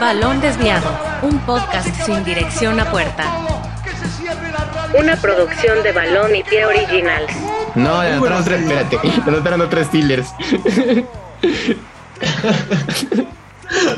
Balón 0.00 0.40
Desviado, 0.40 0.90
un 1.22 1.38
podcast 1.40 1.88
sin 2.04 2.24
dirección 2.24 2.80
a 2.80 2.90
puerta. 2.90 3.24
Una 4.98 5.16
producción 5.16 5.82
de 5.82 5.92
Balón 5.92 6.34
y 6.34 6.42
Pie 6.42 6.64
Originals. 6.66 7.32
No, 7.74 8.02
le 8.02 8.10
anotaron 8.12 8.44
tres, 8.44 8.60
espérate, 8.62 8.98
le 9.02 9.30
anotaron 9.30 9.70
tres 9.70 9.86
Steelers. 9.88 10.28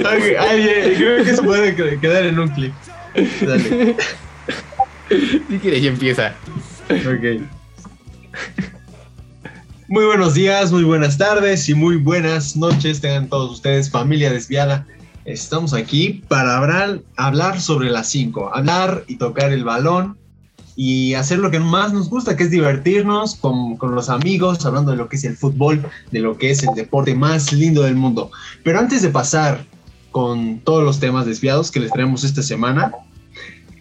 Ay, 0.05 0.23
ay, 0.39 0.95
creo 0.97 1.25
que 1.25 1.37
se 1.37 1.43
puede 1.43 1.75
que- 1.77 1.99
quedar 2.01 2.25
en 2.25 2.39
un 2.39 2.49
clip. 2.49 2.73
Dale. 3.43 3.97
Si 5.09 5.59
quieres, 5.61 5.83
ya 5.83 5.89
empieza. 5.91 6.35
Ok. 6.91 7.43
Muy 9.89 10.05
buenos 10.05 10.35
días, 10.35 10.71
muy 10.71 10.85
buenas 10.85 11.17
tardes 11.17 11.69
y 11.69 11.75
muy 11.75 11.97
buenas 11.97 12.57
noches 12.57 13.01
tengan 13.01 13.29
todos 13.29 13.51
ustedes, 13.53 13.91
familia 13.91 14.31
desviada. 14.31 14.87
Estamos 15.29 15.75
aquí 15.75 16.23
para 16.27 16.57
hablar, 16.57 17.03
hablar 17.19 17.61
sobre 17.61 17.91
las 17.91 18.09
5, 18.09 18.51
hablar 18.55 19.05
y 19.09 19.17
tocar 19.17 19.53
el 19.53 19.63
balón 19.63 20.17
y 20.75 21.13
hacer 21.13 21.39
lo 21.39 21.51
que 21.51 21.61
más 21.61 21.93
nos 21.93 22.09
gusta, 22.09 22.35
que 22.35 22.45
es 22.45 22.51
divertirnos 22.51 23.35
con, 23.35 23.77
con 23.77 23.95
los 23.95 24.09
amigos, 24.09 24.65
hablando 24.65 24.93
de 24.93 24.97
lo 24.97 25.11
que 25.11 25.17
es 25.17 25.25
el 25.25 25.37
fútbol, 25.37 25.85
de 26.13 26.21
lo 26.21 26.39
que 26.39 26.51
es 26.51 26.63
el 26.63 26.75
deporte 26.75 27.15
más 27.15 27.53
lindo 27.53 27.83
del 27.83 27.95
mundo. 27.95 28.31
Pero 28.65 28.79
antes 28.79 29.03
de 29.03 29.11
pasar 29.11 29.67
con 30.13 30.61
todos 30.61 30.83
los 30.83 30.99
temas 30.99 31.27
desviados 31.27 31.71
que 31.71 31.81
les 31.81 31.93
traemos 31.93 32.25
esta 32.25 32.43
semana, 32.43 32.93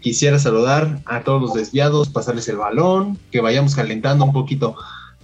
quisiera 0.01 0.39
saludar 0.39 1.01
a 1.05 1.21
todos 1.21 1.41
los 1.41 1.53
desviados, 1.53 2.09
pasarles 2.09 2.49
el 2.49 2.57
balón, 2.57 3.17
que 3.31 3.39
vayamos 3.39 3.73
calentando 3.73 4.25
un 4.25 4.33
poquito. 4.33 4.75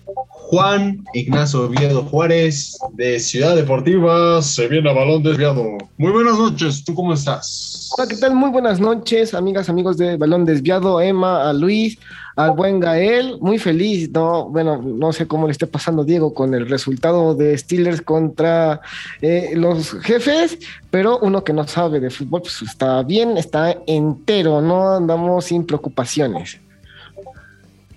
Juan 0.06 1.04
Ignacio 1.14 1.64
Oviedo 1.64 2.04
Juárez, 2.04 2.78
de 2.94 3.20
Ciudad 3.20 3.56
Deportiva, 3.56 4.42
se 4.42 4.68
viene 4.68 4.90
a 4.90 4.94
balón 4.94 5.24
desviado. 5.24 5.78
Muy 5.98 6.12
buenas 6.12 6.38
noches, 6.38 6.84
¿tú 6.84 6.94
cómo 6.94 7.14
estás? 7.14 7.90
Hola, 7.98 8.08
¿qué 8.08 8.18
tal? 8.18 8.36
Muy 8.36 8.50
buenas 8.50 8.80
noches, 8.80 9.34
amigas, 9.34 9.70
amigos 9.70 9.98
de 9.98 10.18
Balón 10.18 10.46
Desviado, 10.46 11.00
Emma, 11.00 11.50
a 11.50 11.54
Luis, 11.54 11.98
al 12.36 12.52
buen 12.52 12.80
Gael, 12.80 13.38
muy 13.40 13.60
feliz, 13.60 14.10
no, 14.12 14.50
bueno, 14.50 14.82
no 14.82 15.14
sé 15.14 15.28
cómo 15.28 15.48
le 15.48 15.52
esté 15.52 15.68
pasando 15.68 16.04
Diego 16.04 16.34
con 16.34 16.54
el 16.54 16.68
resultado 16.68 17.36
de 17.36 17.58
Steelers 17.58 18.02
contra 18.02 18.82
eh, 19.22 19.52
los 19.56 19.92
jefes, 20.02 20.58
pero 20.90 21.20
uno 21.20 21.44
que 21.44 21.54
no 21.54 21.68
sabe 21.68 22.00
de 22.00 22.10
fútbol, 22.10 22.42
pues 22.42 22.62
está 22.64 23.04
bien, 23.04 23.38
está 23.38 23.78
entero, 23.86 24.62
no 24.62 24.96
andamos 24.96 25.46
sin 25.46 25.66
preocupaciones. 25.66 26.60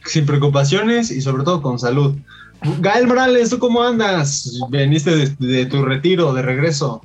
Sin 0.07 0.27
preocupaciones 0.27 1.11
y 1.11 1.21
sobre 1.21 1.45
todo 1.45 1.62
con 1.62 1.79
salud. 1.79 2.15
Gael 2.81 3.07
Morales, 3.07 3.51
¿tú 3.51 3.59
cómo 3.59 3.83
andas? 3.83 4.59
Veniste 4.71 5.15
de, 5.15 5.27
de 5.39 5.67
tu 5.67 5.85
retiro, 5.85 6.33
de 6.33 6.43
regreso. 6.43 7.03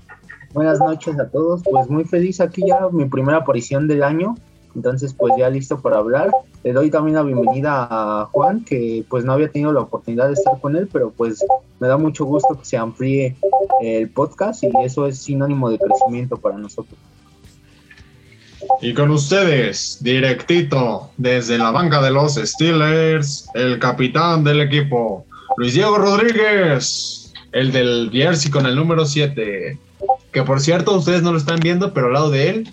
Buenas 0.54 0.80
noches 0.80 1.18
a 1.20 1.30
todos, 1.30 1.62
pues 1.70 1.90
muy 1.90 2.04
feliz 2.04 2.42
aquí 2.42 2.64
ya 2.68 2.88
mi 2.92 3.06
primera 3.06 3.38
aparición 3.38 3.88
del 3.88 4.04
año, 4.04 4.36
entonces 4.76 5.14
pues 5.14 5.34
ya 5.38 5.50
listo 5.50 5.80
para 5.80 5.98
hablar. 5.98 6.30
Le 6.64 6.74
doy 6.74 6.90
también 6.90 7.16
la 7.16 7.24
bienvenida 7.24 7.88
a 7.90 8.28
Juan, 8.32 8.64
que 8.66 9.06
pues 9.10 9.24
no 9.24 9.32
había 9.34 9.50
tenido 9.50 9.72
la 9.72 9.82
oportunidad 9.82 10.28
de 10.28 10.34
estar 10.34 10.60
con 10.60 10.76
él, 10.76 10.90
pero 10.92 11.12
pues 11.12 11.44
me 11.80 11.88
da 11.88 11.98
mucho 11.98 12.26
gusto 12.26 12.60
que 12.60 12.66
se 12.66 12.78
amplíe 12.78 13.36
el 13.82 14.10
podcast 14.10 14.64
y 14.64 14.70
eso 14.84 15.08
es 15.08 15.20
sinónimo 15.20 15.70
de 15.70 15.80
crecimiento 15.80 16.36
para 16.36 16.58
nosotros. 16.58 17.00
Y 18.82 18.94
con 18.94 19.12
ustedes, 19.12 19.98
directito, 20.02 21.10
desde 21.18 21.58
la 21.58 21.72
banca 21.72 22.02
de 22.02 22.12
los 22.12 22.36
Steelers, 22.36 23.48
el 23.54 23.80
capitán 23.80 24.44
del 24.44 24.62
equipo, 24.62 25.26
Luis 25.58 25.74
Diego 25.74 25.98
Rodríguez, 25.98 27.32
el 27.52 27.72
del 27.72 28.10
jersey 28.12 28.52
con 28.52 28.66
el 28.66 28.76
número 28.76 29.06
7. 29.06 29.78
Que 30.32 30.44
por 30.44 30.62
cierto, 30.62 30.96
ustedes 30.96 31.22
no 31.22 31.32
lo 31.32 31.38
están 31.38 31.60
viendo, 31.60 31.94
pero 31.94 32.08
al 32.08 32.14
lado 32.14 32.32
de 32.32 32.50
él 32.50 32.70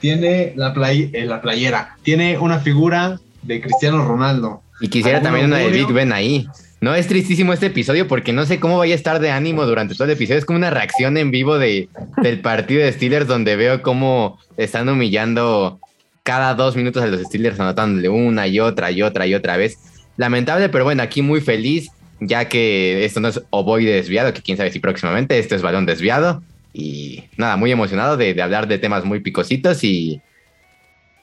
tiene 0.00 0.52
la, 0.56 0.74
play 0.74 1.10
eh, 1.12 1.24
la 1.24 1.40
playera, 1.40 1.96
tiene 2.02 2.38
una 2.38 2.58
figura 2.58 3.20
de 3.42 3.60
Cristiano 3.60 4.04
Ronaldo. 4.04 4.62
Y 4.80 4.88
quisiera 4.88 5.18
¿Algún 5.18 5.30
también 5.30 5.46
una 5.46 5.58
de? 5.58 5.68
Big 5.68 5.92
Ben 5.92 6.12
ahí. 6.12 6.48
No, 6.82 6.96
es 6.96 7.06
tristísimo 7.06 7.52
este 7.52 7.66
episodio 7.66 8.08
porque 8.08 8.32
no 8.32 8.44
sé 8.44 8.58
cómo 8.58 8.76
vaya 8.76 8.94
a 8.94 8.96
estar 8.96 9.20
de 9.20 9.30
ánimo 9.30 9.64
durante 9.66 9.94
todo 9.94 10.06
el 10.06 10.10
episodio. 10.10 10.40
Es 10.40 10.44
como 10.44 10.56
una 10.56 10.70
reacción 10.70 11.16
en 11.16 11.30
vivo 11.30 11.56
de, 11.56 11.88
del 12.20 12.40
partido 12.40 12.82
de 12.82 12.90
Steelers 12.90 13.28
donde 13.28 13.54
veo 13.54 13.82
cómo 13.82 14.40
están 14.56 14.88
humillando 14.88 15.78
cada 16.24 16.56
dos 16.56 16.74
minutos 16.74 17.04
a 17.04 17.06
los 17.06 17.20
Steelers 17.20 17.60
anotándole 17.60 18.08
una 18.08 18.48
y 18.48 18.58
otra 18.58 18.90
y 18.90 19.00
otra 19.00 19.28
y 19.28 19.34
otra 19.36 19.56
vez. 19.56 19.78
Lamentable, 20.16 20.70
pero 20.70 20.82
bueno, 20.82 21.04
aquí 21.04 21.22
muy 21.22 21.40
feliz 21.40 21.88
ya 22.18 22.48
que 22.48 23.04
esto 23.04 23.20
no 23.20 23.28
es 23.28 23.40
ovoide 23.50 23.92
desviado, 23.92 24.34
que 24.34 24.42
quién 24.42 24.56
sabe 24.56 24.72
si 24.72 24.80
próximamente 24.80 25.38
esto 25.38 25.54
es 25.54 25.62
balón 25.62 25.86
desviado. 25.86 26.42
Y 26.72 27.22
nada, 27.36 27.56
muy 27.56 27.70
emocionado 27.70 28.16
de, 28.16 28.34
de 28.34 28.42
hablar 28.42 28.66
de 28.66 28.78
temas 28.78 29.04
muy 29.04 29.20
picositos 29.20 29.84
y, 29.84 30.20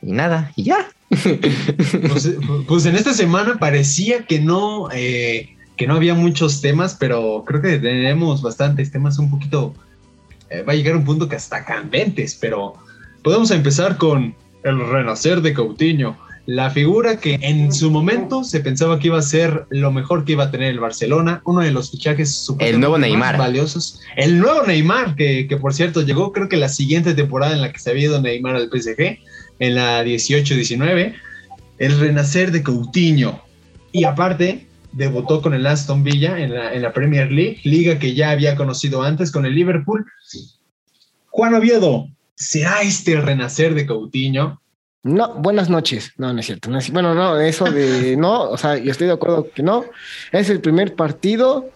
y 0.02 0.12
nada, 0.12 0.52
y 0.56 0.64
ya. 0.64 0.88
Pues, 2.08 2.36
pues 2.68 2.86
en 2.86 2.96
esta 2.96 3.14
semana 3.14 3.58
parecía 3.60 4.26
que 4.26 4.40
no, 4.40 4.90
eh, 4.94 5.56
que 5.76 5.88
no 5.88 5.96
había 5.96 6.14
muchos 6.14 6.62
temas, 6.62 6.96
pero 7.00 7.44
creo 7.48 7.62
que 7.62 7.78
tenemos 7.80 8.42
bastantes 8.42 8.92
temas 8.92 9.18
un 9.20 9.30
poquito. 9.32 9.74
eh, 10.50 10.64
va 10.64 10.74
a 10.74 10.76
llegar 10.76 10.96
un 10.96 11.06
punto 11.06 11.28
que 11.28 11.36
hasta 11.36 11.66
candentes, 11.66 12.36
pero 12.40 12.74
podemos 13.24 13.52
empezar 13.52 13.98
con 13.98 14.36
el 14.64 14.80
renacer 14.88 15.42
de 15.42 15.54
Coutinho. 15.54 16.18
La 16.46 16.72
figura 16.72 17.18
que 17.18 17.36
en 17.42 17.72
su 17.72 17.92
momento 17.92 18.44
se 18.44 18.60
pensaba 18.62 18.98
que 18.98 19.08
iba 19.08 19.20
a 19.20 19.22
ser 19.22 19.66
lo 19.70 19.92
mejor 19.92 20.26
que 20.26 20.32
iba 20.32 20.46
a 20.46 20.52
tener 20.52 20.70
el 20.72 20.80
Barcelona, 20.80 21.42
uno 21.46 21.62
de 21.62 21.70
los 21.72 21.92
fichajes 21.92 22.52
El 22.58 22.80
nuevo 22.80 22.98
más 22.98 23.02
Neymar. 23.02 23.38
valiosos. 23.38 24.00
El 24.16 24.40
nuevo 24.40 24.64
Neymar, 24.66 25.16
que, 25.16 25.46
que 25.48 25.58
por 25.58 25.76
cierto 25.76 26.02
llegó 26.02 26.32
creo 26.32 26.50
que 26.50 26.58
la 26.58 26.70
siguiente 26.70 27.14
temporada 27.14 27.54
en 27.54 27.62
la 27.62 27.72
que 27.72 27.78
se 27.78 27.92
había 27.92 28.06
ido 28.06 28.20
Neymar 28.22 28.56
al 28.56 28.68
PSG, 28.70 29.20
en 29.60 29.76
la 29.76 30.04
18-19 30.04 31.16
el 31.78 32.00
renacer 32.00 32.52
de 32.52 32.64
Coutinho. 32.64 33.42
Y 33.92 34.04
aparte, 34.04 34.68
debutó 34.92 35.42
con 35.42 35.54
el 35.54 35.66
Aston 35.66 36.04
Villa 36.04 36.40
en 36.40 36.54
la, 36.54 36.74
en 36.74 36.82
la 36.82 36.94
Premier 36.94 37.32
League, 37.32 37.60
liga 37.64 38.00
que 38.00 38.14
ya 38.14 38.32
había 38.32 38.56
conocido 38.56 39.04
antes 39.04 39.32
con 39.32 39.46
el 39.46 39.56
Liverpool. 39.56 40.06
Juan 41.30 41.54
Oviedo, 41.54 42.08
¿será 42.36 42.82
este 42.82 43.14
el 43.14 43.24
renacer 43.24 43.74
de 43.74 43.86
Coutinho? 43.86 44.62
No, 45.04 45.34
buenas 45.36 45.70
noches. 45.70 46.12
No, 46.18 46.34
no 46.34 46.40
es 46.42 46.46
cierto. 46.46 46.70
Bueno, 46.92 47.16
no, 47.16 47.40
eso 47.40 47.66
de 47.66 48.18
no, 48.18 48.50
o 48.50 48.58
sea, 48.58 48.78
yo 48.78 48.92
estoy 48.92 49.08
de 49.08 49.14
acuerdo 49.14 49.50
que 49.50 49.64
no. 49.64 49.86
Es 50.32 50.50
el 50.50 50.60
primer 50.60 50.96
partido, 50.96 51.70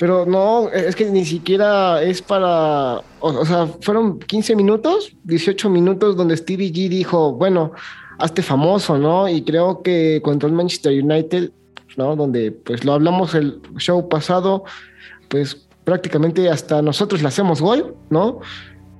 pero 0.00 0.24
no, 0.24 0.70
es 0.70 0.96
que 0.96 1.10
ni 1.10 1.26
siquiera 1.26 2.02
es 2.02 2.22
para, 2.22 3.00
o, 3.00 3.02
o 3.20 3.44
sea, 3.44 3.66
fueron 3.82 4.18
15 4.18 4.56
minutos, 4.56 5.14
18 5.24 5.68
minutos 5.68 6.16
donde 6.16 6.38
Stevie 6.38 6.72
G 6.72 6.88
dijo, 6.88 7.34
bueno, 7.34 7.72
hazte 8.16 8.40
famoso, 8.40 8.96
¿no? 8.96 9.28
Y 9.28 9.42
creo 9.42 9.82
que 9.82 10.22
contra 10.24 10.48
el 10.48 10.54
Manchester 10.54 11.04
United, 11.04 11.50
¿no? 11.98 12.16
Donde 12.16 12.50
pues 12.50 12.82
lo 12.82 12.94
hablamos 12.94 13.34
el 13.34 13.60
show 13.76 14.08
pasado, 14.08 14.64
pues 15.28 15.68
prácticamente 15.84 16.48
hasta 16.48 16.80
nosotros 16.80 17.20
le 17.20 17.28
hacemos 17.28 17.60
gol, 17.60 17.94
¿no? 18.08 18.40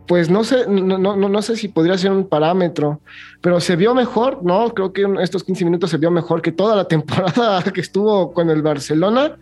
Pues 0.07 0.29
no 0.29 0.45
sé, 0.45 0.67
no, 0.69 0.99
no, 0.99 1.17
no 1.17 1.43
sé 1.43 1.57
si 1.57 1.69
podría 1.69 1.97
ser 1.97 2.13
un 2.13 2.29
parámetro 2.29 3.01
pero 3.41 3.59
se 3.59 3.75
vio 3.75 3.95
mejor, 3.95 4.43
¿no? 4.43 4.75
Creo 4.75 4.93
que 4.93 5.07
estos 5.23 5.45
15 5.45 5.65
minutos 5.65 5.89
se 5.89 5.97
vio 5.97 6.11
mejor 6.11 6.43
que 6.43 6.53
toda 6.53 6.77
la 6.77 6.85
temporada 6.89 7.63
que 7.63 7.81
estuvo 7.81 8.35
con 8.35 8.51
el 8.51 8.61
Barcelona. 8.61 9.39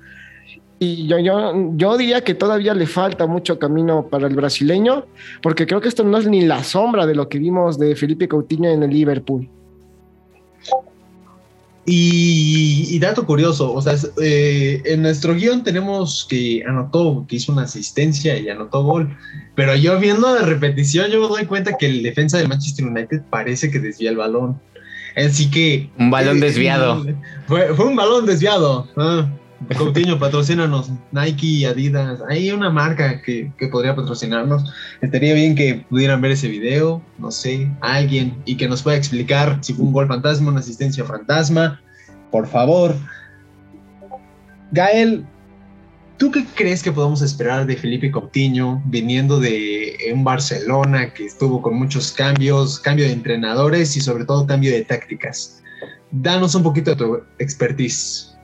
Y 0.80 1.08
yo, 1.08 1.18
yo, 1.18 1.72
yo 1.74 1.96
diría 1.96 2.22
que 2.22 2.34
todavía 2.34 2.72
le 2.72 2.86
falta 2.86 3.26
mucho 3.26 3.58
camino 3.58 4.06
para 4.08 4.28
el 4.28 4.36
brasileño, 4.36 5.06
porque 5.42 5.66
creo 5.66 5.80
que 5.80 5.88
esto 5.88 6.04
no 6.04 6.18
es 6.18 6.26
ni 6.26 6.42
la 6.42 6.62
sombra 6.62 7.04
de 7.04 7.16
lo 7.16 7.28
que 7.28 7.38
vimos 7.38 7.78
de 7.78 7.96
Felipe 7.96 8.28
Coutinho 8.28 8.70
en 8.70 8.84
el 8.84 8.90
Liverpool. 8.90 9.48
Y, 11.90 12.84
y 12.90 12.98
dato 12.98 13.24
curioso, 13.24 13.72
o 13.72 13.80
sea, 13.80 13.94
eh, 14.22 14.82
en 14.84 15.00
nuestro 15.00 15.34
guion 15.34 15.64
tenemos 15.64 16.26
que 16.28 16.62
anotó, 16.68 17.24
que 17.26 17.36
hizo 17.36 17.50
una 17.50 17.62
asistencia 17.62 18.38
y 18.38 18.50
anotó 18.50 18.82
gol, 18.82 19.16
pero 19.54 19.74
yo 19.74 19.98
viendo 19.98 20.32
la 20.34 20.42
repetición 20.42 21.10
yo 21.10 21.18
me 21.22 21.28
doy 21.28 21.46
cuenta 21.46 21.78
que 21.78 21.86
el 21.86 22.02
defensa 22.02 22.36
del 22.36 22.48
Manchester 22.48 22.84
United 22.84 23.22
parece 23.30 23.70
que 23.70 23.78
desvía 23.78 24.10
el 24.10 24.18
balón. 24.18 24.60
Así 25.16 25.50
que... 25.50 25.88
Un 25.98 26.10
balón 26.10 26.36
eh, 26.36 26.40
desviado. 26.40 27.06
Fue, 27.46 27.74
fue 27.74 27.86
un 27.86 27.96
balón 27.96 28.26
desviado. 28.26 28.86
Ah, 28.98 29.26
Coutinho, 29.76 30.18
patrocínanos. 30.18 30.90
Nike, 31.10 31.66
Adidas. 31.66 32.20
Hay 32.28 32.50
una 32.50 32.70
marca 32.70 33.20
que, 33.20 33.52
que 33.58 33.68
podría 33.68 33.94
patrocinarnos. 33.94 34.72
Estaría 35.00 35.34
bien 35.34 35.54
que 35.54 35.84
pudieran 35.90 36.20
ver 36.20 36.32
ese 36.32 36.48
video, 36.48 37.02
no 37.18 37.30
sé, 37.30 37.68
alguien, 37.80 38.40
y 38.44 38.56
que 38.56 38.68
nos 38.68 38.82
pueda 38.82 38.96
explicar 38.96 39.58
si 39.60 39.74
fue 39.74 39.84
un 39.84 39.92
gol 39.92 40.06
fantasma, 40.06 40.50
una 40.50 40.60
asistencia 40.60 41.04
fantasma. 41.04 41.80
Por 42.30 42.46
favor. 42.46 42.94
Gael, 44.70 45.26
¿tú 46.18 46.30
qué 46.30 46.44
crees 46.54 46.82
que 46.82 46.92
podemos 46.92 47.20
esperar 47.20 47.66
de 47.66 47.76
Felipe 47.76 48.12
Coutinho 48.12 48.80
viniendo 48.86 49.40
de 49.40 49.96
un 50.14 50.22
Barcelona 50.22 51.12
que 51.12 51.26
estuvo 51.26 51.60
con 51.62 51.74
muchos 51.74 52.12
cambios, 52.12 52.78
cambio 52.78 53.06
de 53.06 53.12
entrenadores 53.12 53.96
y 53.96 54.00
sobre 54.00 54.24
todo 54.24 54.46
cambio 54.46 54.70
de 54.70 54.84
tácticas? 54.84 55.62
Danos 56.12 56.54
un 56.54 56.62
poquito 56.62 56.92
de 56.92 56.96
tu 56.96 57.22
expertise. 57.38 58.37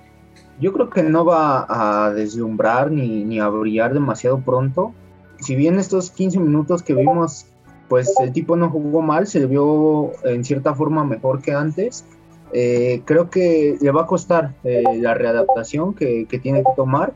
Yo 0.60 0.72
creo 0.72 0.90
que 0.90 1.02
no 1.02 1.24
va 1.24 1.66
a 2.06 2.10
deslumbrar 2.10 2.90
ni, 2.90 3.24
ni 3.24 3.40
a 3.40 3.48
brillar 3.48 3.92
demasiado 3.92 4.40
pronto. 4.40 4.94
Si 5.40 5.56
bien 5.56 5.78
estos 5.78 6.10
15 6.10 6.38
minutos 6.38 6.82
que 6.82 6.94
vimos 6.94 7.46
pues 7.88 8.12
el 8.20 8.32
tipo 8.32 8.56
no 8.56 8.70
jugó 8.70 9.02
mal, 9.02 9.26
se 9.26 9.46
vio 9.46 10.12
en 10.24 10.44
cierta 10.44 10.74
forma 10.74 11.04
mejor 11.04 11.42
que 11.42 11.52
antes. 11.52 12.04
Eh, 12.52 13.02
creo 13.04 13.30
que 13.30 13.76
le 13.80 13.90
va 13.90 14.02
a 14.02 14.06
costar 14.06 14.54
eh, 14.64 14.82
la 15.00 15.14
readaptación 15.14 15.94
que, 15.94 16.26
que, 16.26 16.38
tiene 16.38 16.60
que 16.62 16.70
tomar, 16.76 17.12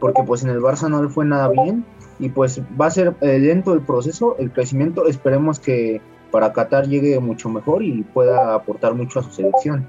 porque 0.00 0.22
pues 0.22 0.42
en 0.42 0.50
el 0.50 0.60
Barça 0.60 0.88
no 0.88 1.02
le 1.02 1.08
fue 1.08 1.26
nada 1.26 1.48
bien 1.48 1.84
y 2.18 2.30
pues 2.30 2.60
va 2.80 2.86
a 2.86 2.90
ser 2.90 3.14
eh, 3.20 3.38
lento 3.38 3.74
el 3.74 3.80
proceso, 3.80 4.36
el 4.38 4.50
crecimiento. 4.50 5.06
Esperemos 5.06 5.60
que 5.60 6.00
para 6.30 6.52
Qatar 6.52 6.88
llegue 6.88 7.20
mucho 7.20 7.48
mejor 7.48 7.82
y 7.82 8.02
pueda 8.02 8.54
aportar 8.54 8.94
mucho 8.94 9.20
a 9.20 9.22
su 9.22 9.30
selección. 9.30 9.86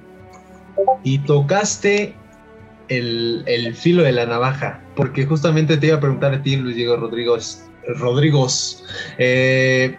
Y 1.03 1.19
tocaste 1.19 2.15
el, 2.89 3.75
filo 3.75 4.03
de 4.03 4.11
la 4.11 4.25
navaja, 4.25 4.81
porque 4.95 5.25
justamente 5.25 5.77
te 5.77 5.87
iba 5.87 5.97
a 5.97 5.99
preguntar 5.99 6.33
a 6.33 6.41
ti, 6.41 6.55
Luis 6.57 6.75
Diego 6.75 6.97
Rodríguez. 6.97 7.65
Rodríguez, 7.87 8.83
eh, 9.17 9.97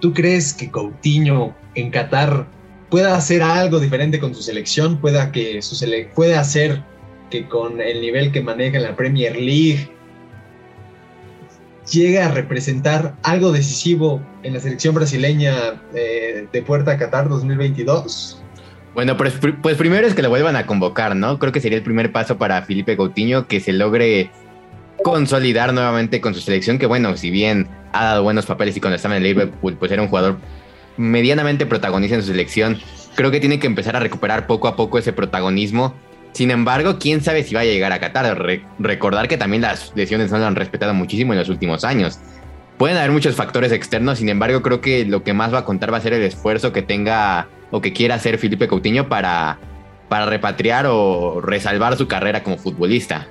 ¿tú 0.00 0.12
crees 0.12 0.52
que 0.52 0.70
Coutinho 0.70 1.54
en 1.74 1.90
Qatar 1.90 2.46
pueda 2.90 3.16
hacer 3.16 3.42
algo 3.42 3.80
diferente 3.80 4.18
con 4.18 4.34
su 4.34 4.42
selección? 4.42 4.98
Pueda, 4.98 5.32
que 5.32 5.62
su 5.62 5.74
sele 5.74 6.10
puede 6.14 6.36
hacer 6.36 6.82
que 7.30 7.48
con 7.48 7.80
el 7.80 8.00
nivel 8.02 8.32
que 8.32 8.42
maneja 8.42 8.76
en 8.76 8.82
la 8.82 8.96
Premier 8.96 9.34
League 9.36 9.88
llegue 11.90 12.20
a 12.20 12.30
representar 12.30 13.16
algo 13.22 13.52
decisivo 13.52 14.22
en 14.42 14.54
la 14.54 14.60
selección 14.60 14.94
brasileña 14.94 15.82
eh, 15.94 16.46
de 16.52 16.62
Puerta 16.62 16.92
a 16.92 16.98
Qatar 16.98 17.28
2022? 17.28 18.41
Bueno, 18.94 19.16
pues, 19.16 19.34
pues, 19.62 19.76
primero 19.76 20.06
es 20.06 20.14
que 20.14 20.22
lo 20.22 20.28
vuelvan 20.28 20.56
a 20.56 20.66
convocar, 20.66 21.16
¿no? 21.16 21.38
Creo 21.38 21.50
que 21.50 21.60
sería 21.60 21.78
el 21.78 21.84
primer 21.84 22.12
paso 22.12 22.36
para 22.36 22.62
Felipe 22.62 22.96
Coutinho 22.96 23.46
que 23.46 23.60
se 23.60 23.72
logre 23.72 24.30
consolidar 25.02 25.72
nuevamente 25.72 26.20
con 26.20 26.34
su 26.34 26.40
selección, 26.40 26.78
que 26.78 26.86
bueno, 26.86 27.16
si 27.16 27.30
bien 27.30 27.68
ha 27.92 28.04
dado 28.04 28.22
buenos 28.22 28.46
papeles 28.46 28.76
y 28.76 28.80
cuando 28.80 28.96
estaba 28.96 29.16
en 29.16 29.22
el 29.22 29.28
Liverpool, 29.28 29.76
pues 29.78 29.90
era 29.90 30.02
un 30.02 30.08
jugador 30.08 30.36
medianamente 30.96 31.64
protagonista 31.66 32.16
en 32.16 32.22
su 32.22 32.28
selección, 32.28 32.78
creo 33.14 33.30
que 33.30 33.40
tiene 33.40 33.58
que 33.58 33.66
empezar 33.66 33.96
a 33.96 34.00
recuperar 34.00 34.46
poco 34.46 34.68
a 34.68 34.76
poco 34.76 34.98
ese 34.98 35.12
protagonismo. 35.12 35.94
Sin 36.32 36.50
embargo, 36.50 36.98
quién 36.98 37.22
sabe 37.22 37.42
si 37.44 37.54
va 37.54 37.60
a 37.60 37.64
llegar 37.64 37.92
a 37.92 38.00
Qatar. 38.00 38.38
recordar 38.78 39.28
que 39.28 39.36
también 39.36 39.62
las 39.62 39.92
lesiones 39.94 40.30
no 40.30 40.38
lo 40.38 40.46
han 40.46 40.56
respetado 40.56 40.94
muchísimo 40.94 41.32
en 41.32 41.38
los 41.38 41.48
últimos 41.48 41.84
años. 41.84 42.18
Pueden 42.78 42.96
haber 42.96 43.10
muchos 43.10 43.36
factores 43.36 43.70
externos, 43.70 44.18
sin 44.18 44.28
embargo, 44.28 44.62
creo 44.62 44.80
que 44.80 45.04
lo 45.04 45.22
que 45.22 45.34
más 45.34 45.52
va 45.52 45.60
a 45.60 45.64
contar 45.64 45.92
va 45.92 45.98
a 45.98 46.00
ser 46.00 46.14
el 46.14 46.22
esfuerzo 46.22 46.72
que 46.72 46.82
tenga 46.82 47.48
o 47.72 47.80
que 47.80 47.92
quiera 47.92 48.14
hacer 48.14 48.38
Felipe 48.38 48.68
Coutinho 48.68 49.08
para, 49.08 49.58
para 50.08 50.26
repatriar 50.26 50.86
o 50.86 51.40
resalvar 51.40 51.96
su 51.96 52.06
carrera 52.06 52.44
como 52.44 52.56
futbolista 52.56 53.26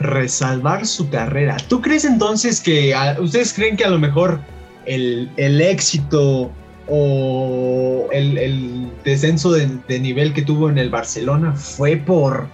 resalvar 0.00 0.86
su 0.86 1.08
carrera. 1.10 1.56
¿Tú 1.68 1.80
crees 1.80 2.04
entonces 2.04 2.60
que, 2.60 2.94
ustedes 3.20 3.52
creen 3.52 3.76
que 3.76 3.84
a 3.84 3.90
lo 3.90 3.98
mejor 3.98 4.40
el, 4.86 5.28
éxito 5.60 6.50
o 6.86 8.08
el, 8.12 8.90
descenso 9.04 9.52
de, 9.52 10.00
nivel 10.00 10.32
que 10.32 10.42
tuvo 10.42 10.70
en 10.70 10.78
el 10.78 10.90
Barcelona 10.90 11.52
fue 11.54 11.96
por 11.96 12.46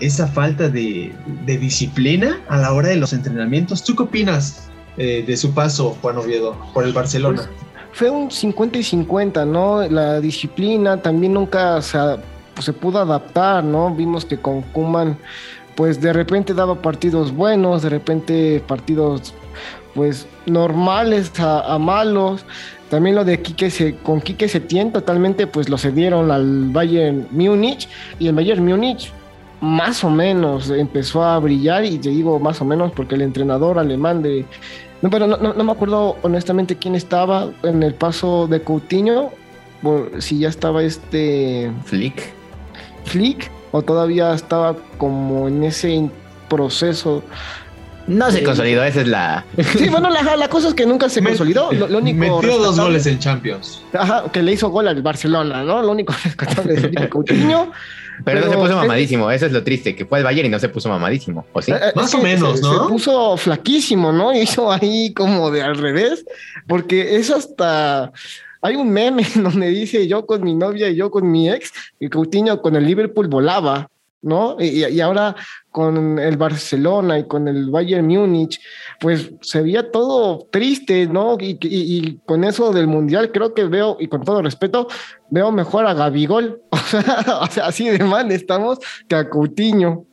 esa 0.00 0.26
falta 0.26 0.68
de, 0.68 1.12
disciplina 1.46 2.40
a 2.48 2.58
la 2.58 2.72
hora 2.72 2.88
de 2.88 2.96
los 2.96 3.12
entrenamientos? 3.12 3.84
¿Tú 3.84 3.96
qué 3.96 4.02
opinas 4.02 4.68
eh, 4.98 5.24
de 5.26 5.36
su 5.36 5.54
paso, 5.54 5.96
Juan 6.02 6.18
Oviedo, 6.18 6.56
por 6.74 6.84
el 6.84 6.92
Barcelona? 6.92 7.48
Pues, 7.48 7.71
fue 7.92 8.10
un 8.10 8.30
50 8.30 8.78
y 8.78 8.82
50, 8.82 9.44
¿no? 9.44 9.82
La 9.88 10.20
disciplina 10.20 10.96
también 10.96 11.34
nunca 11.34 11.80
se, 11.82 11.98
se 12.60 12.72
pudo 12.72 12.98
adaptar, 12.98 13.62
¿no? 13.62 13.94
Vimos 13.94 14.24
que 14.24 14.38
con 14.38 14.62
Kuman 14.62 15.16
pues 15.74 16.00
de 16.00 16.12
repente 16.12 16.54
daba 16.54 16.74
partidos 16.76 17.34
buenos, 17.34 17.82
de 17.82 17.88
repente 17.88 18.62
partidos 18.66 19.34
pues 19.94 20.26
normales 20.46 21.32
a, 21.38 21.78
malos. 21.78 22.44
También 22.90 23.16
lo 23.16 23.24
de 23.24 23.40
Quique 23.40 23.70
se, 23.70 23.96
con 23.96 24.20
Quique 24.20 24.48
Setién 24.48 24.92
totalmente 24.92 25.46
pues 25.46 25.68
lo 25.68 25.78
cedieron 25.78 26.30
al 26.30 26.68
Bayern 26.70 27.26
Múnich 27.30 27.88
y 28.18 28.28
el 28.28 28.34
Bayern 28.34 28.64
Múnich 28.64 29.10
más 29.60 30.02
o 30.02 30.10
menos 30.10 30.70
empezó 30.70 31.22
a 31.22 31.38
brillar 31.38 31.84
y 31.84 31.98
te 31.98 32.10
digo 32.10 32.38
más 32.38 32.60
o 32.60 32.64
menos 32.64 32.92
porque 32.92 33.14
el 33.14 33.22
entrenador 33.22 33.78
alemán 33.78 34.22
de... 34.22 34.44
No, 35.02 35.10
pero 35.10 35.26
no, 35.26 35.36
no, 35.36 35.64
me 35.64 35.72
acuerdo 35.72 36.16
honestamente 36.22 36.76
quién 36.76 36.94
estaba 36.94 37.50
en 37.64 37.82
el 37.82 37.94
paso 37.94 38.46
de 38.46 38.62
Coutinho, 38.62 39.30
si 40.18 40.38
ya 40.38 40.48
estaba 40.48 40.82
este... 40.82 41.72
Flick. 41.84 42.32
Flick 43.04 43.50
o 43.72 43.82
todavía 43.82 44.32
estaba 44.32 44.76
como 44.98 45.48
en 45.48 45.64
ese 45.64 46.08
proceso. 46.48 47.22
No 48.06 48.30
se 48.30 48.42
consolidó, 48.42 48.84
esa 48.84 49.00
es 49.00 49.08
la. 49.08 49.44
Sí, 49.76 49.88
bueno, 49.88 50.10
la, 50.10 50.48
cosa 50.48 50.68
es 50.68 50.74
que 50.74 50.86
nunca 50.86 51.08
se 51.08 51.22
consolidó. 51.24 51.72
Lo, 51.72 51.98
único 51.98 52.18
metió 52.18 52.58
dos 52.58 52.78
goles 52.78 53.06
en 53.06 53.18
Champions. 53.18 53.82
Ajá, 53.92 54.24
que 54.32 54.42
le 54.42 54.52
hizo 54.52 54.68
gol 54.70 54.88
al 54.88 55.02
Barcelona, 55.02 55.62
¿no? 55.62 55.82
Lo 55.82 55.92
único 55.92 56.12
rescatable 56.24 56.74
es 56.74 57.08
Coutinho. 57.10 57.72
Pero, 58.24 58.40
pero, 58.40 58.46
no 58.46 58.52
se 58.52 58.58
puso 58.58 58.76
mamadísimo, 58.76 59.30
eso 59.30 59.46
es 59.46 59.52
lo 59.52 59.62
triste, 59.62 59.94
que 59.96 60.06
fue 60.06 60.18
al 60.18 60.24
Bayern 60.24 60.46
y 60.46 60.50
no 60.50 60.58
se 60.58 60.68
puso 60.68 60.88
mamadísimo, 60.88 61.46
¿o 61.52 61.62
sí? 61.62 61.72
Eh, 61.72 61.76
eh, 61.80 61.92
Más 61.94 62.14
o 62.14 62.18
menos, 62.18 62.60
¿no? 62.60 62.84
Se 62.84 62.88
puso 62.88 63.36
flaquísimo, 63.36 64.12
¿no? 64.12 64.32
Hizo 64.32 64.70
ahí 64.70 65.12
como 65.14 65.50
de 65.50 65.62
al 65.62 65.76
revés, 65.76 66.24
porque 66.66 67.16
es 67.16 67.30
hasta 67.30 68.12
hay 68.62 68.76
un 68.76 68.90
meme 68.90 69.24
donde 69.34 69.68
dice 69.68 70.06
yo 70.06 70.24
con 70.24 70.42
mi 70.42 70.54
novia 70.54 70.88
y 70.88 70.96
yo 70.96 71.10
con 71.10 71.30
mi 71.30 71.50
ex, 71.50 71.72
y 72.00 72.08
Coutinho 72.08 72.62
con 72.62 72.76
el 72.76 72.86
Liverpool 72.86 73.28
volaba, 73.28 73.88
¿no? 74.22 74.56
Y, 74.60 75.00
ahora 75.00 75.34
con 75.70 76.18
el 76.18 76.36
Barcelona 76.36 77.18
y 77.18 77.26
con 77.26 77.48
el 77.48 77.70
Bayern 77.70 78.06
Múnich, 78.06 78.60
pues 79.00 79.32
se 79.40 79.62
veía 79.62 79.90
todo 79.90 80.48
triste, 80.50 81.06
¿no? 81.06 81.36
Y, 81.40 82.18
con 82.24 82.44
eso 82.44 82.72
del 82.72 82.86
Mundial 82.86 83.32
creo 83.32 83.52
que 83.52 83.64
veo, 83.64 83.96
y 84.00 84.08
con 84.08 84.24
todo 84.24 84.42
respeto, 84.42 84.88
veo 85.30 85.50
mejor 85.52 85.86
a 85.86 85.94
Gabigol, 85.94 86.62
o 86.70 87.46
sea, 87.50 87.66
así 87.66 87.88
de 87.88 88.04
mal 88.04 88.30
estamos 88.30 88.78
que 89.08 89.16
a 89.16 89.28
Coutinho. 89.28 90.06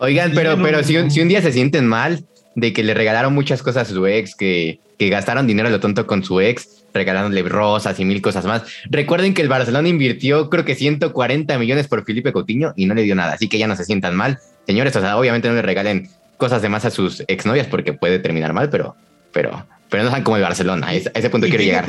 Oigan, 0.00 0.32
pero, 0.34 0.60
pero 0.60 0.82
si, 0.82 1.10
si 1.10 1.20
un 1.20 1.28
día 1.28 1.40
se 1.40 1.52
sienten 1.52 1.86
mal 1.86 2.24
de 2.54 2.72
que 2.72 2.82
le 2.82 2.92
regalaron 2.92 3.34
muchas 3.34 3.62
cosas 3.62 3.90
a 3.90 3.94
su 3.94 4.06
ex, 4.06 4.34
que, 4.34 4.80
que 4.98 5.08
gastaron 5.08 5.46
dinero 5.46 5.68
a 5.68 5.70
lo 5.70 5.80
tonto 5.80 6.06
con 6.06 6.24
su 6.24 6.40
ex, 6.40 6.81
regalándole 6.92 7.42
rosas 7.42 7.98
y 8.00 8.04
mil 8.04 8.20
cosas 8.22 8.44
más. 8.44 8.62
Recuerden 8.90 9.34
que 9.34 9.42
el 9.42 9.48
Barcelona 9.48 9.88
invirtió 9.88 10.50
creo 10.50 10.64
que 10.64 10.74
140 10.74 11.58
millones 11.58 11.88
por 11.88 12.04
Felipe 12.04 12.32
Coutinho 12.32 12.72
y 12.76 12.86
no 12.86 12.94
le 12.94 13.02
dio 13.02 13.14
nada, 13.14 13.34
así 13.34 13.48
que 13.48 13.58
ya 13.58 13.66
no 13.66 13.76
se 13.76 13.84
sientan 13.84 14.14
mal. 14.14 14.38
Señores, 14.66 14.94
o 14.96 15.00
sea, 15.00 15.16
obviamente 15.16 15.48
no 15.48 15.54
le 15.54 15.62
regalen 15.62 16.08
cosas 16.36 16.62
de 16.62 16.68
más 16.68 16.84
a 16.84 16.90
sus 16.90 17.22
exnovias 17.28 17.66
porque 17.66 17.92
puede 17.92 18.18
terminar 18.18 18.52
mal, 18.52 18.68
pero, 18.68 18.96
pero, 19.32 19.64
pero 19.88 20.02
no 20.02 20.10
sean 20.10 20.24
como 20.24 20.36
el 20.36 20.42
Barcelona. 20.42 20.88
A 20.88 20.94
ese 20.94 21.30
punto 21.30 21.46
quiero 21.46 21.62
llegar. 21.62 21.86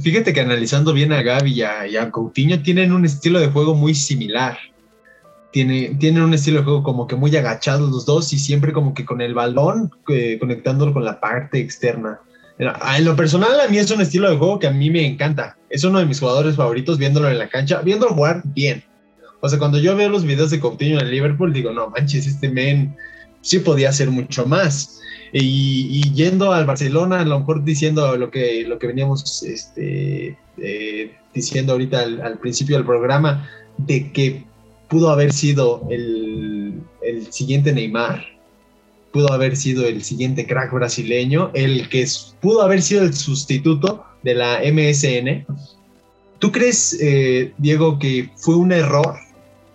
Fíjate 0.00 0.32
que 0.32 0.40
analizando 0.40 0.92
bien 0.92 1.12
a 1.12 1.22
Gaby 1.22 1.52
y 1.52 1.96
a, 1.96 2.10
Coutinho 2.10 2.62
tienen 2.62 2.92
un 2.92 3.04
estilo 3.04 3.40
de 3.40 3.48
juego 3.48 3.74
muy 3.74 3.94
similar. 3.94 4.56
Tiene, 5.52 5.96
tienen 6.00 6.22
un 6.22 6.34
estilo 6.34 6.58
de 6.58 6.64
juego 6.64 6.82
como 6.82 7.06
que 7.06 7.14
muy 7.14 7.36
agachados 7.36 7.90
los 7.90 8.06
dos 8.06 8.32
y 8.32 8.38
siempre 8.38 8.72
como 8.72 8.92
que 8.92 9.04
con 9.04 9.20
el 9.20 9.34
balón 9.34 9.92
eh, 10.08 10.38
conectándolo 10.40 10.92
con 10.92 11.04
la 11.04 11.20
parte 11.20 11.60
externa. 11.60 12.20
En 12.58 13.04
lo 13.04 13.16
personal, 13.16 13.60
a 13.60 13.68
mí 13.68 13.78
es 13.78 13.90
un 13.90 14.00
estilo 14.00 14.30
de 14.30 14.36
juego 14.36 14.58
que 14.58 14.68
a 14.68 14.70
mí 14.70 14.90
me 14.90 15.04
encanta. 15.04 15.56
Es 15.68 15.82
uno 15.82 15.98
de 15.98 16.06
mis 16.06 16.20
jugadores 16.20 16.54
favoritos 16.54 16.98
viéndolo 16.98 17.28
en 17.28 17.38
la 17.38 17.48
cancha, 17.48 17.80
viéndolo 17.80 18.14
jugar 18.14 18.42
bien. 18.44 18.84
O 19.40 19.48
sea, 19.48 19.58
cuando 19.58 19.78
yo 19.78 19.96
veo 19.96 20.08
los 20.08 20.24
videos 20.24 20.50
de 20.50 20.60
Coutinho 20.60 21.00
en 21.00 21.10
Liverpool, 21.10 21.52
digo, 21.52 21.72
no 21.72 21.90
manches, 21.90 22.26
este 22.26 22.48
men 22.48 22.96
sí 23.40 23.58
podía 23.58 23.88
hacer 23.88 24.10
mucho 24.10 24.46
más. 24.46 25.00
Y, 25.32 26.12
yendo 26.12 26.52
al 26.52 26.64
Barcelona, 26.64 27.20
a 27.20 27.24
lo 27.24 27.40
mejor 27.40 27.64
diciendo 27.64 28.16
lo 28.16 28.30
que, 28.30 28.64
lo 28.66 28.78
que 28.78 28.86
veníamos 28.86 29.42
este, 29.42 30.38
eh, 30.58 31.12
diciendo 31.34 31.72
ahorita 31.72 32.02
al, 32.02 32.38
principio 32.38 32.76
del 32.76 32.86
programa, 32.86 33.50
de 33.78 34.12
que 34.12 34.44
pudo 34.88 35.10
haber 35.10 35.32
sido 35.32 35.88
el, 35.90 36.80
el 37.02 37.32
siguiente 37.32 37.72
Neymar 37.72 38.33
pudo 39.14 39.32
haber 39.32 39.56
sido 39.56 39.86
el 39.86 40.02
siguiente 40.02 40.44
crack 40.44 40.72
brasileño, 40.72 41.52
el 41.54 41.88
que 41.88 42.04
pudo 42.40 42.62
haber 42.62 42.82
sido 42.82 43.04
el 43.04 43.14
sustituto 43.14 44.04
de 44.24 44.34
la 44.34 44.58
MSN. 44.64 45.46
¿Tú 46.40 46.50
crees, 46.50 46.98
eh, 47.00 47.52
Diego, 47.58 48.00
que 48.00 48.28
fue 48.34 48.56
un 48.56 48.72
error 48.72 49.14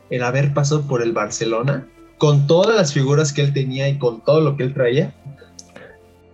el 0.10 0.24
haber 0.24 0.54
pasado 0.54 0.86
por 0.86 1.02
el 1.02 1.14
Barcelona 1.14 1.88
con 2.18 2.48
todas 2.48 2.76
las 2.76 2.94
figuras 2.94 3.32
que 3.32 3.44
él 3.44 3.54
tenía 3.54 3.88
y 3.88 3.98
con 3.98 4.22
todo 4.26 4.42
lo 4.42 4.58
que 4.58 4.64
él 4.64 4.74
traía? 4.74 5.16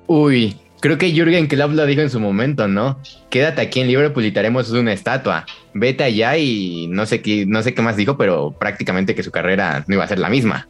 Uy, 0.08 0.58
creo 0.80 0.98
que 0.98 1.12
Jürgen 1.12 1.46
Klopp 1.46 1.74
lo 1.74 1.86
dijo 1.86 2.02
en 2.02 2.10
su 2.10 2.20
momento, 2.20 2.68
¿no? 2.68 3.00
Quédate 3.30 3.62
aquí 3.62 3.82
en 3.82 3.88
Liverpool 3.88 4.26
y 4.26 4.32
te 4.32 4.40
haremos 4.40 4.72
una 4.72 4.94
estatua. 4.94 5.46
Vete 5.76 6.06
allá 6.06 6.38
y 6.40 6.88
no 6.88 7.06
sé 7.06 7.22
qué, 7.22 7.46
no 7.46 7.62
sé 7.62 7.76
qué 7.76 7.84
más 7.84 7.98
dijo, 7.98 8.18
pero 8.18 8.56
prácticamente 8.58 9.14
que 9.14 9.22
su 9.22 9.30
carrera 9.30 9.86
no 9.88 9.94
iba 9.94 10.04
a 10.04 10.08
ser 10.08 10.18
la 10.18 10.30
misma. 10.30 10.68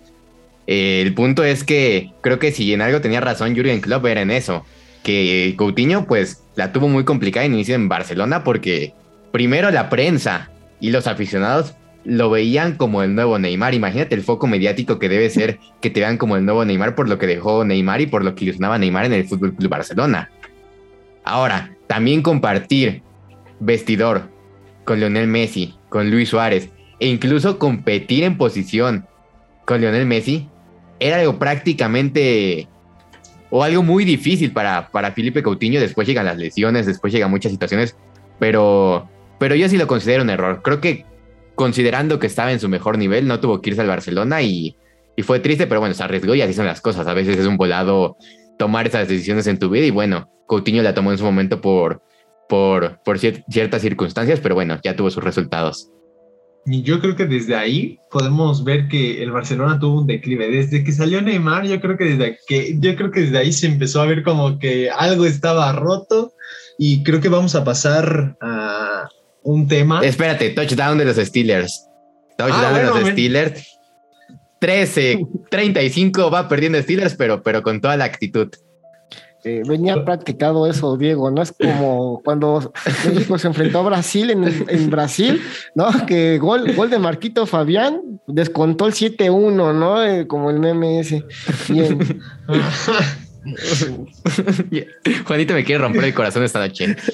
Eh, 0.67 1.01
el 1.05 1.13
punto 1.13 1.43
es 1.43 1.63
que 1.63 2.11
creo 2.21 2.39
que 2.39 2.51
si 2.51 2.73
en 2.73 2.81
algo 2.81 3.01
tenía 3.01 3.21
razón 3.21 3.55
Jurgen 3.55 3.81
Klopp 3.81 4.05
era 4.05 4.21
en 4.21 4.31
eso, 4.31 4.65
que 5.03 5.53
Coutinho 5.57 6.05
pues 6.05 6.43
la 6.55 6.71
tuvo 6.71 6.87
muy 6.87 7.03
complicada 7.03 7.45
inicio 7.45 7.75
en 7.75 7.87
Barcelona 7.87 8.43
porque 8.43 8.93
primero 9.31 9.69
la 9.69 9.89
prensa 9.89 10.49
y 10.79 10.89
los 10.89 11.07
aficionados 11.07 11.75
lo 12.05 12.29
veían 12.29 12.75
como 12.75 13.03
el 13.03 13.15
nuevo 13.15 13.37
Neymar. 13.37 13.73
Imagínate 13.73 14.15
el 14.15 14.21
foco 14.21 14.47
mediático 14.47 14.99
que 14.99 15.09
debe 15.09 15.29
ser 15.29 15.59
que 15.81 15.89
te 15.89 15.99
vean 15.99 16.17
como 16.17 16.37
el 16.37 16.45
nueo 16.45 16.63
Neymar 16.63 16.95
por 16.95 17.09
lo 17.09 17.17
que 17.17 17.27
dejó 17.27 17.65
Neymar 17.65 18.01
y 18.01 18.07
por 18.07 18.23
lo 18.23 18.35
que 18.35 18.45
ilusionaba 18.45 18.77
Neymar 18.77 19.05
en 19.05 19.13
el 19.13 19.27
Fútbol 19.27 19.55
Club 19.55 19.69
Barcelona. 19.69 20.29
Ahora, 21.23 21.75
también 21.87 22.21
compartir 22.21 23.01
vestidor 23.59 24.29
con 24.85 24.99
Lionel 24.99 25.27
Messi, 25.27 25.75
con 25.89 26.11
Luis 26.11 26.29
Suárez, 26.29 26.69
e 26.99 27.07
incluso 27.07 27.57
competir 27.57 28.23
en 28.23 28.37
posición 28.37 29.07
con 29.65 29.81
Lionel 29.81 30.05
Messi, 30.05 30.47
era 30.99 31.17
algo 31.17 31.37
prácticamente 31.37 32.67
o 33.49 33.63
algo 33.63 33.83
muy 33.83 34.05
difícil 34.05 34.51
para, 34.51 34.89
para 34.91 35.11
Felipe 35.11 35.43
Coutinho. 35.43 35.79
Después 35.79 36.07
llegan 36.07 36.25
las 36.25 36.37
lesiones, 36.37 36.85
después 36.85 37.13
llegan 37.13 37.31
muchas 37.31 37.51
situaciones, 37.51 37.95
pero, 38.39 39.09
pero 39.39 39.55
yo 39.55 39.69
sí 39.69 39.77
lo 39.77 39.87
considero 39.87 40.23
un 40.23 40.29
error. 40.29 40.61
Creo 40.63 40.81
que 40.81 41.05
considerando 41.55 42.19
que 42.19 42.27
estaba 42.27 42.51
en 42.51 42.59
su 42.59 42.69
mejor 42.69 42.97
nivel, 42.97 43.27
no 43.27 43.39
tuvo 43.39 43.61
que 43.61 43.69
irse 43.69 43.81
al 43.81 43.87
Barcelona 43.87 44.41
y, 44.41 44.75
y 45.15 45.23
fue 45.23 45.39
triste, 45.39 45.67
pero 45.67 45.79
bueno, 45.79 45.95
se 45.95 46.03
arriesgó 46.03 46.35
y 46.35 46.41
así 46.41 46.53
son 46.53 46.65
las 46.65 46.81
cosas. 46.81 47.07
A 47.07 47.13
veces 47.13 47.37
es 47.37 47.45
un 47.45 47.57
volado 47.57 48.17
tomar 48.57 48.87
esas 48.87 49.07
decisiones 49.07 49.47
en 49.47 49.59
tu 49.59 49.69
vida 49.69 49.85
y 49.85 49.91
bueno, 49.91 50.29
Coutinho 50.47 50.83
la 50.83 50.93
tomó 50.93 51.11
en 51.11 51.17
su 51.17 51.23
momento 51.23 51.61
por, 51.61 52.01
por, 52.47 53.01
por 53.03 53.19
ciertas 53.19 53.81
circunstancias, 53.81 54.39
pero 54.41 54.55
bueno, 54.55 54.79
ya 54.83 54.95
tuvo 54.95 55.09
sus 55.09 55.23
resultados. 55.23 55.89
Y 56.67 56.81
yo 56.81 56.99
creo 56.99 57.15
que 57.15 57.25
desde 57.25 57.55
ahí 57.55 57.99
podemos 58.09 58.63
ver 58.63 58.87
que 58.87 59.21
el 59.21 59.31
Barcelona 59.31 59.79
tuvo 59.79 60.01
un 60.01 60.07
declive. 60.07 60.49
Desde 60.49 60.83
que 60.83 60.91
salió 60.91 61.21
Neymar, 61.21 61.65
yo 61.65 61.79
creo 61.79 61.95
que 61.95 62.05
desde 62.05 62.39
que 62.47 62.75
yo 62.79 62.95
creo 62.95 63.11
que 63.11 63.21
desde 63.21 63.37
ahí 63.37 63.53
se 63.53 63.67
empezó 63.67 64.01
a 64.01 64.07
ver 64.07 64.23
como 64.23 64.57
que 64.57 64.89
algo 64.89 65.25
estaba 65.25 65.71
roto 65.73 66.33
y 66.79 67.03
creo 67.03 67.21
que 67.21 67.29
vamos 67.29 67.53
a 67.53 67.63
pasar 67.63 68.35
a 68.41 69.07
un 69.43 69.67
tema. 69.67 70.03
Espérate, 70.03 70.49
touchdown 70.49 70.97
de 70.97 71.05
los 71.05 71.17
Steelers. 71.17 71.87
Touchdown 72.37 72.75
ah, 72.75 72.77
de 72.79 72.83
los 72.83 73.09
Steelers. 73.09 73.71
13, 74.59 75.19
35 75.51 76.31
va 76.31 76.47
perdiendo 76.47 76.81
Steelers, 76.81 77.13
pero, 77.13 77.43
pero 77.43 77.61
con 77.61 77.79
toda 77.79 77.95
la 77.97 78.05
actitud. 78.05 78.49
Eh, 79.47 79.61
venía 79.63 80.03
practicado 80.03 80.65
eso, 80.65 80.97
Diego, 80.97 81.29
¿no? 81.29 81.43
Es 81.43 81.51
como 81.51 82.19
cuando 82.25 82.73
México 83.05 83.37
se 83.37 83.45
enfrentó 83.45 83.77
a 83.77 83.83
Brasil 83.83 84.31
en, 84.31 84.89
Brasil, 84.89 85.39
¿no? 85.75 85.87
Que 86.07 86.39
gol, 86.39 86.73
gol 86.73 86.89
de 86.89 86.97
Marquito 86.97 87.45
Fabián 87.45 88.01
descontó 88.25 88.87
el 88.87 88.93
7-1, 88.93 89.75
¿no? 89.75 90.03
Eh, 90.03 90.25
como 90.25 90.49
el 90.49 90.59
meme 90.59 90.99
ese. 90.99 91.25
Bien. 91.69 92.23
Juanito 95.27 95.53
me 95.53 95.63
quiere 95.63 95.83
romper 95.83 96.05
el 96.05 96.15
corazón 96.15 96.43
esta 96.43 96.59
noche. 96.59 96.95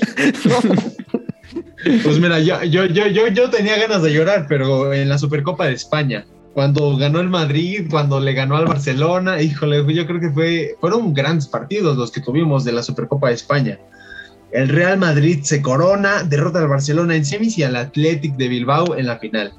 Pues 2.03 2.19
mira, 2.19 2.39
yo, 2.39 2.63
yo, 2.63 2.85
yo, 2.85 3.07
yo, 3.07 3.27
yo 3.29 3.49
tenía 3.49 3.75
ganas 3.75 4.03
de 4.03 4.13
llorar, 4.13 4.45
pero 4.47 4.93
en 4.93 5.09
la 5.09 5.17
Supercopa 5.17 5.65
de 5.65 5.73
España 5.73 6.27
cuando 6.53 6.97
ganó 6.97 7.19
el 7.19 7.29
Madrid, 7.29 7.87
cuando 7.89 8.19
le 8.19 8.33
ganó 8.33 8.57
al 8.57 8.65
Barcelona, 8.65 9.41
híjole, 9.41 9.77
yo 9.93 10.05
creo 10.05 10.19
que 10.19 10.31
fue, 10.31 10.75
fueron 10.81 11.13
grandes 11.13 11.47
partidos 11.47 11.97
los 11.97 12.11
que 12.11 12.21
tuvimos 12.21 12.65
de 12.65 12.73
la 12.73 12.83
Supercopa 12.83 13.29
de 13.29 13.35
España. 13.35 13.79
El 14.51 14.67
Real 14.67 14.97
Madrid 14.97 15.39
se 15.43 15.61
corona, 15.61 16.23
derrota 16.23 16.59
al 16.59 16.67
Barcelona 16.67 17.15
en 17.15 17.23
semis 17.23 17.57
y 17.57 17.63
al 17.63 17.77
Athletic 17.77 18.35
de 18.35 18.49
Bilbao 18.49 18.97
en 18.97 19.07
la 19.07 19.17
final. 19.17 19.53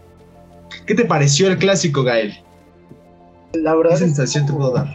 ¿Qué 0.87 0.95
te 0.95 1.07
pareció 1.07 1.49
el 1.49 1.57
clásico, 1.57 2.03
Gael? 2.03 2.35
La 3.55 3.75
verdad. 3.75 3.93
¿Qué 3.93 3.99
sensación 3.99 4.47
te 4.47 4.53
puedo 4.53 4.73
dar? 4.73 4.89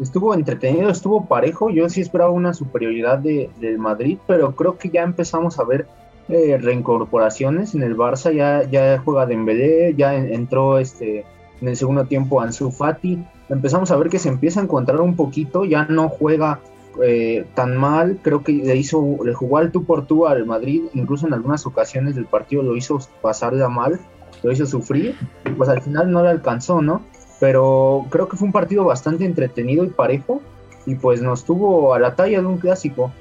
Estuvo 0.00 0.34
entretenido, 0.34 0.90
estuvo 0.90 1.26
parejo. 1.26 1.70
Yo 1.70 1.88
sí 1.88 2.00
esperaba 2.00 2.30
una 2.30 2.54
superioridad 2.54 3.18
de, 3.18 3.48
del 3.60 3.78
Madrid, 3.78 4.18
pero 4.26 4.54
creo 4.56 4.78
que 4.78 4.90
ya 4.90 5.02
empezamos 5.02 5.60
a 5.60 5.64
ver 5.64 5.86
eh, 6.28 6.58
reincorporaciones 6.60 7.74
en 7.76 7.84
el 7.84 7.96
Barça. 7.96 8.34
Ya, 8.34 8.68
ya 8.68 8.98
juega 8.98 9.26
Dembélé, 9.26 9.94
ya 9.96 10.14
entró 10.16 10.78
este 10.78 11.24
en 11.60 11.68
el 11.68 11.76
segundo 11.76 12.04
tiempo 12.04 12.40
Ansu 12.40 12.70
Fati. 12.70 13.24
Empezamos 13.48 13.90
a 13.90 13.96
ver 13.96 14.08
que 14.08 14.18
se 14.18 14.28
empieza 14.28 14.60
a 14.60 14.64
encontrar 14.64 15.00
un 15.00 15.16
poquito, 15.16 15.64
ya 15.64 15.84
no 15.84 16.08
juega 16.08 16.60
eh, 17.02 17.44
tan 17.54 17.76
mal, 17.76 18.18
creo 18.22 18.42
que 18.42 18.52
le 18.52 18.76
hizo, 18.76 19.18
le 19.24 19.34
jugó 19.34 19.58
al 19.58 19.70
tú 19.70 19.84
por 19.84 20.06
tú 20.06 20.26
al 20.26 20.46
Madrid, 20.46 20.84
incluso 20.94 21.26
en 21.26 21.34
algunas 21.34 21.66
ocasiones 21.66 22.14
del 22.14 22.26
partido 22.26 22.62
lo 22.62 22.76
hizo 22.76 22.98
pasar 23.20 23.54
de 23.54 23.68
mal, 23.68 24.00
lo 24.42 24.52
hizo 24.52 24.66
sufrir, 24.66 25.14
pues 25.56 25.68
al 25.68 25.82
final 25.82 26.10
no 26.10 26.22
le 26.22 26.30
alcanzó, 26.30 26.80
¿no? 26.82 27.02
Pero 27.38 28.06
creo 28.10 28.28
que 28.28 28.36
fue 28.36 28.46
un 28.46 28.52
partido 28.52 28.84
bastante 28.84 29.24
entretenido 29.24 29.84
y 29.84 29.88
parejo, 29.88 30.40
y 30.86 30.94
pues 30.94 31.20
nos 31.20 31.44
tuvo 31.44 31.92
a 31.94 31.98
la 31.98 32.14
talla 32.14 32.40
de 32.40 32.46
un 32.46 32.58
clásico. 32.58 33.12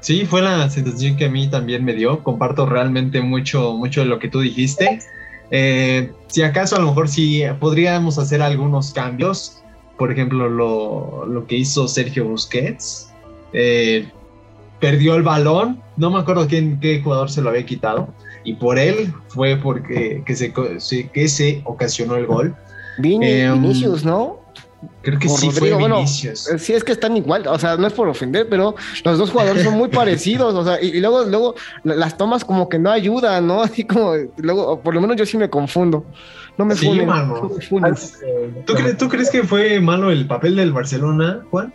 Sí, 0.00 0.24
fue 0.24 0.42
la 0.42 0.68
sensación 0.70 1.16
que 1.16 1.26
a 1.26 1.30
mí 1.30 1.48
también 1.48 1.84
me 1.84 1.92
dio. 1.92 2.22
Comparto 2.22 2.66
realmente 2.66 3.20
mucho, 3.20 3.74
mucho 3.74 4.00
de 4.00 4.06
lo 4.06 4.18
que 4.18 4.28
tú 4.28 4.40
dijiste. 4.40 5.00
Eh, 5.50 6.10
si 6.26 6.42
acaso 6.42 6.76
a 6.76 6.80
lo 6.80 6.88
mejor 6.88 7.08
sí 7.08 7.42
podríamos 7.60 8.18
hacer 8.18 8.42
algunos 8.42 8.92
cambios, 8.92 9.62
por 9.98 10.12
ejemplo 10.12 10.48
lo, 10.48 11.46
que 11.46 11.56
hizo 11.56 11.88
Sergio 11.88 12.26
Busquets, 12.28 13.12
eh, 13.52 14.08
perdió 14.80 15.14
el 15.14 15.22
balón, 15.22 15.80
no 15.96 16.10
me 16.10 16.18
acuerdo 16.18 16.46
quién, 16.46 16.78
qué 16.80 17.00
jugador 17.02 17.30
se 17.30 17.42
lo 17.42 17.50
había 17.50 17.64
quitado, 17.64 18.08
y 18.44 18.54
por 18.54 18.78
él 18.78 19.12
fue 19.28 19.56
porque 19.56 20.22
que 20.24 20.36
se, 20.36 20.52
que 21.12 21.28
se 21.28 21.62
ocasionó 21.64 22.16
el 22.16 22.26
gol. 22.26 22.56
Eh, 22.98 23.50
Vinicius, 23.52 24.04
¿no? 24.04 24.45
Creo 25.02 25.18
que 25.18 25.28
sí 25.28 25.50
fue 25.50 25.76
Vinicius. 25.76 26.48
sí, 26.58 26.72
es 26.72 26.84
que 26.84 26.92
están 26.92 27.16
igual, 27.16 27.46
o 27.46 27.58
sea, 27.58 27.76
no 27.76 27.86
es 27.86 27.92
por 27.92 28.08
ofender, 28.08 28.48
pero 28.48 28.74
los 29.04 29.18
dos 29.18 29.30
jugadores 29.30 29.64
son 29.64 29.74
muy 29.74 29.88
parecidos, 30.00 30.54
o 30.54 30.64
sea, 30.64 30.80
y, 30.80 31.00
luego, 31.00 31.24
luego 31.24 31.54
las 31.84 32.16
tomas 32.16 32.44
como 32.44 32.68
que 32.68 32.78
no 32.78 32.90
ayudan, 32.90 33.46
¿no? 33.46 33.62
Así 33.66 33.84
como, 33.84 34.14
luego, 34.36 34.80
por 34.80 34.94
lo 34.94 35.00
menos 35.00 35.16
yo 35.16 35.26
sí 35.26 35.36
me 35.36 35.50
confundo. 35.50 36.04
No 36.58 36.64
me 36.64 36.74
sí, 36.74 36.88
mano. 37.02 37.50
¿Tú, 38.64 38.74
crees, 38.74 38.96
¿Tú 38.96 39.08
crees 39.10 39.30
que 39.30 39.42
fue 39.42 39.78
malo 39.78 40.10
el 40.10 40.26
papel 40.26 40.56
del 40.56 40.72
Barcelona, 40.72 41.42
Juan? 41.50 41.72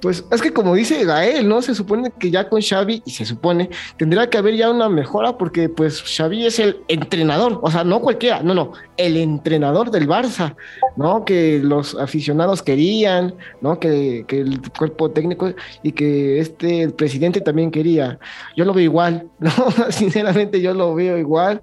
Pues 0.00 0.24
es 0.30 0.40
que 0.40 0.52
como 0.52 0.74
dice 0.76 1.04
Gael, 1.04 1.48
¿no? 1.48 1.60
Se 1.60 1.74
supone 1.74 2.12
que 2.16 2.30
ya 2.30 2.48
con 2.48 2.62
Xavi, 2.62 3.02
y 3.04 3.10
se 3.10 3.24
supone, 3.24 3.68
tendría 3.96 4.30
que 4.30 4.38
haber 4.38 4.54
ya 4.54 4.70
una 4.70 4.88
mejora 4.88 5.36
porque 5.36 5.68
pues 5.68 6.02
Xavi 6.02 6.46
es 6.46 6.60
el 6.60 6.80
entrenador, 6.86 7.58
o 7.62 7.70
sea, 7.70 7.82
no 7.82 8.00
cualquiera, 8.00 8.40
no, 8.42 8.54
no, 8.54 8.72
el 8.96 9.16
entrenador 9.16 9.90
del 9.90 10.08
Barça, 10.08 10.54
¿no? 10.96 11.24
Que 11.24 11.58
los 11.58 11.96
aficionados 11.96 12.62
querían, 12.62 13.34
¿no? 13.60 13.80
Que, 13.80 14.24
que 14.28 14.40
el 14.40 14.60
cuerpo 14.70 15.10
técnico 15.10 15.52
y 15.82 15.90
que 15.90 16.38
este, 16.38 16.82
el 16.82 16.92
presidente 16.92 17.40
también 17.40 17.72
quería. 17.72 18.20
Yo 18.56 18.64
lo 18.64 18.74
veo 18.74 18.84
igual, 18.84 19.28
¿no? 19.40 19.50
Sinceramente 19.90 20.60
yo 20.60 20.74
lo 20.74 20.94
veo 20.94 21.18
igual. 21.18 21.60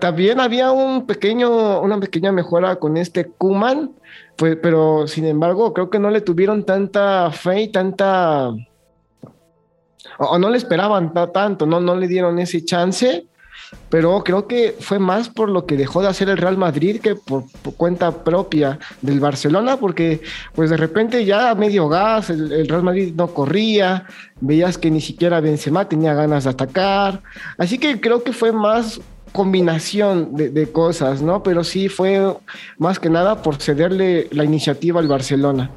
también 0.00 0.40
había 0.40 0.72
un 0.72 1.06
pequeño, 1.06 1.80
una 1.82 2.00
pequeña 2.00 2.32
mejora 2.32 2.76
con 2.76 2.96
este 2.96 3.26
Kuman, 3.26 3.92
pues, 4.38 4.56
pero 4.62 5.08
sin 5.08 5.26
embargo, 5.26 5.74
creo 5.74 5.90
que 5.90 5.98
no 5.98 6.10
le 6.10 6.20
tuvieron 6.20 6.64
tanta 6.64 7.28
fe 7.32 7.62
y 7.62 7.68
tanta. 7.72 8.50
O, 10.18 10.38
no 10.38 10.48
le 10.48 10.56
esperaban 10.56 11.12
tanto, 11.32 11.66
¿no? 11.66 11.80
No 11.80 11.96
le 11.96 12.06
dieron 12.06 12.38
ese 12.38 12.64
chance. 12.64 13.26
Pero 13.90 14.22
creo 14.24 14.46
que 14.46 14.76
fue 14.78 15.00
más 15.00 15.28
por 15.28 15.50
lo 15.50 15.66
que 15.66 15.76
dejó 15.76 16.00
de 16.00 16.08
hacer 16.08 16.28
el 16.28 16.38
Real 16.38 16.56
Madrid 16.56 17.00
que 17.00 17.16
por, 17.16 17.44
cuenta 17.76 18.22
propia 18.24 18.78
del 19.02 19.18
Barcelona, 19.18 19.76
porque 19.76 20.22
pues 20.54 20.70
de 20.70 20.76
repente 20.76 21.24
ya 21.24 21.54
medio 21.54 21.88
gas 21.88 22.30
el, 22.30 22.50
el, 22.52 22.68
Real 22.68 22.82
Madrid 22.84 23.12
no 23.14 23.26
corría, 23.34 24.06
veías 24.40 24.78
que 24.78 24.90
ni 24.90 25.02
siquiera 25.02 25.40
Benzema 25.40 25.86
tenía 25.86 26.14
ganas 26.14 26.44
de 26.44 26.50
atacar, 26.50 27.20
así 27.58 27.78
que 27.78 28.00
creo 28.00 28.22
que 28.22 28.32
fue 28.32 28.52
más 28.52 29.00
combinación 29.32 30.34
de, 30.34 30.70
cosas, 30.72 31.22
¿no? 31.22 31.42
Pero 31.42 31.64
sí 31.64 31.88
fue 31.88 32.36
más 32.78 32.98
que 32.98 33.10
nada 33.10 33.42
por 33.42 33.56
cederle 33.56 34.28
la 34.30 34.44
iniciativa 34.44 35.00
al 35.00 35.08
Barcelona. 35.08 35.70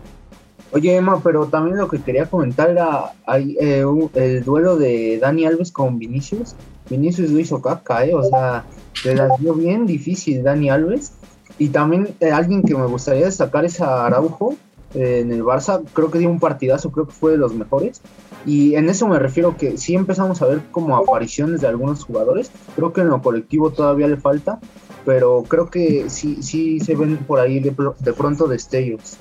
Oye, 0.73 0.95
Emma, 0.95 1.21
pero 1.21 1.47
también 1.47 1.77
lo 1.77 1.89
que 1.89 2.01
quería 2.01 2.25
comentar 2.25 2.69
era 2.69 3.11
eh, 3.59 3.83
el 4.13 4.43
duelo 4.43 4.77
de 4.77 5.19
Dani 5.19 5.45
Alves 5.45 5.71
con 5.71 5.99
Vinicius. 5.99 6.55
Vinicius 6.89 7.29
lo 7.29 7.39
hizo 7.39 7.61
caca, 7.61 8.05
¿eh? 8.05 8.13
O 8.13 8.23
sea, 8.23 8.63
le 9.03 9.15
la 9.15 9.29
dio 9.37 9.53
bien 9.53 9.85
difícil 9.85 10.43
Dani 10.43 10.69
Alves. 10.69 11.13
Y 11.57 11.69
también 11.69 12.15
eh, 12.19 12.31
alguien 12.31 12.63
que 12.63 12.73
me 12.73 12.85
gustaría 12.85 13.25
destacar 13.25 13.65
es 13.65 13.81
Araujo 13.81 14.55
eh, 14.93 15.19
en 15.19 15.31
el 15.31 15.43
Barça. 15.43 15.83
Creo 15.93 16.09
que 16.09 16.19
dio 16.19 16.29
un 16.29 16.39
partidazo, 16.39 16.91
creo 16.91 17.05
que 17.05 17.13
fue 17.13 17.31
de 17.31 17.37
los 17.37 17.53
mejores. 17.53 18.01
Y 18.45 18.75
en 18.75 18.89
eso 18.89 19.07
me 19.07 19.19
refiero 19.19 19.55
que 19.57 19.77
sí 19.77 19.93
empezamos 19.93 20.41
a 20.41 20.47
ver 20.47 20.61
como 20.71 20.95
apariciones 20.97 21.61
de 21.61 21.67
algunos 21.67 22.03
jugadores. 22.03 22.51
Creo 22.75 22.91
que 22.91 23.01
en 23.01 23.09
lo 23.09 23.21
colectivo 23.21 23.71
todavía 23.71 24.07
le 24.07 24.17
falta, 24.17 24.59
pero 25.05 25.43
creo 25.47 25.69
que 25.69 26.09
sí, 26.09 26.41
sí 26.41 26.79
se 26.79 26.95
ven 26.95 27.17
por 27.17 27.39
ahí 27.39 27.59
de, 27.59 27.71
pronto 27.71 28.47
destellos. 28.47 29.17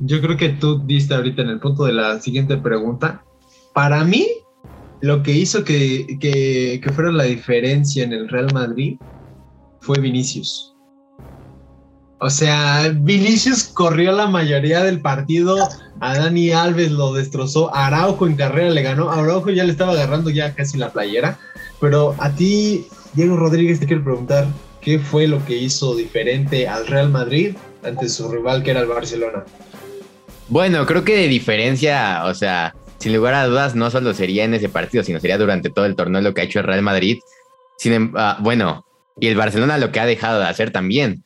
Yo 0.00 0.20
creo 0.20 0.36
que 0.36 0.50
tú 0.50 0.84
diste 0.84 1.14
ahorita 1.14 1.42
en 1.42 1.48
el 1.48 1.60
punto 1.60 1.84
de 1.84 1.92
la 1.92 2.20
siguiente 2.20 2.56
pregunta. 2.56 3.24
Para 3.72 4.04
mí, 4.04 4.26
lo 5.00 5.22
que 5.22 5.32
hizo 5.32 5.64
que, 5.64 6.18
que, 6.20 6.80
que 6.82 6.92
fuera 6.92 7.12
la 7.12 7.24
diferencia 7.24 8.02
en 8.02 8.12
el 8.12 8.28
Real 8.28 8.52
Madrid 8.52 8.98
fue 9.80 10.00
Vinicius. 10.00 10.73
O 12.18 12.30
sea, 12.30 12.90
Vinicius 12.94 13.64
corrió 13.64 14.12
la 14.12 14.26
mayoría 14.26 14.82
del 14.82 15.00
partido, 15.00 15.68
a 16.00 16.18
Dani 16.18 16.50
Alves 16.52 16.90
lo 16.90 17.12
destrozó, 17.12 17.74
Araujo 17.74 18.26
en 18.26 18.36
carrera 18.36 18.70
le 18.70 18.82
ganó, 18.82 19.10
Araujo 19.10 19.50
ya 19.50 19.64
le 19.64 19.72
estaba 19.72 19.92
agarrando 19.92 20.30
ya 20.30 20.54
casi 20.54 20.78
la 20.78 20.90
playera, 20.90 21.38
pero 21.80 22.14
a 22.18 22.30
ti, 22.30 22.86
Diego 23.14 23.36
Rodríguez, 23.36 23.80
te 23.80 23.86
quiero 23.86 24.04
preguntar, 24.04 24.46
¿qué 24.80 24.98
fue 24.98 25.26
lo 25.26 25.44
que 25.44 25.56
hizo 25.56 25.94
diferente 25.94 26.68
al 26.68 26.86
Real 26.86 27.10
Madrid 27.10 27.56
ante 27.82 28.08
su 28.08 28.28
rival 28.28 28.62
que 28.62 28.70
era 28.70 28.80
el 28.80 28.86
Barcelona? 28.86 29.44
Bueno, 30.48 30.86
creo 30.86 31.04
que 31.04 31.16
de 31.16 31.28
diferencia, 31.28 32.24
o 32.26 32.34
sea, 32.34 32.74
sin 32.98 33.14
lugar 33.14 33.34
a 33.34 33.46
dudas, 33.46 33.74
no 33.74 33.90
solo 33.90 34.14
sería 34.14 34.44
en 34.44 34.54
ese 34.54 34.68
partido, 34.68 35.02
sino 35.04 35.20
sería 35.20 35.38
durante 35.38 35.70
todo 35.70 35.84
el 35.84 35.96
torneo 35.96 36.22
lo 36.22 36.32
que 36.32 36.42
ha 36.42 36.44
hecho 36.44 36.60
el 36.60 36.66
Real 36.66 36.82
Madrid. 36.82 37.18
Sin, 37.76 37.92
em, 37.92 38.12
ah, 38.16 38.38
bueno, 38.40 38.86
y 39.18 39.26
el 39.26 39.36
Barcelona 39.36 39.78
lo 39.78 39.90
que 39.90 40.00
ha 40.00 40.06
dejado 40.06 40.40
de 40.40 40.46
hacer 40.46 40.70
también. 40.70 41.22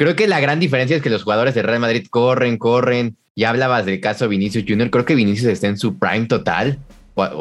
Creo 0.00 0.16
que 0.16 0.26
la 0.26 0.40
gran 0.40 0.60
diferencia 0.60 0.96
es 0.96 1.02
que 1.02 1.10
los 1.10 1.24
jugadores 1.24 1.54
del 1.54 1.66
Real 1.66 1.78
Madrid 1.78 2.06
corren, 2.08 2.56
corren. 2.56 3.18
Ya 3.36 3.50
hablabas 3.50 3.84
del 3.84 4.00
caso 4.00 4.30
Vinicius 4.30 4.64
Junior. 4.66 4.88
Creo 4.88 5.04
que 5.04 5.14
Vinicius 5.14 5.48
está 5.48 5.66
en 5.66 5.76
su 5.76 5.98
prime 5.98 6.24
total. 6.24 6.78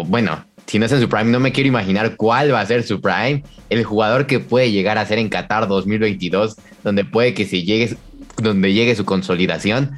Bueno, 0.07 0.43
si 0.67 0.77
no 0.77 0.85
es 0.85 0.91
en 0.91 0.99
su 0.99 1.07
prime, 1.07 1.31
no 1.31 1.39
me 1.39 1.53
quiero 1.53 1.69
imaginar 1.69 2.17
cuál 2.17 2.53
va 2.53 2.59
a 2.59 2.65
ser 2.65 2.83
su 2.83 2.99
prime. 2.99 3.43
El 3.69 3.85
jugador 3.85 4.27
que 4.27 4.41
puede 4.41 4.73
llegar 4.73 4.97
a 4.97 5.05
ser 5.05 5.19
en 5.19 5.29
Qatar 5.29 5.69
2022, 5.69 6.57
donde 6.83 7.05
puede 7.05 7.33
que 7.33 7.45
se 7.45 7.63
llegue, 7.63 7.95
donde 8.35 8.73
llegue 8.73 8.93
su 8.93 9.05
consolidación. 9.05 9.91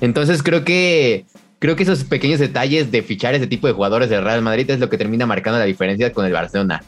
Entonces 0.00 0.42
creo 0.42 0.64
que 0.64 1.24
creo 1.60 1.76
que 1.76 1.84
esos 1.84 2.02
pequeños 2.02 2.40
detalles 2.40 2.90
de 2.90 3.02
fichar 3.02 3.36
ese 3.36 3.46
tipo 3.46 3.68
de 3.68 3.74
jugadores 3.74 4.10
del 4.10 4.24
Real 4.24 4.42
Madrid 4.42 4.68
es 4.68 4.80
lo 4.80 4.90
que 4.90 4.98
termina 4.98 5.24
marcando 5.24 5.60
la 5.60 5.66
diferencia 5.66 6.12
con 6.12 6.26
el 6.26 6.32
Barcelona. 6.32 6.82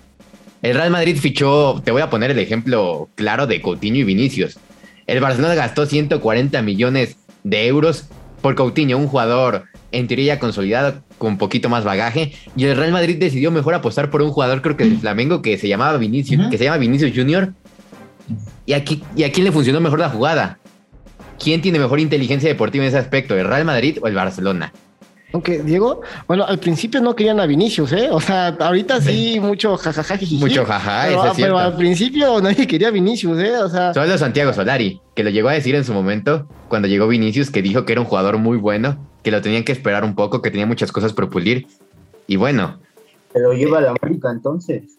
El 0.61 0.75
Real 0.75 0.91
Madrid 0.91 1.17
fichó, 1.19 1.81
te 1.85 1.93
voy 1.93 2.03
a 2.03 2.11
poner 2.11 2.33
el 2.33 2.39
ejemplo 2.41 3.09
claro 3.15 3.47
de 3.47 3.63
Coutinho 3.63 3.99
y 3.99 4.03
Vinicius. 4.03 4.59
El 5.11 5.19
Barcelona 5.19 5.57
gastó 5.57 5.87
140 5.87 6.63
millones 6.63 7.17
de 7.43 7.67
euros 7.67 8.05
por 8.43 8.55
Coutinho, 8.55 8.97
un 8.97 9.09
jugador 9.09 9.65
en 9.91 10.07
teoría 10.07 10.39
consolidado 10.39 11.03
con 11.19 11.33
un 11.33 11.39
poquito 11.39 11.69
más 11.69 11.83
bagaje, 11.83 12.33
y 12.55 12.65
el 12.65 12.77
Real 12.77 12.93
Madrid 12.93 13.17
decidió 13.19 13.51
mejor 13.51 13.75
apostar 13.75 14.09
por 14.09 14.23
un 14.23 14.31
jugador, 14.31 14.63
creo 14.63 14.77
que 14.77 14.85
del 14.85 14.99
Flamengo, 14.99 15.43
que 15.43 15.59
se 15.59 15.67
llamaba 15.67 15.99
Vinicius, 15.99 16.47
que 16.49 16.59
se 16.59 16.63
llama 16.63 16.77
Vinicius 16.77 17.11
Junior. 17.13 17.53
Y 18.67 18.75
aquí, 18.75 19.03
y 19.17 19.25
a 19.25 19.33
quién 19.33 19.47
le 19.47 19.51
funcionó 19.51 19.81
mejor 19.81 19.99
la 19.99 20.11
jugada. 20.11 20.61
¿Quién 21.41 21.61
tiene 21.61 21.81
mejor 21.81 21.99
inteligencia 21.99 22.49
deportiva 22.49 22.85
en 22.85 22.91
ese 22.91 22.99
aspecto, 22.99 23.37
el 23.37 23.49
Real 23.49 23.65
Madrid 23.65 23.99
o 24.01 24.07
el 24.07 24.15
Barcelona? 24.15 24.73
Aunque, 25.33 25.63
Diego, 25.63 26.03
bueno, 26.27 26.45
al 26.45 26.59
principio 26.59 27.01
no 27.01 27.15
querían 27.15 27.39
a 27.41 27.47
Vinicius, 27.47 27.93
¿eh? 27.93 28.09
O 28.11 28.21
sea, 28.21 28.49
ahorita 28.49 29.01
sí, 29.01 29.39
mucho 29.41 29.77
jajaja. 29.77 30.19
Mucho 30.33 30.65
jaja, 30.65 31.05
pero, 31.07 31.33
pero 31.37 31.59
al 31.59 31.77
principio 31.77 32.41
nadie 32.41 32.67
quería 32.67 32.89
a 32.89 32.91
Vinicius, 32.91 33.39
¿eh? 33.39 33.57
O 33.59 33.69
sea. 33.69 33.95
Solo 33.95 34.19
Santiago 34.19 34.53
Solari, 34.53 35.01
que 35.15 35.23
lo 35.23 35.31
llegó 35.31 35.49
a 35.49 35.53
decir 35.53 35.75
en 35.75 35.85
su 35.85 35.93
momento, 35.93 36.49
cuando 36.69 36.89
llegó 36.89 37.07
Vinicius, 37.07 37.51
que 37.51 37.63
dijo 37.63 37.85
que 37.85 37.93
era 37.93 38.01
un 38.01 38.07
jugador 38.07 38.39
muy 38.39 38.59
bueno, 38.59 38.99
que 39.23 39.31
lo 39.31 39.41
tenían 39.41 39.65
que 39.65 39.73
esperar 39.73 40.05
un 40.05 40.15
poco, 40.15 40.43
que 40.43 40.51
tenía 40.51 40.67
muchas 40.67 40.91
cosas 40.91 41.13
por 41.13 41.31
pulir. 41.31 41.67
Y 42.27 42.37
bueno, 42.37 42.79
pero 43.33 43.53
lleva 43.53 43.79
a 43.79 43.81
la 43.81 43.95
América 44.01 44.31
entonces. 44.31 44.99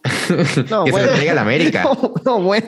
No, 0.69 0.85
que 0.85 0.91
se 0.91 1.05
lo 1.05 1.11
traiga 1.11 1.31
a 1.31 1.35
la 1.35 1.41
América. 1.41 1.83
No, 2.25 2.39
bueno. 2.39 2.67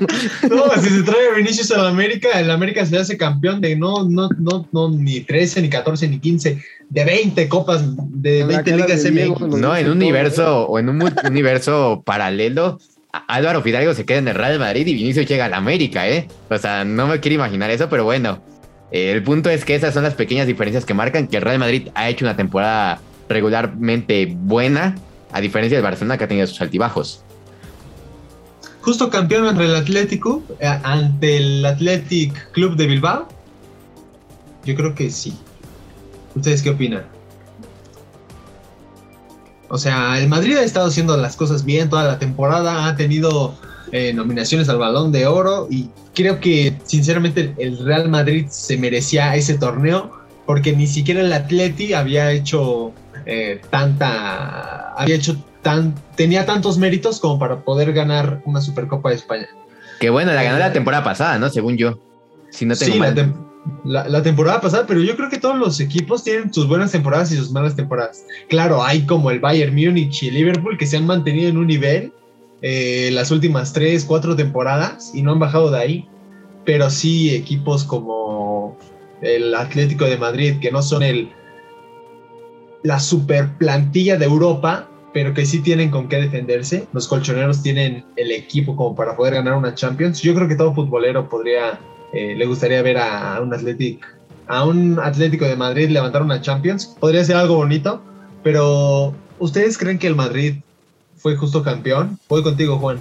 No, 0.49 0.81
si 0.81 0.89
se 0.89 1.03
trae 1.03 1.29
a 1.31 1.35
Vinicius 1.35 1.71
a 1.71 1.83
la 1.83 1.89
América, 1.89 2.39
el 2.39 2.49
América 2.49 2.85
se 2.85 2.97
hace 2.97 3.17
campeón 3.17 3.61
de 3.61 3.75
no, 3.75 4.07
no, 4.09 4.29
no, 4.37 4.67
no, 4.71 4.89
ni 4.89 5.21
13, 5.21 5.61
ni 5.61 5.69
14, 5.69 6.07
ni 6.07 6.19
15, 6.19 6.63
de 6.89 7.05
20 7.05 7.47
copas, 7.49 7.83
de 7.95 8.43
20 8.43 8.75
ligas 8.75 9.03
MX. 9.03 9.57
No, 9.57 9.75
en 9.75 9.89
un 9.89 9.97
universo, 9.97 10.67
o 10.67 10.79
en 10.79 10.89
un 10.89 11.13
universo 11.25 12.01
paralelo, 12.05 12.79
Álvaro 13.27 13.61
Fidalgo 13.61 13.93
se 13.93 14.05
queda 14.05 14.19
en 14.19 14.27
el 14.27 14.35
Real 14.35 14.57
Madrid 14.59 14.87
y 14.87 14.93
Vinicius 14.93 15.27
llega 15.27 15.45
a 15.45 15.49
la 15.49 15.57
América, 15.57 16.09
¿eh? 16.09 16.27
O 16.49 16.57
sea, 16.57 16.83
no 16.83 17.07
me 17.07 17.19
quiero 17.19 17.35
imaginar 17.35 17.69
eso, 17.69 17.89
pero 17.89 18.03
bueno. 18.03 18.41
el 18.91 19.21
punto 19.23 19.49
es 19.49 19.65
que 19.65 19.75
esas 19.75 19.93
son 19.93 20.03
las 20.03 20.15
pequeñas 20.15 20.47
diferencias 20.47 20.83
que 20.83 20.93
marcan 20.93 21.27
que 21.27 21.37
el 21.37 21.43
Real 21.43 21.59
Madrid 21.59 21.89
ha 21.93 22.09
hecho 22.09 22.25
una 22.25 22.35
temporada 22.35 22.99
regularmente 23.29 24.33
buena 24.35 24.95
a 25.31 25.41
diferencia 25.41 25.77
del 25.77 25.83
Barcelona 25.83 26.17
que 26.17 26.23
ha 26.23 26.27
tenido 26.27 26.47
sus 26.47 26.61
altibajos. 26.61 27.23
Justo 28.83 29.09
campeón 29.09 29.47
ante 29.47 29.63
el 29.63 29.75
Atlético, 29.75 30.43
eh, 30.59 30.67
ante 30.83 31.37
el 31.37 31.65
Athletic 31.65 32.51
Club 32.51 32.75
de 32.75 32.85
Bilbao. 32.87 33.29
Yo 34.65 34.75
creo 34.75 34.93
que 34.93 35.09
sí. 35.09 35.33
¿Ustedes 36.35 36.61
qué 36.61 36.71
opinan? 36.71 37.05
O 39.69 39.77
sea, 39.77 40.19
el 40.19 40.27
Madrid 40.27 40.57
ha 40.57 40.63
estado 40.63 40.87
haciendo 40.87 41.15
las 41.15 41.37
cosas 41.37 41.63
bien 41.63 41.89
toda 41.89 42.03
la 42.03 42.19
temporada, 42.19 42.85
ha 42.85 42.97
tenido 42.97 43.55
eh, 43.93 44.11
nominaciones 44.13 44.67
al 44.67 44.79
Balón 44.79 45.13
de 45.13 45.27
Oro 45.27 45.67
y 45.69 45.89
creo 46.13 46.41
que 46.41 46.77
sinceramente 46.83 47.55
el 47.57 47.77
Real 47.85 48.09
Madrid 48.09 48.47
se 48.49 48.77
merecía 48.77 49.33
ese 49.37 49.57
torneo 49.57 50.11
porque 50.45 50.73
ni 50.75 50.87
siquiera 50.87 51.21
el 51.21 51.31
Atleti 51.31 51.93
había 51.93 52.31
hecho 52.33 52.91
eh, 53.25 53.61
tanta, 53.69 54.89
había 54.95 55.15
hecho 55.15 55.37
tan, 55.63 55.95
tenía 56.15 56.45
tantos 56.45 56.77
méritos 56.77 57.19
como 57.19 57.39
para 57.39 57.63
poder 57.63 57.93
ganar 57.93 58.41
una 58.45 58.61
Supercopa 58.61 59.09
de 59.09 59.15
España. 59.15 59.47
Que 59.99 60.09
bueno, 60.09 60.33
la 60.33 60.43
ganó 60.43 60.59
la 60.59 60.73
temporada 60.73 61.03
pasada, 61.03 61.39
¿no? 61.39 61.49
Según 61.49 61.77
yo. 61.77 61.99
Si 62.51 62.65
no 62.65 62.75
tengo 62.75 62.93
sí, 62.93 62.99
la, 63.85 64.21
temporada 64.21 64.61
pasada, 64.61 64.85
pero 64.85 65.01
yo 65.01 65.15
creo 65.15 65.29
que 65.29 65.39
todos 65.39 65.57
los 65.57 65.79
equipos 65.79 66.23
tienen 66.23 66.53
sus 66.53 66.67
buenas 66.67 66.91
temporadas 66.91 67.31
y 67.31 67.37
sus 67.37 67.51
malas 67.51 67.75
temporadas. 67.75 68.25
Claro, 68.49 68.83
hay 68.83 69.05
como 69.05 69.31
el 69.31 69.39
Bayern 69.39 69.73
Múnich 69.73 70.23
y 70.23 70.31
Liverpool 70.31 70.77
que 70.77 70.85
se 70.85 70.97
han 70.97 71.05
mantenido 71.05 71.49
en 71.49 71.57
un 71.57 71.67
nivel 71.67 72.13
eh, 72.61 73.09
las 73.13 73.31
últimas 73.31 73.73
tres, 73.73 74.05
cuatro 74.05 74.35
temporadas 74.35 75.11
y 75.13 75.21
no 75.21 75.31
han 75.31 75.39
bajado 75.39 75.71
de 75.71 75.79
ahí. 75.79 76.09
Pero 76.65 76.89
sí 76.89 77.33
equipos 77.33 77.83
como 77.83 78.77
el 79.21 79.53
Atlético 79.55 80.05
de 80.05 80.17
Madrid, 80.17 80.59
que 80.61 80.71
no 80.71 80.81
son 80.81 81.03
el 81.03 81.29
la 82.83 82.99
super 82.99 83.49
plantilla 83.57 84.17
de 84.17 84.25
Europa, 84.25 84.89
pero 85.13 85.33
que 85.33 85.45
sí 85.45 85.59
tienen 85.59 85.91
con 85.91 86.09
qué 86.09 86.17
defenderse. 86.17 86.87
Los 86.91 87.07
colchoneros 87.07 87.61
tienen 87.61 88.03
el 88.15 88.31
equipo 88.31 88.75
como 88.75 88.95
para 88.95 89.15
poder 89.15 89.35
ganar 89.35 89.53
una 89.53 89.75
Champions. 89.75 90.21
Yo 90.21 90.33
creo 90.33 90.47
que 90.47 90.55
todo 90.55 90.73
futbolero 90.73 91.29
podría, 91.29 91.79
eh, 92.13 92.35
le 92.35 92.45
gustaría 92.45 92.81
ver 92.81 92.97
a, 92.97 93.39
un 93.41 93.53
Atlético, 93.53 94.07
a 94.47 94.65
un 94.65 94.99
Atlético 94.99 95.45
de 95.45 95.55
Madrid 95.55 95.89
levantar 95.89 96.23
una 96.23 96.41
Champions. 96.41 96.95
Podría 96.99 97.23
ser 97.23 97.35
algo 97.35 97.55
bonito, 97.55 98.01
pero 98.43 99.13
¿ustedes 99.39 99.77
creen 99.77 99.99
que 99.99 100.07
el 100.07 100.15
Madrid 100.15 100.55
fue 101.15 101.35
justo 101.35 101.63
campeón? 101.63 102.17
Voy 102.27 102.41
contigo, 102.41 102.77
Juan 102.79 102.99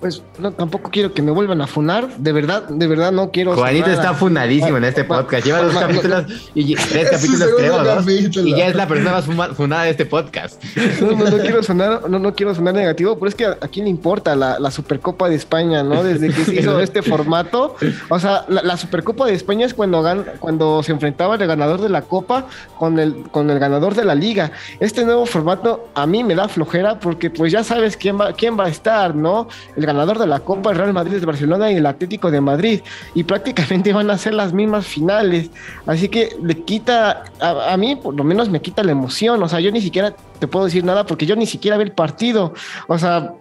pues 0.00 0.22
no, 0.38 0.52
tampoco 0.52 0.90
quiero 0.90 1.12
que 1.12 1.22
me 1.22 1.32
vuelvan 1.32 1.60
a 1.60 1.66
funar. 1.66 2.08
De 2.18 2.32
verdad, 2.32 2.68
de 2.68 2.86
verdad 2.86 3.10
no 3.10 3.30
quiero. 3.30 3.54
Juanito 3.54 3.90
está 3.90 4.14
funadísimo 4.14 4.76
en 4.76 4.84
este 4.84 5.02
podcast. 5.04 5.44
Lleva 5.44 5.62
dos 5.62 5.74
capítulos 5.74 6.24
y 6.54 6.74
tres 6.74 7.10
capítulos 7.10 7.48
creo, 7.56 7.82
¿no? 7.82 8.10
Y 8.10 8.56
ya 8.56 8.68
es 8.68 8.76
la 8.76 8.86
persona 8.86 9.12
más 9.12 9.56
funada 9.56 9.84
de 9.84 9.90
este 9.90 10.06
podcast. 10.06 10.62
No, 11.00 11.12
no, 11.12 11.24
no 11.30 11.38
quiero 11.38 11.62
sonar, 11.62 12.08
no, 12.08 12.18
no 12.18 12.34
quiero 12.34 12.54
sonar 12.54 12.74
negativo, 12.74 13.18
pero 13.18 13.28
es 13.28 13.34
que 13.34 13.46
a, 13.46 13.56
quién 13.56 13.86
le 13.86 13.90
importa 13.90 14.36
la, 14.36 14.60
la, 14.60 14.70
Supercopa 14.70 15.28
de 15.28 15.34
España, 15.34 15.82
¿no? 15.82 16.04
Desde 16.04 16.28
que 16.28 16.44
se 16.44 16.54
hizo 16.54 16.78
este 16.80 17.02
formato. 17.02 17.76
O 18.08 18.20
sea, 18.20 18.44
la, 18.48 18.76
Supercopa 18.76 19.26
de 19.26 19.34
España 19.34 19.66
es 19.66 19.74
cuando 19.74 20.02
gan, 20.02 20.24
cuando 20.38 20.82
se 20.84 20.92
enfrentaba 20.92 21.34
el 21.34 21.46
ganador 21.46 21.80
de 21.80 21.88
la 21.88 22.02
Copa 22.02 22.46
con 22.78 23.00
el, 23.00 23.24
con 23.32 23.50
el 23.50 23.58
ganador 23.58 23.96
de 23.96 24.04
la 24.04 24.14
Liga. 24.14 24.52
Este 24.78 25.04
nuevo 25.04 25.26
formato 25.26 25.88
a 25.94 26.06
mí 26.06 26.22
me 26.22 26.36
da 26.36 26.46
flojera 26.46 27.00
porque 27.00 27.30
pues 27.30 27.50
ya 27.50 27.64
sabes 27.64 27.96
quién 27.96 28.20
va, 28.20 28.32
quién 28.32 28.56
va 28.58 28.66
a 28.66 28.68
estar, 28.68 29.16
¿no? 29.16 29.48
El 29.76 29.87
ganador 29.88 30.18
de 30.18 30.26
la 30.26 30.40
Copa, 30.40 30.70
el 30.70 30.76
Real 30.76 30.92
Madrid 30.92 31.18
de 31.18 31.26
Barcelona 31.26 31.72
y 31.72 31.76
el 31.76 31.86
Atlético 31.86 32.30
de 32.30 32.40
Madrid. 32.40 32.80
Y 33.14 33.24
prácticamente 33.24 33.92
van 33.98 34.10
a 34.10 34.18
ser 34.18 34.34
las 34.34 34.52
mismas 34.52 34.86
finales. 34.86 35.50
Así 35.86 36.08
que 36.08 36.36
le 36.42 36.62
quita, 36.62 37.24
a, 37.40 37.76
mí 37.76 37.96
por 37.96 38.14
lo 38.14 38.24
menos 38.24 38.48
me 38.48 38.60
quita 38.60 38.82
la 38.82 38.92
emoción. 38.92 39.42
O 39.42 39.48
sea, 39.48 39.60
yo 39.60 39.72
ni 39.72 39.80
siquiera 39.80 40.14
te 40.38 40.46
puedo 40.46 40.66
decir 40.66 40.84
nada 40.84 41.04
porque 41.04 41.26
yo 41.26 41.34
ni 41.36 41.46
siquiera 41.46 41.76
veo 41.76 41.86
el 41.86 41.92
partido. 41.92 42.54
O 42.86 42.98
sea, 42.98 43.34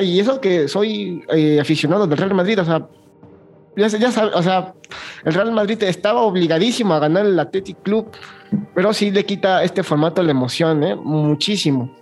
y 0.00 0.18
eso 0.18 0.40
que 0.40 0.68
soy 0.68 1.22
eh, 1.32 1.60
aficionado 1.60 2.06
del 2.06 2.18
Real 2.18 2.34
Madrid, 2.34 2.60
o 2.60 2.64
sea, 2.64 2.88
ya, 3.76 3.88
ya 3.88 4.10
sabes, 4.10 4.34
o 4.34 4.42
sea, 4.42 4.74
el 5.24 5.34
Real 5.34 5.52
Madrid 5.52 5.80
estaba 5.82 6.22
obligadísimo 6.22 6.94
a 6.94 6.98
ganar 6.98 7.26
el 7.26 7.38
Athletic 7.38 7.82
Club, 7.82 8.10
pero 8.74 8.92
sí 8.92 9.10
le 9.10 9.24
quita 9.24 9.62
este 9.62 9.82
formato 9.82 10.22
la 10.22 10.30
emoción, 10.30 10.82
¿eh? 10.82 10.96
muchísimo. 10.96 11.94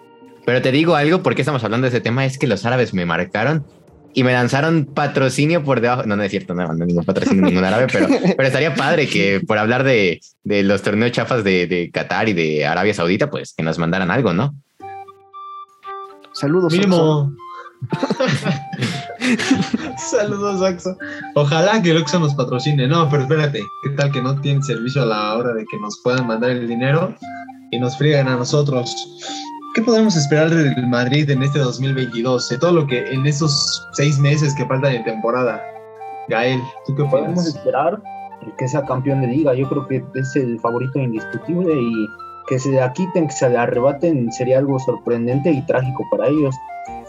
Pero 0.44 0.62
te 0.62 0.72
digo 0.72 0.94
algo, 0.94 1.22
porque 1.22 1.42
estamos 1.42 1.64
hablando 1.64 1.86
de 1.86 1.88
ese 1.88 2.00
tema, 2.00 2.24
es 2.24 2.38
que 2.38 2.46
los 2.46 2.64
árabes 2.66 2.94
me 2.94 3.06
marcaron 3.06 3.64
y 4.12 4.22
me 4.22 4.32
lanzaron 4.32 4.84
patrocinio 4.84 5.64
por 5.64 5.80
debajo. 5.80 6.04
No, 6.06 6.16
no 6.16 6.22
es 6.22 6.30
cierto, 6.30 6.54
no, 6.54 6.72
no 6.72 6.86
ningún 6.86 7.04
patrocinio 7.04 7.42
ningún 7.46 7.64
árabe, 7.64 7.86
pero, 7.92 8.08
pero 8.08 8.46
estaría 8.46 8.74
padre 8.74 9.08
que 9.08 9.40
por 9.40 9.58
hablar 9.58 9.84
de, 9.84 10.20
de 10.44 10.62
los 10.62 10.82
torneos 10.82 11.12
chafas 11.12 11.44
de, 11.44 11.66
de, 11.66 11.90
Qatar 11.90 12.28
y 12.28 12.32
de 12.32 12.66
Arabia 12.66 12.94
Saudita, 12.94 13.30
pues 13.30 13.54
que 13.54 13.62
nos 13.62 13.78
mandaran 13.78 14.10
algo, 14.10 14.32
¿no? 14.32 14.54
Saludos. 16.32 16.72
Mínimo. 16.72 17.32
Saludos, 19.98 20.62
Axo. 20.62 20.96
Ojalá 21.34 21.82
que 21.82 21.90
el 21.90 21.98
Oxxo 21.98 22.18
nos 22.18 22.34
patrocine. 22.34 22.88
No, 22.88 23.08
pero 23.08 23.22
espérate, 23.22 23.60
¿qué 23.82 23.90
tal 23.90 24.10
que 24.10 24.22
no 24.22 24.40
tienen 24.40 24.62
servicio 24.62 25.02
a 25.02 25.06
la 25.06 25.34
hora 25.34 25.54
de 25.54 25.64
que 25.64 25.78
nos 25.78 26.00
puedan 26.02 26.26
mandar 26.26 26.50
el 26.50 26.66
dinero 26.66 27.14
y 27.70 27.78
nos 27.78 27.96
friegan 27.96 28.28
a 28.28 28.36
nosotros? 28.36 28.94
¿Qué 29.74 29.82
podemos 29.82 30.14
esperar 30.14 30.50
del 30.50 30.86
Madrid 30.86 31.28
en 31.28 31.42
este 31.42 31.58
2022? 31.58 32.48
De 32.48 32.58
todo 32.58 32.72
lo 32.72 32.86
que 32.86 33.10
en 33.10 33.26
esos 33.26 33.84
seis 33.94 34.20
meses 34.20 34.54
que 34.54 34.64
faltan 34.66 34.92
de 34.92 35.00
temporada. 35.00 35.60
Gael, 36.28 36.60
¿tú 36.86 36.94
qué 36.94 37.02
podemos 37.02 37.44
esperar? 37.44 38.00
Que 38.56 38.68
sea 38.68 38.84
campeón 38.84 39.22
de 39.22 39.26
liga. 39.26 39.52
Yo 39.52 39.68
creo 39.68 39.88
que 39.88 40.04
es 40.14 40.36
el 40.36 40.60
favorito 40.60 41.00
indiscutible 41.00 41.74
y 41.74 42.06
que 42.46 42.56
se 42.60 42.70
le 42.70 42.80
quiten, 42.94 43.26
que 43.26 43.32
se 43.32 43.50
le 43.50 43.56
arrebaten, 43.58 44.30
sería 44.30 44.58
algo 44.58 44.78
sorprendente 44.78 45.50
y 45.50 45.60
trágico 45.66 46.06
para 46.08 46.28
ellos. 46.28 46.54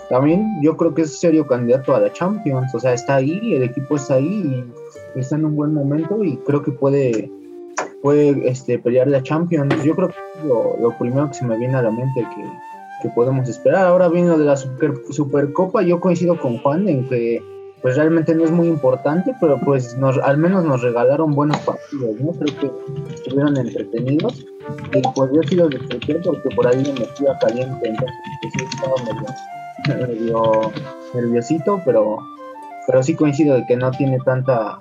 También 0.10 0.60
yo 0.64 0.76
creo 0.76 0.96
que 0.96 1.04
es 1.04 1.20
serio 1.20 1.46
candidato 1.46 1.96
a 1.96 2.00
la 2.00 2.12
Champions. 2.14 2.74
O 2.74 2.80
sea, 2.80 2.94
está 2.94 3.18
ahí, 3.18 3.54
el 3.54 3.62
equipo 3.62 3.96
está 3.96 4.16
ahí 4.16 4.66
y 5.16 5.20
está 5.20 5.36
en 5.36 5.46
un 5.46 5.56
buen 5.56 5.72
momento 5.72 6.24
y 6.24 6.36
creo 6.38 6.64
que 6.64 6.72
puede 6.72 7.30
fue 8.06 8.40
este, 8.48 8.78
pelear 8.78 9.08
la 9.08 9.24
Champions. 9.24 9.84
Yo 9.84 9.96
creo 9.96 10.10
que 10.10 10.48
lo, 10.48 10.78
lo 10.80 10.96
primero 11.00 11.28
que 11.28 11.34
se 11.34 11.44
me 11.44 11.58
viene 11.58 11.74
a 11.74 11.82
la 11.82 11.90
mente 11.90 12.24
que, 12.36 13.10
podemos 13.16 13.50
esperar. 13.50 13.88
Ahora 13.88 14.10
bien, 14.10 14.28
lo 14.28 14.38
de 14.38 14.46
la 14.46 14.56
super, 14.56 14.94
Supercopa, 15.10 15.82
yo 15.82 16.00
coincido 16.00 16.40
con 16.40 16.60
Juan 16.60 16.88
en 16.88 17.08
que 17.08 17.42
pues 17.82 17.96
realmente 17.98 18.34
no 18.36 18.46
es 18.46 18.52
muy 18.52 18.68
importante, 18.68 19.34
pero 19.42 19.60
pues 19.60 19.98
nos, 19.98 20.20
al 20.20 20.38
menos 20.38 20.66
nos 20.66 20.82
regalaron 20.84 21.34
buenos 21.34 21.58
partidos, 21.60 22.20
¿no? 22.20 22.32
Creo 22.32 22.60
que 22.60 23.14
estuvieron 23.14 23.58
entretenidos 23.58 24.46
y 24.94 25.02
pues 25.16 25.32
yo 25.34 25.42
sí 25.44 25.56
los 25.56 25.70
disfruté 25.70 26.16
porque 26.24 26.50
por 26.56 26.68
ahí 26.68 26.78
me 26.78 27.00
metí 27.00 27.28
a 27.28 27.38
caliente, 27.40 27.88
entonces 27.88 28.16
pues, 28.42 28.54
sí 28.54 28.66
estaba 28.72 28.96
medio, 29.88 30.08
medio 30.08 30.72
nerviosito, 31.14 31.82
pero, 31.86 32.18
pero 32.88 33.04
sí 33.04 33.16
coincido 33.16 33.56
de 33.56 33.66
que 33.68 33.76
no 33.76 33.92
tiene 33.92 34.18
tanta, 34.26 34.80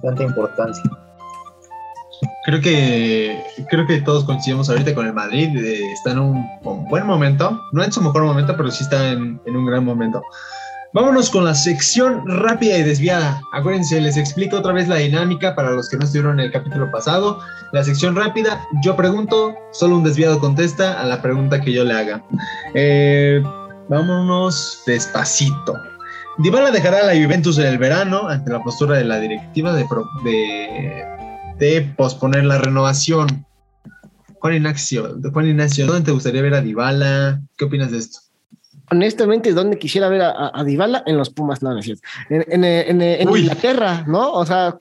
tanta 0.00 0.22
importancia. 0.22 1.03
Creo 2.44 2.60
que 2.60 3.42
creo 3.70 3.86
que 3.86 4.02
todos 4.02 4.24
coincidimos 4.24 4.68
ahorita 4.68 4.94
con 4.94 5.06
el 5.06 5.14
Madrid. 5.14 5.56
eh, 5.56 5.92
está 5.92 6.12
en 6.12 6.18
un, 6.18 6.46
buen 6.90 7.06
momento. 7.06 7.60
No 7.72 7.82
en 7.82 7.90
su 7.90 8.02
mejor 8.02 8.24
momento, 8.24 8.54
pero 8.56 8.70
sí 8.70 8.84
está 8.84 9.12
en, 9.12 9.40
un 9.46 9.66
gran 9.66 9.84
momento. 9.84 10.22
Vámonos 10.92 11.30
con 11.30 11.44
la 11.44 11.54
sección 11.54 12.22
rápida 12.26 12.78
y 12.78 12.82
desviada. 12.82 13.40
Acuérdense, 13.52 14.00
les 14.00 14.16
explico 14.16 14.58
otra 14.58 14.72
vez 14.72 14.86
la 14.86 14.96
dinámica 14.96 15.56
para 15.56 15.70
los 15.70 15.88
que 15.88 15.96
no 15.96 16.04
estuvieron 16.04 16.38
en 16.38 16.46
el 16.46 16.52
capítulo 16.52 16.90
pasado. 16.92 17.40
La 17.72 17.82
sección 17.82 18.14
rápida, 18.14 18.60
yo 18.84 18.94
pregunto, 18.94 19.54
solo 19.72 19.96
un 19.96 20.04
desviado 20.04 20.38
contesta 20.38 21.00
a 21.00 21.04
la 21.06 21.20
pregunta 21.20 21.60
que 21.60 21.72
yo 21.72 21.82
le 21.82 21.94
haga. 21.94 22.22
Eh, 22.74 23.42
vámonos 23.88 24.82
despacito. 24.86 25.74
Dybala 26.38 26.70
dejará 26.70 27.04
la 27.04 27.12
Juventus 27.12 27.58
en 27.58 27.66
el 27.66 27.78
verano 27.78 28.28
ante 28.28 28.50
la 28.50 28.60
postura 28.62 28.96
de 28.98 29.04
la 29.04 29.20
directiva 29.20 29.72
de, 29.72 29.86
de, 30.24 31.04
de 31.58 31.92
posponer 31.96 32.44
la 32.44 32.58
renovación. 32.58 33.46
Juan 34.40 34.54
Ignacio, 34.54 35.16
Juan 35.32 35.48
Ignacio, 35.48 35.86
¿dónde 35.86 36.02
te 36.02 36.10
gustaría 36.10 36.42
ver 36.42 36.54
a 36.54 36.60
Dybala? 36.60 37.40
¿Qué 37.56 37.64
opinas 37.64 37.90
de 37.90 37.98
esto? 37.98 38.18
Honestamente, 38.90 39.54
¿dónde 39.54 39.78
quisiera 39.78 40.08
ver 40.10 40.20
a, 40.20 40.50
a, 40.52 40.62
Dybala? 40.64 41.02
En 41.06 41.16
los 41.16 41.30
Pumas, 41.30 41.62
no, 41.62 41.72
no 41.72 41.78
es 41.78 41.86
cierto. 41.86 42.02
En, 42.28 42.62
en, 42.62 43.00
en. 43.00 43.28
Inglaterra, 43.28 44.04
¿no? 44.06 44.32
O 44.32 44.44
sea, 44.44 44.76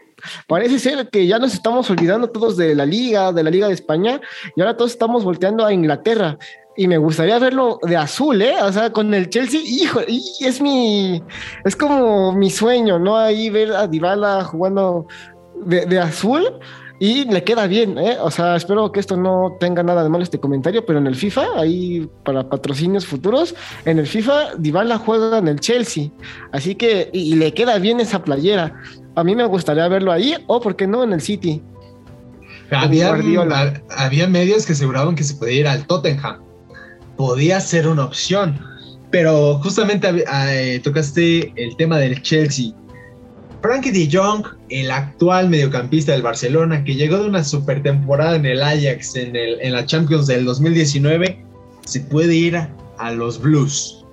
parece 0.48 0.80
ser 0.80 1.10
que 1.10 1.26
ya 1.26 1.40
nos 1.40 1.54
estamos 1.54 1.90
olvidando 1.90 2.30
todos 2.30 2.58
de 2.58 2.76
la 2.76 2.86
Liga, 2.86 3.32
de 3.32 3.44
la 3.44 3.50
Liga 3.50 3.68
de 3.68 3.74
España, 3.74 4.20
y 4.56 4.62
ahora 4.62 4.76
todos 4.76 4.92
estamos 4.92 5.24
volteando 5.24 5.66
a 5.66 5.72
Inglaterra. 5.72 6.38
Y 6.76 6.88
me 6.88 6.98
gustaría 6.98 7.38
verlo 7.40 7.80
de 7.84 7.96
azul, 7.96 8.42
¿eh? 8.42 8.56
O 8.62 8.72
sea, 8.72 8.92
con 8.92 9.14
el 9.14 9.30
Chelsea, 9.30 9.62
hijo, 9.64 10.02
y 10.08 10.22
es 10.42 10.60
mi, 10.60 11.24
es 11.64 11.76
como 11.76 12.34
mi 12.34 12.50
sueño, 12.50 13.00
¿no? 13.00 13.16
Ahí 13.16 13.50
ver 13.50 13.72
a 13.72 13.88
Dybala 13.88 14.44
jugando 14.44 15.08
de, 15.66 15.86
de 15.86 16.00
azul 16.00 16.44
y 17.00 17.26
le 17.26 17.44
queda 17.44 17.68
bien, 17.68 17.98
¿eh? 17.98 18.18
O 18.22 18.30
sea, 18.32 18.56
espero 18.56 18.92
que 18.92 19.00
esto 19.00 19.18
no 19.18 19.58
tenga 19.60 19.84
nada 19.84 20.04
de 20.04 20.10
malo 20.10 20.24
este 20.24 20.40
comentario, 20.40 20.86
pero 20.86 21.00
en 21.00 21.08
el 21.08 21.16
FIFA, 21.16 21.46
ahí 21.58 22.08
para 22.24 22.48
patrocinios 22.48 23.06
futuros, 23.06 23.56
en 23.86 24.00
el 24.00 24.08
FIFA, 24.08 24.56
Dybala 24.60 24.98
juega 25.00 25.38
en 25.40 25.48
el 25.48 25.60
Chelsea, 25.60 26.10
así 26.52 26.76
que, 26.76 27.10
y, 27.12 27.34
y 27.34 27.36
le 27.36 27.54
queda 27.54 27.78
bien 27.80 28.00
esa 28.00 28.24
playera. 28.24 28.74
A 29.16 29.24
mí 29.24 29.36
me 29.36 29.46
gustaría 29.46 29.88
verlo 29.88 30.12
ahí, 30.12 30.36
o 30.48 30.62
por 30.62 30.76
qué 30.76 30.88
no 30.88 31.04
en 31.04 31.14
el 31.14 31.22
City. 31.22 31.62
Había, 32.72 33.10
ha- 33.54 33.74
había 34.06 34.28
medios 34.28 34.66
que 34.66 34.74
aseguraban 34.74 35.16
que 35.16 35.24
se 35.24 35.36
podía 35.36 35.60
ir 35.60 35.68
al 35.68 35.86
Tottenham. 35.86 36.40
Podía 37.18 37.60
ser 37.60 37.88
una 37.88 38.06
opción. 38.06 38.60
Pero 39.12 39.60
justamente 39.60 40.08
hab- 40.10 40.24
eh, 40.50 40.80
tocaste 40.84 41.54
el 41.56 41.76
tema 41.76 41.98
del 42.00 42.22
Chelsea. 42.24 42.72
Frankie 43.64 43.92
de 43.92 44.10
Jong, 44.12 44.46
el 44.70 44.92
actual 44.92 45.50
mediocampista 45.50 46.12
del 46.12 46.22
Barcelona, 46.22 46.84
que 46.84 46.96
llegó 46.96 47.18
de 47.18 47.30
una 47.30 47.44
super 47.46 47.82
temporada 47.82 48.36
en 48.36 48.46
el 48.46 48.62
Ajax 48.62 49.16
en, 49.16 49.36
el- 49.38 49.72
la 49.72 49.86
Champions 49.86 50.28
del 50.28 50.44
2019, 50.44 51.44
se 51.86 52.02
puede 52.02 52.36
ir 52.36 52.58
a, 52.58 52.70
a 52.98 53.12
los 53.12 53.42
Blues. 53.42 54.06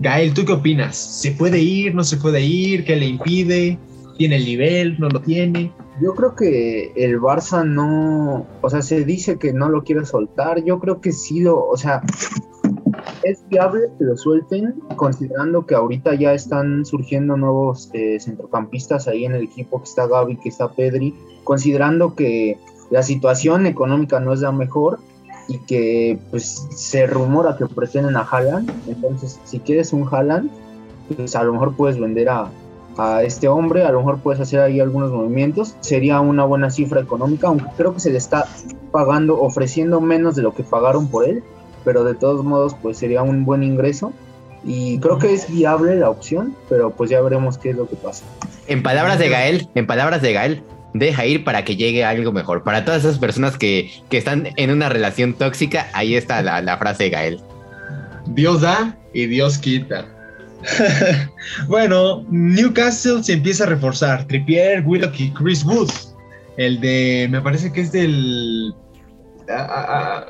Gael, 0.00 0.32
¿tú 0.32 0.44
qué 0.46 0.52
opinas? 0.54 0.96
¿Se 0.96 1.30
puede 1.32 1.60
ir? 1.60 1.94
¿No 1.94 2.04
se 2.04 2.16
puede 2.16 2.40
ir? 2.40 2.84
¿Qué 2.86 2.96
le 2.96 3.06
impide? 3.06 3.78
¿Tiene 4.16 4.36
el 4.36 4.46
nivel? 4.46 4.96
¿No 4.98 5.08
lo 5.10 5.20
tiene? 5.20 5.70
Yo 6.02 6.14
creo 6.14 6.34
que 6.34 6.92
el 6.96 7.18
Barça 7.20 7.64
no, 7.66 8.46
o 8.62 8.70
sea, 8.70 8.80
se 8.82 9.04
dice 9.04 9.38
que 9.38 9.52
no 9.52 9.68
lo 9.68 9.84
quiere 9.84 10.04
soltar. 10.06 10.62
Yo 10.64 10.78
creo 10.80 11.00
que 11.02 11.12
sí 11.12 11.40
lo, 11.40 11.66
o 11.66 11.76
sea, 11.76 12.02
es 13.30 13.46
viable 13.48 13.88
que 13.98 14.04
lo 14.04 14.16
suelten, 14.16 14.74
considerando 14.96 15.66
que 15.66 15.74
ahorita 15.74 16.14
ya 16.14 16.32
están 16.32 16.84
surgiendo 16.84 17.36
nuevos 17.36 17.90
eh, 17.92 18.18
centrocampistas 18.20 19.08
ahí 19.08 19.24
en 19.24 19.34
el 19.34 19.42
equipo, 19.42 19.78
que 19.78 19.84
está 19.84 20.06
Gaby, 20.06 20.36
que 20.36 20.48
está 20.48 20.70
Pedri, 20.72 21.14
considerando 21.44 22.14
que 22.14 22.58
la 22.90 23.02
situación 23.02 23.66
económica 23.66 24.20
no 24.20 24.32
es 24.32 24.40
la 24.40 24.52
mejor 24.52 25.00
y 25.48 25.58
que 25.58 26.18
pues 26.30 26.66
se 26.70 27.06
rumora 27.06 27.56
que 27.56 27.66
pretenden 27.66 28.16
a 28.16 28.20
Haaland. 28.20 28.70
Entonces, 28.86 29.40
si 29.44 29.58
quieres 29.58 29.92
un 29.92 30.08
Haaland, 30.08 30.50
pues 31.14 31.34
a 31.34 31.42
lo 31.42 31.52
mejor 31.52 31.74
puedes 31.74 31.98
vender 31.98 32.28
a, 32.28 32.50
a 32.96 33.22
este 33.22 33.48
hombre, 33.48 33.84
a 33.84 33.92
lo 33.92 33.98
mejor 33.98 34.18
puedes 34.20 34.40
hacer 34.40 34.60
ahí 34.60 34.80
algunos 34.80 35.10
movimientos, 35.10 35.76
sería 35.80 36.20
una 36.20 36.44
buena 36.44 36.70
cifra 36.70 37.00
económica, 37.00 37.48
aunque 37.48 37.66
creo 37.76 37.92
que 37.92 38.00
se 38.00 38.10
le 38.10 38.18
está 38.18 38.46
pagando, 38.92 39.40
ofreciendo 39.40 40.00
menos 40.00 40.36
de 40.36 40.42
lo 40.42 40.54
que 40.54 40.62
pagaron 40.62 41.08
por 41.08 41.28
él, 41.28 41.42
pero 41.86 42.02
de 42.02 42.14
todos 42.14 42.44
modos 42.44 42.74
pues 42.82 42.98
sería 42.98 43.22
un 43.22 43.44
buen 43.44 43.62
ingreso 43.62 44.12
y 44.64 44.98
creo 44.98 45.18
que 45.18 45.32
es 45.32 45.48
viable 45.48 45.94
la 45.94 46.10
opción, 46.10 46.56
pero 46.68 46.90
pues 46.90 47.08
ya 47.08 47.20
veremos 47.20 47.56
qué 47.56 47.70
es 47.70 47.76
lo 47.76 47.88
que 47.88 47.94
pasa. 47.94 48.24
En 48.66 48.82
palabras 48.82 49.20
de 49.20 49.28
Gael, 49.28 49.68
en 49.76 49.86
palabras 49.86 50.20
de 50.20 50.32
Gael, 50.32 50.62
deja 50.92 51.24
ir 51.24 51.44
para 51.44 51.64
que 51.64 51.76
llegue 51.76 52.04
algo 52.04 52.32
mejor. 52.32 52.64
Para 52.64 52.84
todas 52.84 53.04
esas 53.04 53.20
personas 53.20 53.56
que, 53.56 53.92
que 54.08 54.18
están 54.18 54.48
en 54.56 54.72
una 54.72 54.88
relación 54.88 55.34
tóxica, 55.34 55.86
ahí 55.92 56.16
está 56.16 56.42
la, 56.42 56.60
la 56.60 56.76
frase 56.78 57.04
de 57.04 57.10
Gael. 57.10 57.40
Dios 58.26 58.62
da 58.62 58.98
y 59.14 59.26
Dios 59.26 59.56
quita. 59.58 60.06
bueno, 61.68 62.24
Newcastle 62.28 63.22
se 63.22 63.34
empieza 63.34 63.62
a 63.62 63.68
reforzar. 63.68 64.26
Trippier, 64.26 64.82
Willock 64.84 65.20
y 65.20 65.30
Chris 65.30 65.64
Wood. 65.64 65.90
El 66.56 66.80
de, 66.80 67.28
me 67.30 67.40
parece 67.40 67.70
que 67.70 67.82
es 67.82 67.92
del... 67.92 68.74
ah, 69.48 69.68
ah, 69.70 70.26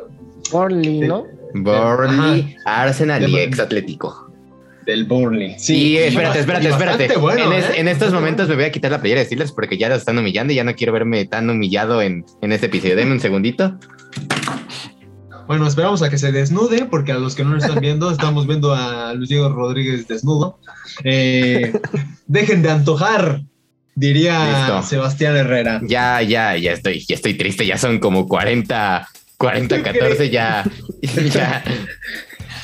ah, 0.52 0.68
¿no? 0.70 1.24
Burnley, 1.64 2.56
Arsenal 2.64 3.28
y 3.28 3.38
ex 3.38 3.58
Atlético. 3.60 4.30
del 4.84 5.04
Burnley. 5.04 5.56
Sí, 5.58 5.96
espérate, 5.98 6.38
y 6.38 6.40
espérate, 6.40 6.68
espérate. 6.68 7.16
bueno, 7.18 7.52
en, 7.52 7.58
es- 7.58 7.70
¿eh? 7.70 7.74
en 7.78 7.88
estos 7.88 8.12
momentos 8.12 8.48
me 8.48 8.54
voy 8.54 8.64
a 8.64 8.70
quitar 8.72 8.90
la 8.92 9.00
playera 9.00 9.20
de 9.20 9.26
Steelers 9.26 9.50
porque 9.52 9.76
ya 9.78 9.88
los 9.88 9.98
están 9.98 10.16
humillando 10.18 10.52
y 10.52 10.56
ya 10.56 10.64
no 10.64 10.74
quiero 10.74 10.92
verme 10.92 11.24
tan 11.26 11.50
humillado 11.50 12.00
en, 12.02 12.24
en 12.40 12.52
este 12.52 12.66
episodio. 12.66 12.94
Deme 12.96 13.12
un 13.12 13.20
segundito. 13.20 13.78
Bueno, 15.46 15.66
esperamos 15.68 16.02
a 16.02 16.10
que 16.10 16.18
se 16.18 16.32
desnude, 16.32 16.86
porque 16.86 17.12
a 17.12 17.18
los 17.18 17.36
que 17.36 17.44
no 17.44 17.50
lo 17.50 17.58
están 17.58 17.78
viendo, 17.80 18.10
estamos 18.10 18.46
viendo 18.48 18.74
a 18.74 19.12
Luis 19.14 19.28
Diego 19.28 19.48
Rodríguez 19.48 20.08
desnudo. 20.08 20.58
Eh, 21.04 21.72
dejen 22.26 22.62
de 22.62 22.70
antojar, 22.70 23.42
diría 23.94 24.58
Listo. 24.66 24.82
Sebastián 24.82 25.36
Herrera. 25.36 25.80
Ya, 25.84 26.20
ya, 26.22 26.56
ya 26.56 26.72
estoy, 26.72 26.98
ya 27.06 27.14
estoy 27.14 27.34
triste. 27.34 27.64
Ya 27.64 27.78
son 27.78 28.00
como 28.00 28.26
40, 28.26 29.08
40, 29.38 29.76
¿Tú 29.76 29.82
14, 29.82 30.30
ya, 30.30 30.64
ya. 31.32 31.62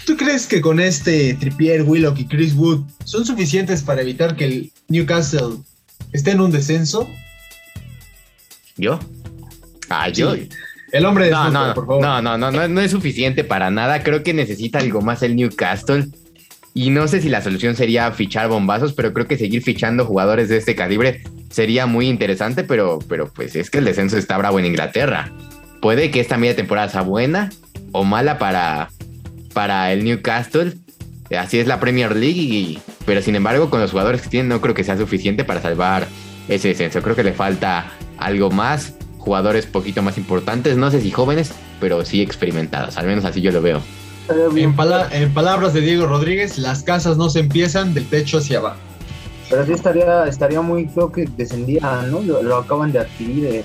¿Tú 0.07 0.17
crees 0.17 0.47
que 0.47 0.61
con 0.61 0.81
este 0.81 1.35
Trippier, 1.35 1.83
Willock 1.83 2.19
y 2.19 2.27
Chris 2.27 2.55
Wood 2.55 2.83
son 3.05 3.25
suficientes 3.25 3.83
para 3.83 4.01
evitar 4.01 4.37
que 4.37 4.45
el 4.47 4.73
Newcastle 4.89 5.59
esté 6.13 6.33
en 6.33 6.41
un 6.41 6.51
descenso? 6.51 7.09
¿Yo? 8.77 8.99
Ah, 9.89 10.09
yo. 10.09 10.35
Sí. 10.35 10.49
El 10.93 11.07
hombre 11.07 11.27
de 11.27 11.31
No, 11.31 11.51
no, 11.51 11.75
por 11.75 11.87
favor. 11.87 12.03
no, 12.03 12.21
no, 12.21 12.37
no, 12.37 12.51
no, 12.51 12.69
no 12.69 12.81
es 12.81 12.91
suficiente 12.91 13.45
para 13.45 13.71
nada. 13.71 14.03
Creo 14.03 14.23
que 14.23 14.35
necesita 14.35 14.79
algo 14.79 15.01
más 15.03 15.23
el 15.23 15.37
Newcastle. 15.37 16.07
Y 16.75 16.91
no 16.91 17.07
sé 17.07 17.21
si 17.21 17.29
la 17.29 17.43
solución 17.43 17.77
sería 17.77 18.11
fichar 18.13 18.49
bombazos, 18.49 18.95
pero 18.95 19.13
creo 19.13 19.27
que 19.27 19.37
seguir 19.37 19.63
fichando 19.63 20.07
jugadores 20.07 20.49
de 20.49 20.57
este 20.57 20.75
calibre 20.75 21.23
sería 21.51 21.87
muy 21.87 22.09
interesante, 22.09 22.65
pero, 22.65 22.99
pero 23.09 23.31
pues 23.31 23.55
es 23.57 23.69
que 23.69 23.79
el 23.79 23.85
descenso 23.85 24.17
está 24.17 24.39
bravo 24.39 24.59
en 24.59 24.65
Inglaterra. 24.67 25.31
Puede 25.83 26.11
que 26.11 26.21
esta 26.21 26.38
media 26.38 26.57
temporada 26.57 26.88
sea 26.88 27.03
buena 27.03 27.51
o 27.92 28.05
mala 28.05 28.38
para, 28.38 28.88
para 29.53 29.92
el 29.92 30.05
Newcastle. 30.05 30.75
Así 31.38 31.59
es 31.59 31.66
la 31.66 31.81
Premier 31.81 32.14
League, 32.16 32.40
y- 32.40 32.79
pero 33.05 33.21
sin 33.21 33.35
embargo 33.37 33.68
con 33.68 33.81
los 33.81 33.90
jugadores 33.90 34.23
que 34.23 34.29
tienen 34.31 34.49
no 34.49 34.61
creo 34.61 34.75
que 34.75 34.85
sea 34.85 34.97
suficiente 34.97 35.45
para 35.45 35.61
salvar 35.61 36.07
ese 36.49 36.68
descenso. 36.68 37.03
Creo 37.03 37.16
que 37.16 37.25
le 37.25 37.33
falta 37.33 37.90
algo 38.18 38.51
más, 38.51 38.95
jugadores 39.18 39.66
poquito 39.66 40.03
más 40.03 40.16
importantes, 40.18 40.77
no 40.77 40.90
sé 40.90 41.01
si 41.01 41.11
jóvenes, 41.11 41.53
pero 41.81 42.05
sí 42.05 42.23
experimentados. 42.23 42.97
Al 42.97 43.07
menos 43.07 43.25
así 43.25 43.40
yo 43.40 43.51
lo 43.51 43.61
veo. 43.61 43.81
En, 44.57 44.77
pala- 44.77 45.09
en 45.11 45.35
palabras 45.35 45.75
de 45.75 45.81
Diego 45.81 46.07
Rodríguez, 46.07 46.57
las 46.59 46.85
casas 46.85 47.16
no 47.16 47.29
se 47.29 47.40
empiezan 47.40 47.92
del 47.92 48.07
techo 48.07 48.38
hacia 48.38 48.59
abajo. 48.59 48.77
pero 49.51 49.66
sí 49.66 49.73
estaría, 49.73 50.27
estaría 50.27 50.61
muy 50.61 50.87
feo 50.87 51.11
que 51.11 51.25
descendiera, 51.37 52.03
¿no? 52.03 52.21
Lo, 52.23 52.40
lo 52.42 52.57
acaban 52.59 52.92
de 52.92 53.01
adquirir 53.01 53.47
eh, 53.47 53.64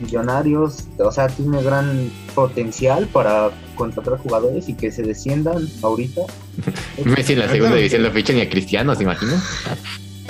millonarios, 0.00 0.84
o 0.98 1.10
sea, 1.12 1.28
tiene 1.28 1.62
gran 1.62 2.10
potencial 2.34 3.06
para 3.08 3.50
contratar 3.74 4.18
jugadores 4.18 4.68
y 4.68 4.74
que 4.74 4.90
se 4.90 5.02
desciendan 5.02 5.68
ahorita. 5.82 6.22
Messi 7.04 7.32
en 7.34 7.38
la 7.40 7.48
segunda 7.48 7.76
división 7.76 8.02
lo 8.02 8.10
fichan 8.10 8.36
y 8.36 8.40
a 8.42 8.48
Cristiano, 8.50 8.94
¿se 8.94 9.02
imaginan? 9.04 9.40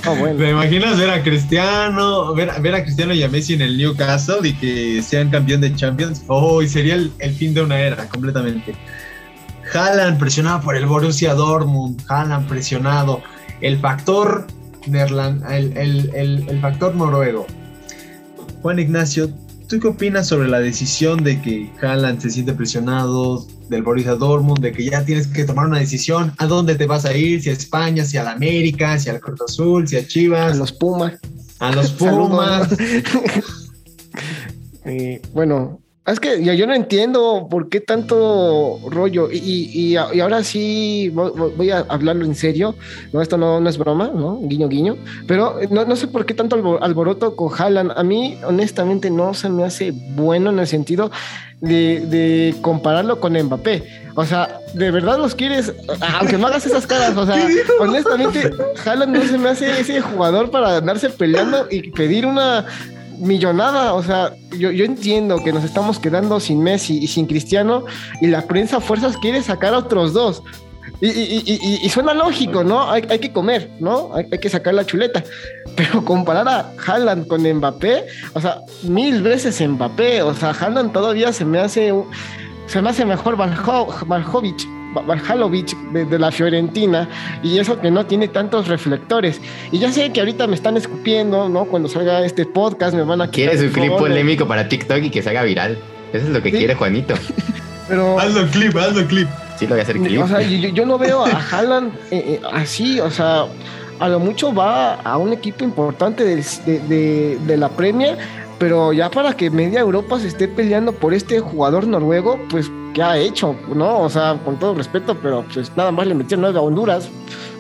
Ah, 0.05 0.15
bueno. 0.19 0.39
¿Te 0.39 0.51
imaginas 0.51 0.99
ver 0.99 1.11
a 1.11 1.23
Cristiano, 1.23 2.35
ver, 2.35 2.51
ver 2.63 2.75
a 2.75 2.83
Cristiano 2.85 3.13
y 3.13 3.23
a 3.23 3.29
Messi 3.29 3.55
en 3.55 3.63
el 3.63 3.77
Newcastle 3.77 4.49
y 4.49 4.55
que 4.55 5.03
sean 5.03 5.31
campeón 5.31 5.61
de 5.61 5.75
Champions? 5.75 6.23
Oh, 6.27 6.63
y 6.63 6.69
sería 6.69 6.95
el, 6.95 7.13
el 7.19 7.35
fin 7.35 7.53
de 7.53 7.63
una 7.63 7.79
era, 7.81 8.09
completamente. 8.09 8.75
Haaland 9.75 10.19
presionado 10.19 10.63
por 10.63 10.75
el 10.75 10.87
Borussia 10.87 11.35
Dortmund, 11.35 12.01
Haaland 12.09 12.49
presionado, 12.49 13.23
el 13.61 13.79
factor 13.79 14.47
Nerland, 14.87 15.45
el, 15.53 15.77
el- 15.77 16.11
el- 16.15 16.49
el 16.49 16.61
factor 16.61 16.95
noruego. 16.97 17.47
Juan 18.63 18.79
Ignacio, 18.79 19.31
¿tú 19.71 19.79
qué 19.79 19.87
opinas 19.87 20.27
sobre 20.27 20.49
la 20.49 20.59
decisión 20.59 21.23
de 21.23 21.41
que 21.41 21.71
Haaland 21.81 22.21
se 22.21 22.31
siente 22.31 22.53
presionado 22.53 23.47
del 23.69 23.85
Borussia 23.85 24.17
Dortmund, 24.17 24.59
de 24.59 24.73
que 24.73 24.85
ya 24.85 25.05
tienes 25.05 25.29
que 25.29 25.45
tomar 25.45 25.69
una 25.69 25.79
decisión 25.79 26.33
a 26.39 26.47
dónde 26.47 26.75
te 26.75 26.87
vas 26.87 27.05
a 27.05 27.17
ir, 27.17 27.41
si 27.41 27.51
a 27.51 27.53
España, 27.53 28.05
si 28.05 28.17
a 28.19 28.25
la 28.25 28.33
América, 28.33 28.99
si 28.99 29.11
al 29.11 29.21
Cruz 29.21 29.41
Azul, 29.41 29.87
si 29.87 29.97
a 29.97 30.01
A 30.01 30.07
Chivas, 30.07 30.59
los 30.59 30.73
Pumas. 30.73 31.15
a 31.61 31.73
los 31.73 31.91
Pumas? 31.99 32.69
Eh, 34.87 35.21
bueno, 35.35 35.80
es 36.07 36.19
que 36.19 36.43
yo, 36.43 36.53
yo 36.55 36.67
no 36.67 36.75
entiendo 36.75 37.47
por 37.51 37.69
qué 37.69 37.81
tanto 37.81 38.81
rollo. 38.89 39.29
Y, 39.31 39.97
ahora 39.97 40.43
sí 40.43 41.11
voy, 41.11 41.71
a 41.71 41.85
hablarlo 41.89 42.25
en 42.25 42.35
serio. 42.35 42.75
No, 43.13 43.21
esto 43.23 43.37
no, 43.37 43.61
no 43.61 43.69
es 43.69 43.79
broma, 43.79 44.11
¿no? 44.15 44.41
Guiño, 44.43 44.69
guiño. 44.69 44.97
Pero 45.27 45.61
eh, 45.61 45.69
no, 45.71 45.85
no 45.85 45.97
sé 45.97 46.09
por 46.09 46.27
qué 46.27 46.35
tanto 46.35 46.57
albo- 46.57 46.79
alboroto 46.81 47.37
con 47.37 47.51
Haaland. 47.57 47.93
A 47.97 48.03
mí, 48.03 48.39
honestamente, 48.45 49.11
no 49.11 49.35
se 49.35 49.49
me 49.51 49.63
hace 49.65 49.93
bueno 49.93 50.51
en 50.51 50.59
el 50.59 50.67
sentido 50.67 51.11
de, 51.61 52.01
de 52.07 52.55
compararlo 52.63 53.21
con 53.21 53.35
Mbappé. 53.35 53.85
O 54.17 54.25
sea, 54.25 54.59
de 54.75 54.91
verdad 54.91 55.19
los 55.19 55.35
quieres, 55.35 55.73
aunque 56.19 56.37
no 56.37 56.49
hagas 56.49 56.67
esas 56.67 56.87
caras, 56.87 57.17
o 57.17 57.25
sea, 57.25 57.47
honestamente, 57.79 58.51
Haaland 58.85 59.17
no 59.17 59.23
se 59.23 59.39
me 59.39 59.51
hace 59.51 59.81
ese 59.81 60.01
jugador 60.01 60.51
para 60.51 60.79
andarse 60.79 61.11
peleando 61.11 61.69
y 61.71 61.91
pedir 61.91 62.27
una 62.27 62.67
millonada. 63.21 63.95
O 63.95 64.03
sea, 64.03 64.35
yo, 64.59 64.71
yo 64.71 64.85
entiendo 64.85 65.43
que 65.45 65.53
nos 65.53 65.65
estamos 65.65 65.99
quedando 65.99 66.41
sin 66.41 66.63
Messi 66.63 66.99
y 66.99 67.07
sin 67.07 67.27
Cristiano 67.27 67.85
y 68.21 68.27
la 68.29 68.43
prensa 68.47 68.81
fuerzas 68.81 69.17
quiere 69.19 69.43
sacar 69.43 69.75
a 69.75 69.79
otros 69.79 70.13
dos. 70.13 70.43
Y, 71.03 71.09
y- 71.09 71.89
suena 71.89 72.13
lógico, 72.13 72.63
¿no? 72.63 72.91
Hay, 72.91 73.03
hay 73.09 73.19
que 73.19 73.33
comer, 73.33 73.71
¿no? 73.81 74.11
Hay, 74.15 74.27
hay 74.31 74.39
que 74.39 74.51
sacar 74.51 74.75
la 74.75 74.85
chuleta. 74.85 75.25
Pero 75.77 76.05
comparar 76.05 76.47
a 76.49 76.73
Haaland 76.87 77.27
con 77.27 77.43
Mbappé, 77.43 78.05
o 78.35 78.41
sea, 78.41 78.59
mil 78.83 79.23
veces 79.23 79.67
Mbappé, 79.67 80.21
o 80.23 80.35
sea, 80.35 80.51
Haaland 80.51 80.93
todavía 80.93 81.33
se 81.33 81.45
me 81.47 81.59
hace, 81.59 81.95
se 82.67 82.83
me 82.83 82.91
hace 82.91 83.07
mejor 83.07 83.37
Valjo- 83.39 84.05
Valjovic, 84.07 84.61
Valhalovic 84.95 85.77
de, 85.93 86.05
de 86.05 86.19
la 86.19 86.31
Fiorentina, 86.31 87.09
y 87.43 87.59
eso 87.59 87.81
que 87.81 87.91
no 87.91 88.07
tiene 88.07 88.29
tantos 88.29 88.69
reflectores. 88.69 89.41
Y 89.71 89.79
ya 89.79 89.93
sé 89.93 90.11
que 90.13 90.21
ahorita 90.21 90.47
me 90.47 90.55
están 90.55 90.77
escupiendo, 90.77 91.49
¿no? 91.49 91.65
Cuando 91.67 91.89
salga 91.89 92.25
este 92.25 92.47
podcast 92.47 92.95
me 92.95 93.03
van 93.03 93.21
a 93.21 93.31
quitar 93.31 93.51
Quiere 93.53 93.59
su 93.59 93.65
el 93.65 93.71
clip 93.73 93.97
polémico 93.99 94.47
para 94.47 94.69
TikTok 94.69 94.99
y 95.05 95.11
que 95.11 95.23
se 95.23 95.31
haga 95.31 95.43
viral. 95.43 95.79
Eso 96.13 96.27
es 96.27 96.33
lo 96.33 96.43
que 96.43 96.51
Sí. 96.51 96.59
quiere 96.59 96.75
Juanito. 96.75 97.15
Pero, 97.89 98.19
Hazlo 98.21 98.47
clip, 98.49 98.77
hazlo 98.77 99.05
clip. 99.07 99.29
Sí, 99.59 99.67
lo 99.67 99.71
voy 99.71 99.81
a 99.81 99.83
hacer 99.83 99.97
clip. 99.99 100.23
o 100.23 100.29
sea, 100.29 100.41
yo, 100.43 100.69
yo 100.69 100.87
no 100.87 100.97
veo 100.97 101.25
a 101.27 101.31
Haaland 101.51 101.93
eh, 102.11 102.39
eh, 102.39 102.41
así, 102.53 103.01
o 103.01 103.11
sea, 103.11 103.47
a 103.99 104.09
lo 104.09 104.19
mucho 104.21 104.55
va 104.55 104.95
a 104.95 105.19
un 105.19 105.33
equipo 105.33 105.65
importante 105.65 106.25
del- 106.25 106.45
de, 106.65 106.79
de- 106.89 107.39
de 107.47 107.57
la 107.57 107.69
Premier, 107.69 108.17
pero 108.61 108.93
ya 108.93 109.11
para 109.11 109.33
que 109.35 109.49
media 109.49 109.81
Europa 109.81 110.21
se 110.21 110.29
esté 110.29 110.47
peleando 110.47 110.93
por 110.93 111.15
este 111.15 111.41
jugador 111.41 111.87
noruego, 111.87 112.39
pues, 112.51 112.71
¿qué 112.93 113.03
ha 113.03 113.17
hecho? 113.17 113.57
¿No? 113.75 114.01
O 114.01 114.11
sea, 114.11 114.39
con 114.45 114.59
todo 114.59 114.75
respeto, 114.75 115.17
pero 115.23 115.47
pues 115.53 115.75
nada 115.79 115.91
más 115.91 116.07
le 116.07 116.15
metieron 116.15 116.43
nueve 116.43 116.59
Honduras, 116.59 117.09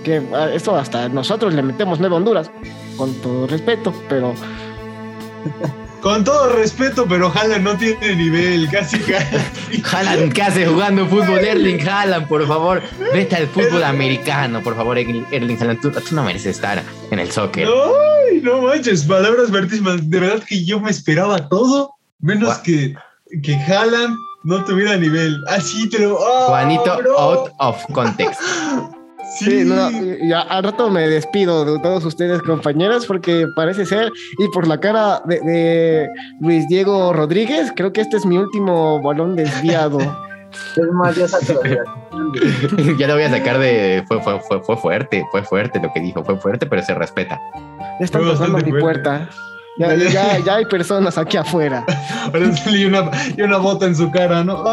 que 0.04 0.18
a 0.34 0.52
esto 0.52 0.76
hasta 0.76 1.08
nosotros 1.08 1.54
le 1.54 1.62
metemos 1.62 2.00
nueve 2.00 2.16
a 2.16 2.18
Honduras, 2.18 2.50
con 2.98 3.14
todo 3.14 3.46
respeto, 3.46 3.94
pero 4.10 4.34
Con 6.00 6.24
todo 6.24 6.48
respeto, 6.48 7.06
pero 7.06 7.30
Haaland 7.34 7.62
no 7.62 7.76
tiene 7.76 8.16
nivel, 8.16 8.70
casi 8.70 8.98
casi. 9.00 9.82
Haaland, 9.82 10.32
¿qué 10.32 10.42
hace 10.42 10.66
jugando 10.66 11.06
fútbol? 11.06 11.40
Erling 11.40 11.86
Haaland, 11.86 12.26
por 12.26 12.46
favor. 12.46 12.82
Vete 13.12 13.36
al 13.36 13.46
fútbol 13.48 13.84
americano, 13.84 14.62
por 14.62 14.74
favor, 14.76 14.96
Erling 14.96 15.58
Haaland. 15.60 15.80
Tú, 15.80 15.90
tú 15.90 16.14
no 16.14 16.22
mereces 16.22 16.56
estar 16.56 16.82
en 17.10 17.18
el 17.18 17.30
soccer. 17.30 17.68
Ay, 17.68 18.40
no 18.40 18.62
manches, 18.62 19.04
palabras 19.04 19.50
vertísimas. 19.50 20.08
De 20.08 20.20
verdad 20.20 20.42
que 20.42 20.64
yo 20.64 20.80
me 20.80 20.90
esperaba 20.90 21.48
todo, 21.48 21.92
menos 22.20 22.58
que, 22.58 22.94
que 23.42 23.54
Haaland 23.54 24.16
no 24.44 24.64
tuviera 24.64 24.96
nivel. 24.96 25.36
Así 25.48 25.88
te 25.90 25.98
lo. 25.98 26.18
¡Ah, 26.18 26.46
Juanito, 26.48 26.96
bro! 26.96 27.18
out 27.18 27.50
of 27.58 27.84
context. 27.92 28.40
Sí, 29.38 29.62
Sí, 29.62 29.64
no, 29.64 29.90
ya 30.28 30.40
al 30.40 30.64
rato 30.64 30.90
me 30.90 31.08
despido 31.08 31.64
de 31.64 31.78
todos 31.80 32.04
ustedes, 32.04 32.42
compañeros, 32.42 33.06
porque 33.06 33.46
parece 33.54 33.86
ser, 33.86 34.10
y 34.38 34.48
por 34.52 34.66
la 34.66 34.78
cara 34.80 35.22
de, 35.24 35.40
de 35.40 36.08
Luis 36.40 36.66
Diego 36.68 37.12
Rodríguez, 37.12 37.72
creo 37.76 37.92
que 37.92 38.00
este 38.00 38.16
es 38.16 38.26
mi 38.26 38.38
último 38.38 39.00
balón 39.02 39.36
desviado. 39.36 39.98
Es 40.76 40.82
más, 40.92 41.14
ya 41.14 41.26
ya 42.98 43.06
lo 43.06 43.14
voy 43.14 43.22
a 43.22 43.30
sacar 43.30 43.58
de. 43.60 44.02
Fue, 44.08 44.20
fue, 44.20 44.40
fue, 44.40 44.60
fue 44.64 44.76
fuerte, 44.76 45.24
fue 45.30 45.44
fuerte 45.44 45.78
lo 45.80 45.92
que 45.92 46.00
dijo, 46.00 46.24
fue 46.24 46.36
fuerte, 46.38 46.66
pero 46.66 46.82
se 46.82 46.92
respeta. 46.92 47.38
Ya 48.00 48.04
están 48.04 48.26
bastante 48.26 48.64
mi 48.64 48.70
fuerte. 48.72 48.80
puerta. 48.80 49.28
Ya, 49.78 49.94
ya, 49.94 50.38
ya- 50.38 50.54
hay 50.56 50.64
personas 50.66 51.16
aquí 51.18 51.36
afuera. 51.36 51.84
Ahora 52.24 52.52
sale 52.56 52.84
una, 52.88 53.08
y 53.36 53.42
una 53.42 53.58
bota 53.58 53.86
en 53.86 53.94
su 53.94 54.10
cara, 54.10 54.42
¿no? 54.42 54.64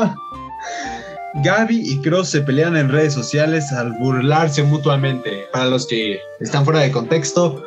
Gaby 1.43 1.81
y 1.91 2.01
Cross 2.01 2.29
se 2.29 2.41
pelean 2.41 2.75
en 2.75 2.89
redes 2.89 3.13
sociales 3.13 3.71
al 3.71 3.93
burlarse 3.93 4.63
mutuamente. 4.63 5.45
Para 5.53 5.65
los 5.65 5.85
que 5.85 6.19
están 6.39 6.65
fuera 6.65 6.79
de 6.79 6.91
contexto, 6.91 7.63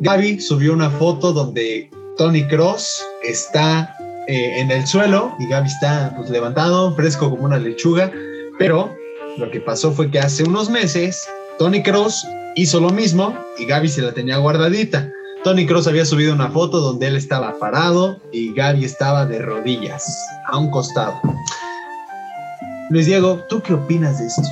Gaby 0.00 0.40
subió 0.40 0.72
una 0.72 0.90
foto 0.90 1.32
donde 1.32 1.90
Tony 2.16 2.46
Cross 2.48 3.04
está 3.22 3.96
eh, 4.26 4.58
en 4.58 4.70
el 4.72 4.84
suelo 4.86 5.32
y 5.38 5.46
Gaby 5.46 5.68
está 5.68 6.12
pues, 6.16 6.28
levantado, 6.28 6.94
fresco 6.96 7.30
como 7.30 7.44
una 7.44 7.58
lechuga. 7.58 8.10
Pero 8.58 8.92
lo 9.38 9.48
que 9.50 9.60
pasó 9.60 9.92
fue 9.92 10.10
que 10.10 10.18
hace 10.18 10.42
unos 10.42 10.68
meses 10.68 11.22
Tony 11.58 11.84
Cross 11.84 12.26
hizo 12.56 12.80
lo 12.80 12.90
mismo 12.90 13.36
y 13.58 13.66
Gaby 13.66 13.88
se 13.88 14.02
la 14.02 14.12
tenía 14.12 14.38
guardadita. 14.38 15.08
Tony 15.44 15.66
Cross 15.66 15.86
había 15.86 16.04
subido 16.04 16.34
una 16.34 16.50
foto 16.50 16.80
donde 16.80 17.06
él 17.06 17.16
estaba 17.16 17.58
parado 17.60 18.18
y 18.32 18.52
Gaby 18.54 18.84
estaba 18.84 19.24
de 19.24 19.38
rodillas, 19.38 20.04
a 20.48 20.58
un 20.58 20.70
costado. 20.70 21.20
Luis 22.94 23.06
Diego, 23.06 23.44
¿tú 23.48 23.60
qué 23.60 23.74
opinas 23.74 24.20
de 24.20 24.26
esto? 24.28 24.42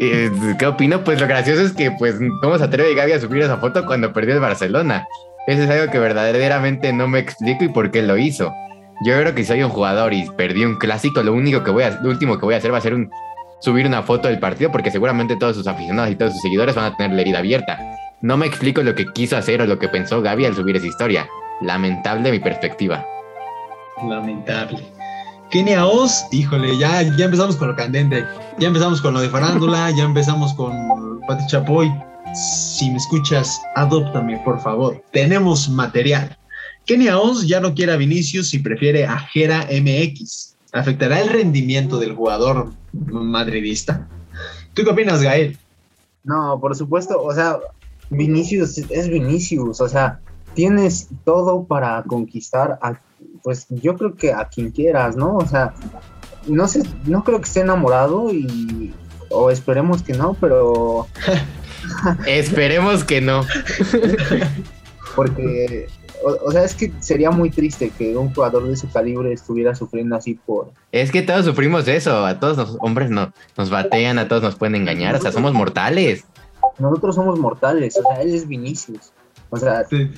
Eh, 0.00 0.28
¿Qué 0.58 0.66
opino? 0.66 1.04
Pues 1.04 1.20
lo 1.20 1.28
gracioso 1.28 1.62
es 1.62 1.72
que, 1.72 1.92
pues, 1.92 2.16
¿cómo 2.42 2.58
se 2.58 2.64
atreve 2.64 2.92
Gaby 2.92 3.12
a 3.12 3.20
subir 3.20 3.42
esa 3.42 3.58
foto 3.58 3.86
cuando 3.86 4.12
perdió 4.12 4.34
el 4.34 4.40
Barcelona? 4.40 5.06
Eso 5.46 5.62
es 5.62 5.70
algo 5.70 5.92
que 5.92 6.00
verdaderamente 6.00 6.92
no 6.92 7.06
me 7.06 7.20
explico 7.20 7.62
y 7.62 7.68
por 7.68 7.92
qué 7.92 8.02
lo 8.02 8.18
hizo. 8.18 8.52
Yo 9.06 9.16
creo 9.16 9.32
que 9.32 9.42
si 9.42 9.46
soy 9.46 9.62
un 9.62 9.70
jugador 9.70 10.12
y 10.12 10.28
perdí 10.30 10.64
un 10.64 10.74
clásico, 10.74 11.22
lo 11.22 11.34
único 11.34 11.62
que 11.62 11.70
voy 11.70 11.84
a, 11.84 11.90
lo 11.90 12.10
último 12.10 12.36
que 12.36 12.44
voy 12.44 12.54
a 12.54 12.58
hacer 12.58 12.72
va 12.72 12.78
a 12.78 12.80
ser 12.80 12.94
un, 12.94 13.12
subir 13.60 13.86
una 13.86 14.02
foto 14.02 14.26
del 14.26 14.40
partido 14.40 14.72
porque 14.72 14.90
seguramente 14.90 15.36
todos 15.36 15.54
sus 15.54 15.68
aficionados 15.68 16.10
y 16.10 16.16
todos 16.16 16.32
sus 16.32 16.42
seguidores 16.42 16.74
van 16.74 16.86
a 16.86 16.96
tener 16.96 17.12
la 17.14 17.20
herida 17.20 17.38
abierta. 17.38 17.78
No 18.22 18.36
me 18.36 18.46
explico 18.46 18.82
lo 18.82 18.96
que 18.96 19.06
quiso 19.12 19.36
hacer 19.36 19.62
o 19.62 19.66
lo 19.66 19.78
que 19.78 19.88
pensó 19.88 20.20
Gaby 20.20 20.46
al 20.46 20.56
subir 20.56 20.74
esa 20.74 20.88
historia. 20.88 21.28
Lamentable 21.60 22.32
mi 22.32 22.40
perspectiva. 22.40 23.06
Lamentable. 24.04 24.82
Kenia 25.50 25.86
Oz, 25.86 26.24
híjole, 26.32 26.76
ya, 26.78 27.02
ya 27.16 27.26
empezamos 27.26 27.56
con 27.56 27.68
lo 27.68 27.76
candente. 27.76 28.24
Ya 28.58 28.68
empezamos 28.68 29.00
con 29.00 29.14
lo 29.14 29.20
de 29.20 29.28
farándula, 29.28 29.90
ya 29.90 30.04
empezamos 30.04 30.52
con 30.54 31.20
Pati 31.26 31.46
Chapoy. 31.46 31.92
Si 32.34 32.90
me 32.90 32.96
escuchas, 32.96 33.60
adóptame, 33.76 34.38
por 34.44 34.60
favor. 34.60 35.02
Tenemos 35.12 35.68
material. 35.68 36.36
Kenia 36.86 37.18
Oz 37.18 37.46
ya 37.46 37.60
no 37.60 37.74
quiere 37.74 37.92
a 37.92 37.96
Vinicius 37.96 38.52
y 38.54 38.58
prefiere 38.58 39.06
a 39.06 39.18
Gera 39.18 39.68
MX. 39.70 40.56
¿Afectará 40.72 41.20
el 41.20 41.28
rendimiento 41.28 41.98
del 41.98 42.14
jugador 42.14 42.72
madridista? 42.92 44.08
¿Tú 44.74 44.82
qué 44.82 44.90
opinas, 44.90 45.22
Gael? 45.22 45.56
No, 46.24 46.58
por 46.60 46.74
supuesto, 46.74 47.22
o 47.22 47.32
sea, 47.32 47.58
Vinicius 48.10 48.78
es 48.78 49.08
Vinicius, 49.08 49.80
o 49.80 49.88
sea, 49.88 50.20
tienes 50.54 51.08
todo 51.24 51.64
para 51.64 52.02
conquistar 52.04 52.78
a, 52.82 52.98
pues 53.44 53.66
yo 53.68 53.94
creo 53.94 54.16
que 54.16 54.32
a 54.32 54.48
quien 54.48 54.70
quieras, 54.70 55.16
¿no? 55.16 55.36
O 55.36 55.46
sea, 55.46 55.74
no 56.48 56.66
sé, 56.66 56.82
no 57.04 57.22
creo 57.22 57.38
que 57.38 57.44
esté 57.44 57.60
enamorado 57.60 58.32
y, 58.32 58.92
o 59.28 59.50
esperemos 59.50 60.02
que 60.02 60.14
no, 60.14 60.34
pero 60.40 61.06
Esperemos 62.26 63.04
que 63.04 63.20
no. 63.20 63.44
porque, 65.14 65.88
o, 66.24 66.46
o 66.46 66.52
sea, 66.52 66.64
es 66.64 66.74
que 66.74 66.90
sería 67.00 67.30
muy 67.30 67.50
triste 67.50 67.90
que 67.90 68.16
un 68.16 68.32
jugador 68.34 68.66
de 68.66 68.72
ese 68.72 68.88
calibre 68.88 69.34
estuviera 69.34 69.74
sufriendo 69.74 70.16
así 70.16 70.40
por, 70.46 70.72
Es 70.90 71.10
que 71.10 71.20
todos 71.20 71.44
sufrimos 71.44 71.86
eso. 71.86 72.24
A 72.24 72.40
todos 72.40 72.56
los 72.56 72.78
hombres 72.80 73.10
no, 73.10 73.30
nos 73.58 73.68
batean, 73.68 74.18
a 74.18 74.26
todos 74.26 74.42
nos 74.42 74.56
pueden 74.56 74.74
engañar. 74.74 75.16
O 75.16 75.20
sea, 75.20 75.32
somos 75.32 75.52
mortales. 75.52 76.24
nosotros 76.78 77.14
somos 77.14 77.38
mortales, 77.38 77.98
o 77.98 78.02
sea, 78.08 78.22
él 78.22 78.34
es 78.34 78.48
Vinicius, 78.48 79.12
o 79.50 79.58
sea, 79.58 79.84
Sí. 79.84 80.10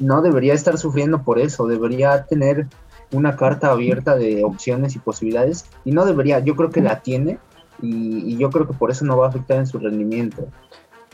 No 0.00 0.22
debería 0.22 0.54
estar 0.54 0.76
sufriendo 0.78 1.22
por 1.22 1.38
eso, 1.38 1.66
debería 1.66 2.24
tener 2.24 2.66
una 3.12 3.36
carta 3.36 3.70
abierta 3.70 4.16
de 4.16 4.42
opciones 4.44 4.94
y 4.96 4.98
posibilidades 4.98 5.66
y 5.84 5.92
no 5.92 6.04
debería, 6.06 6.38
yo 6.40 6.56
creo 6.56 6.70
que 6.70 6.80
la 6.80 7.00
tiene 7.00 7.38
y, 7.82 8.32
y 8.32 8.36
yo 8.38 8.50
creo 8.50 8.66
que 8.66 8.72
por 8.74 8.90
eso 8.90 9.04
no 9.04 9.16
va 9.16 9.26
a 9.26 9.28
afectar 9.30 9.56
en 9.58 9.66
su 9.66 9.78
rendimiento. 9.78 10.48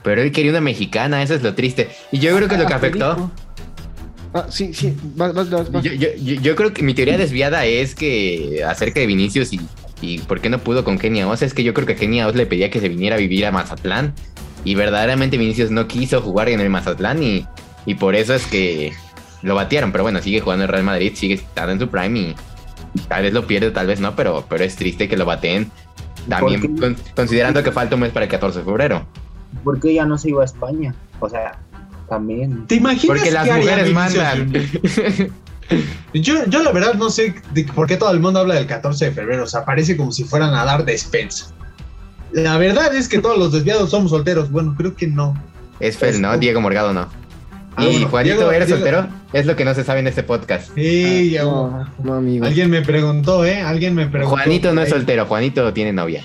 pero 0.03 0.23
él 0.23 0.31
quería 0.33 0.51
una 0.53 0.61
mexicana, 0.61 1.23
eso 1.23 1.35
es 1.35 1.43
lo 1.43 1.55
triste. 1.55 1.89
Y 2.13 2.19
yo 2.19 2.35
creo 2.37 2.49
que 2.49 2.57
lo 2.59 2.67
que 2.67 2.73
Ah, 2.75 2.77
afectó... 2.77 3.31
Ah, 4.35 4.47
sí, 4.51 4.75
sí, 4.75 4.95
vas, 5.17 5.33
vas, 5.35 5.49
vas, 5.51 5.73
vas. 5.73 5.83
Yo, 5.83 5.93
yo- 5.93 6.15
yo- 6.23 6.41
yo 6.41 6.55
creo 6.57 6.73
que 6.73 6.83
mi 6.83 6.93
teoría 6.95 7.17
desviada 7.17 7.65
es 7.65 7.95
que 7.95 8.63
acerca 8.67 9.01
de 9.01 9.07
Vinicius 9.07 9.53
y, 9.53 9.61
y 10.03 10.19
por 10.19 10.41
qué 10.41 10.51
no 10.51 10.59
pudo 10.59 10.85
con 10.85 10.99
Kenia 10.99 11.27
Oz, 11.27 11.41
es 11.43 11.55
que 11.55 11.65
yo 11.65 11.73
creo 11.73 11.87
que 11.87 11.97
Kenia 11.97 12.27
Oz 12.27 12.35
le 12.37 12.45
pedía 12.47 12.71
que 12.71 12.81
se 12.81 12.89
viniera 12.91 13.17
a 13.17 13.19
vivir 13.19 13.47
a 13.47 13.51
Mazatlán 13.53 14.13
y 14.65 14.75
verdaderamente 14.75 15.39
Vinicius 15.39 15.71
no 15.71 15.89
quiso 15.89 16.21
jugar 16.21 16.51
en 16.51 16.61
el 16.61 16.69
Mazatlán 16.69 17.23
y, 17.23 17.47
y 17.87 17.95
por 17.95 18.15
eso 18.15 18.35
es 18.35 18.47
que 18.47 18.93
lo 19.43 19.55
batearon, 19.55 19.93
pero 19.93 20.05
bueno, 20.05 20.21
sigue 20.21 20.41
jugando 20.41 20.65
en 20.65 20.71
Real 20.71 20.85
Madrid, 20.85 21.13
sigue 21.15 21.35
estando 21.35 21.73
en 21.73 21.81
su 21.81 21.89
prime 21.89 22.19
y 22.19 22.35
tal 23.09 23.23
vez 23.23 23.33
lo 23.33 23.47
pierde, 23.47 23.71
tal 23.71 23.87
vez 23.87 24.01
no, 24.01 24.15
pero, 24.15 24.45
pero 24.49 24.65
es 24.65 24.77
triste 24.77 25.09
que 25.09 25.17
lo 25.17 25.25
bateen 25.25 25.71
también 26.29 26.97
considerando 27.15 27.63
que 27.63 27.73
falta 27.73 27.95
un 27.95 28.03
mes 28.03 28.13
para 28.13 28.25
el 28.25 28.31
14 28.31 28.59
de 28.59 28.65
febrero. 28.65 29.07
¿Por 29.65 29.81
qué 29.81 29.95
ya 29.95 30.05
no 30.05 30.19
se 30.19 30.31
iba 30.31 30.43
a 30.43 30.45
España? 30.45 30.95
O 31.21 31.29
sea, 31.29 31.59
también. 32.09 32.67
¿Te 32.67 32.77
imaginas 32.77 33.19
Porque 33.19 33.31
las 33.31 33.47
mujeres 33.47 33.93
mandan. 33.93 34.53
Yo, 36.15 36.45
yo 36.47 36.63
la 36.63 36.71
verdad 36.71 36.95
no 36.95 37.11
sé 37.11 37.35
de 37.53 37.65
por 37.65 37.89
qué 37.89 37.97
todo 37.97 38.13
el 38.13 38.21
mundo 38.21 38.39
habla 38.39 38.55
del 38.55 38.69
14 38.69 39.07
de 39.07 39.11
febrero. 39.11 39.43
O 39.43 39.47
sea, 39.49 39.65
parece 39.65 39.97
como 39.97 40.13
si 40.13 40.23
fueran 40.23 40.55
a 40.55 40.65
dar 40.65 40.85
despensa. 40.85 41.53
La 42.31 42.57
verdad 42.57 42.95
es 42.95 43.09
que 43.09 43.19
todos 43.19 43.37
los 43.37 43.53
desviados 43.53 43.91
somos 43.91 44.13
solteros. 44.13 44.49
Bueno, 44.53 44.77
creo 44.79 44.95
que 44.95 45.09
no. 45.09 45.35
Es 45.81 45.99
Fel, 45.99 46.23
¿no? 46.23 46.39
Diego 46.39 46.61
Morgado 46.61 46.93
no. 46.93 47.09
Ah, 47.77 47.85
y 47.85 47.91
bueno, 47.93 48.09
Juanito, 48.09 48.37
Diego- 48.37 48.53
¿eres 48.53 48.69
Diego- 48.69 48.83
soltero? 48.83 49.09
Es 49.33 49.47
lo 49.47 49.55
que 49.57 49.65
no 49.65 49.75
se 49.75 49.85
sabe 49.85 50.01
en 50.01 50.07
este 50.07 50.23
podcast. 50.23 50.71
Sí, 50.75 51.31
ya- 51.31 51.43
No, 51.45 51.87
no, 52.03 52.15
amigo. 52.15 52.47
Alguien 52.47 52.71
me 52.71 52.83
preguntó, 52.83 53.45
¿eh? 53.45 53.61
Alguien 53.61 53.95
me 53.95 54.07
preguntó. 54.07 54.37
Juanito 54.37 54.73
no 54.73 54.81
es 54.83 54.89
soltero, 54.89 55.27
Juanito 55.27 55.73
tiene 55.73 55.93
novia. 55.93 56.25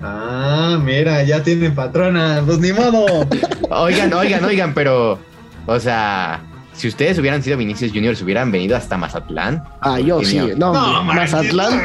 Ah, 0.00 0.78
mira, 0.82 1.22
ya 1.24 1.42
tienen 1.42 1.74
patrona. 1.74 2.42
Pues 2.44 2.58
ni 2.58 2.72
modo. 2.72 3.04
Oigan, 3.70 4.12
oigan, 4.12 4.44
oigan, 4.44 4.74
pero, 4.74 5.18
o 5.66 5.80
sea, 5.80 6.40
si 6.78 6.88
ustedes 6.88 7.18
hubieran 7.18 7.42
sido 7.42 7.56
Vinicius 7.58 7.92
Junior, 7.92 8.14
se 8.16 8.24
hubieran 8.24 8.50
venido 8.50 8.76
hasta 8.76 8.96
Mazatlán. 8.96 9.62
Ah, 9.80 9.98
yo 10.00 10.22
sí. 10.24 10.38
No, 10.56 10.72
No, 10.72 11.04
Mazatlán. 11.04 11.82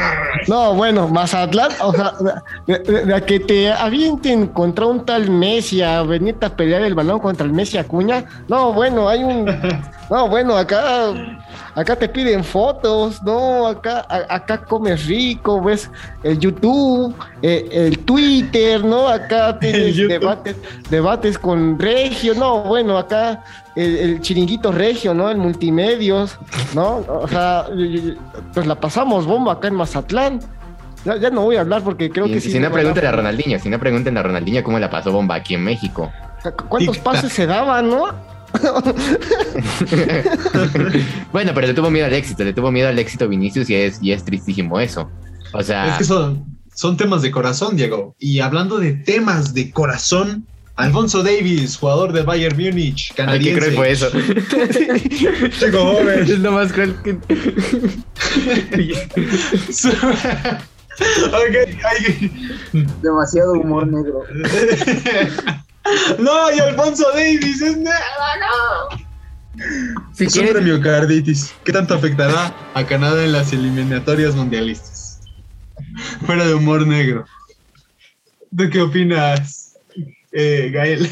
No, 0.48 0.74
bueno, 0.74 1.08
Mazatlán, 1.08 1.70
o 1.82 1.92
sea, 1.92 2.12
de, 2.66 2.78
de- 2.78 3.04
de 3.06 3.22
que 3.22 3.40
te 3.40 3.72
avienten 3.72 4.46
contra 4.48 4.86
un 4.86 5.04
tal 5.04 5.28
Messi 5.30 5.82
a 5.82 6.02
venirte 6.02 6.46
a 6.46 6.56
pelear 6.56 6.82
el 6.82 6.94
balón 6.94 7.18
contra 7.18 7.44
el 7.46 7.52
Messi 7.52 7.76
Acuña. 7.76 8.24
No, 8.48 8.72
bueno, 8.72 9.08
hay 9.08 9.22
un. 9.24 9.44
No, 10.10 10.28
bueno, 10.28 10.56
acá. 10.56 11.12
Acá 11.74 11.96
te 11.96 12.08
piden 12.08 12.44
fotos, 12.44 13.22
¿no? 13.24 13.66
Acá, 13.66 14.06
a- 14.08 14.34
acá 14.36 14.58
comes 14.64 15.06
rico, 15.06 15.60
ves 15.60 15.90
el 16.22 16.38
YouTube, 16.38 17.14
eh, 17.42 17.68
el 17.72 17.98
Twitter, 18.00 18.84
¿no? 18.84 19.08
Acá 19.08 19.58
tienes 19.60 19.96
debates, 19.96 20.56
debates 20.88 21.36
con 21.38 21.78
Regio, 21.78 22.34
no, 22.34 22.60
bueno, 22.62 22.96
acá 22.96 23.42
el, 23.74 23.96
el 23.96 24.20
chiringuito 24.20 24.70
Regio, 24.70 25.14
¿no? 25.14 25.28
El 25.30 25.36
multimedios, 25.38 26.38
¿no? 26.74 26.98
O 27.08 27.26
sea, 27.26 27.66
pues 28.52 28.66
la 28.66 28.76
pasamos 28.76 29.26
bomba 29.26 29.54
acá 29.54 29.68
en 29.68 29.74
Mazatlán. 29.74 30.40
Ya, 31.04 31.16
ya 31.16 31.28
no 31.28 31.42
voy 31.42 31.56
a 31.56 31.60
hablar 31.60 31.82
porque 31.82 32.08
creo 32.08 32.26
Y 32.26 32.32
que 32.34 32.40
si, 32.40 32.52
sí. 32.52 32.58
no, 32.60 32.70
pregúntenle 32.70 33.08
a 33.08 33.12
Ronaldinho, 33.12 33.58
si 33.58 33.68
no, 33.68 33.78
pregúntenle 33.78 34.20
a 34.20 34.22
Ronaldinho 34.22 34.62
cómo 34.62 34.78
la 34.78 34.88
pasó 34.88 35.12
bomba 35.12 35.34
aquí 35.34 35.54
en 35.54 35.64
México. 35.64 36.10
¿Cuántos 36.68 36.98
pases 36.98 37.32
se 37.32 37.46
daban, 37.46 37.90
no? 37.90 38.06
bueno, 41.32 41.52
pero 41.54 41.66
le 41.66 41.74
tuvo 41.74 41.90
miedo 41.90 42.06
al 42.06 42.12
éxito, 42.12 42.44
le 42.44 42.52
tuvo 42.52 42.70
miedo 42.70 42.88
al 42.88 42.98
éxito 42.98 43.28
Vinicius 43.28 43.68
y 43.70 43.74
es, 43.74 43.98
y 44.00 44.12
es 44.12 44.24
tristísimo 44.24 44.78
eso. 44.80 45.10
O 45.52 45.62
sea, 45.62 45.92
Es 45.92 45.98
que 45.98 46.04
son, 46.04 46.44
son 46.74 46.96
temas 46.96 47.22
de 47.22 47.30
corazón, 47.30 47.76
Diego. 47.76 48.14
Y 48.18 48.40
hablando 48.40 48.78
de 48.78 48.92
temas 48.92 49.54
de 49.54 49.70
corazón, 49.70 50.46
Alfonso 50.76 51.22
Davis, 51.22 51.76
jugador 51.76 52.12
de 52.12 52.22
Bayern 52.22 52.56
Múnich, 52.56 53.12
ay, 53.16 53.40
qué 53.40 53.54
canadiense. 53.54 53.70
fue 53.72 53.90
eso. 53.92 54.08
Chico 55.60 55.78
joven. 55.78 56.20
es 56.22 56.38
lo 56.40 56.52
más 56.52 56.72
cruel 56.72 56.94
que... 57.02 57.12
Ok, 61.26 61.56
ay. 61.84 62.30
Demasiado 63.02 63.52
humor 63.54 63.86
negro. 63.86 64.22
No, 66.18 66.52
y 66.52 66.58
Alfonso 66.58 67.06
Davis 67.12 67.60
es 67.62 67.76
nada, 67.78 67.98
si 70.12 70.24
es 70.24 70.34
un 70.34 70.42
quieres, 70.42 70.52
premio 70.52 70.80
carditis. 70.80 71.54
¿Qué 71.64 71.72
tanto 71.72 71.94
afectará 71.94 72.54
a 72.74 72.86
Canadá 72.86 73.24
en 73.24 73.32
las 73.32 73.52
eliminatorias 73.52 74.34
mundialistas? 74.34 75.20
Fuera 76.26 76.46
de 76.46 76.54
humor 76.54 76.86
negro. 76.86 77.24
¿Tú 78.56 78.70
qué 78.70 78.82
opinas, 78.82 79.76
eh, 80.32 80.70
Gael? 80.72 81.08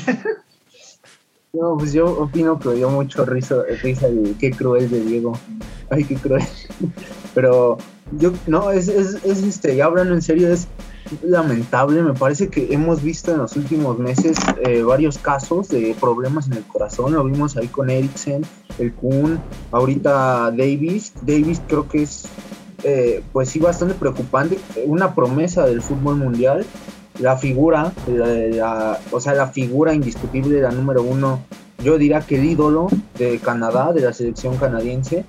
No, 1.52 1.76
pues 1.76 1.92
yo 1.92 2.06
opino 2.06 2.58
que 2.58 2.70
dio 2.70 2.88
mucho 2.88 3.26
risa, 3.26 3.56
risa 3.82 4.06
el 4.06 4.36
qué 4.40 4.52
cruel 4.52 4.90
de 4.90 5.00
Diego. 5.04 5.38
Ay, 5.90 6.04
qué 6.04 6.14
cruel. 6.14 6.42
Pero 7.34 7.76
yo, 8.12 8.32
no, 8.46 8.70
es, 8.70 8.88
es, 8.88 9.18
es 9.22 9.42
este, 9.42 9.76
ya 9.76 9.84
hablando 9.84 10.14
en 10.14 10.22
serio, 10.22 10.50
es 10.50 10.66
lamentable. 11.22 12.02
Me 12.02 12.14
parece 12.14 12.48
que 12.48 12.72
hemos 12.72 13.02
visto 13.02 13.32
en 13.32 13.38
los 13.38 13.56
últimos 13.56 13.98
meses 13.98 14.36
eh, 14.64 14.82
varios 14.82 15.18
casos 15.18 15.68
de 15.68 15.94
problemas 16.00 16.46
en 16.46 16.54
el 16.54 16.64
corazón. 16.64 17.12
Lo 17.12 17.24
vimos 17.24 17.56
ahí 17.56 17.68
con 17.68 17.90
Eriksen, 17.90 18.44
el 18.78 18.92
Kun, 18.94 19.40
ahorita 19.70 20.50
Davis. 20.50 21.12
Davis 21.22 21.60
creo 21.66 21.88
que 21.88 22.02
es, 22.02 22.24
eh, 22.84 23.22
pues 23.32 23.50
sí, 23.50 23.58
bastante 23.58 23.94
preocupante. 23.94 24.58
Una 24.86 25.14
promesa 25.14 25.66
del 25.66 25.82
fútbol 25.82 26.16
mundial 26.16 26.64
la 27.18 27.36
figura, 27.36 27.92
la, 28.06 28.98
o 29.10 29.20
sea, 29.20 29.34
la 29.34 29.48
figura 29.48 29.94
indiscutible, 29.94 30.60
la 30.60 30.70
número 30.70 31.02
uno, 31.02 31.40
yo 31.82 31.98
diría 31.98 32.20
que 32.20 32.36
el 32.36 32.44
ídolo 32.44 32.88
de 33.18 33.38
Canadá, 33.38 33.92
de 33.92 34.02
la 34.02 34.12
selección 34.12 34.56
canadiense, 34.56 35.24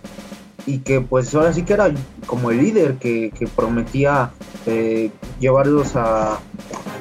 y 0.66 0.80
que 0.80 1.02
pues 1.02 1.34
ahora 1.36 1.54
sí 1.54 1.64
que 1.64 1.74
era 1.74 1.92
como 2.26 2.52
el 2.52 2.58
líder 2.60 2.96
que, 2.96 3.32
que 3.32 3.48
prometía 3.48 4.32
eh, 4.66 5.12
llevarlos 5.40 5.96
a, 5.96 6.40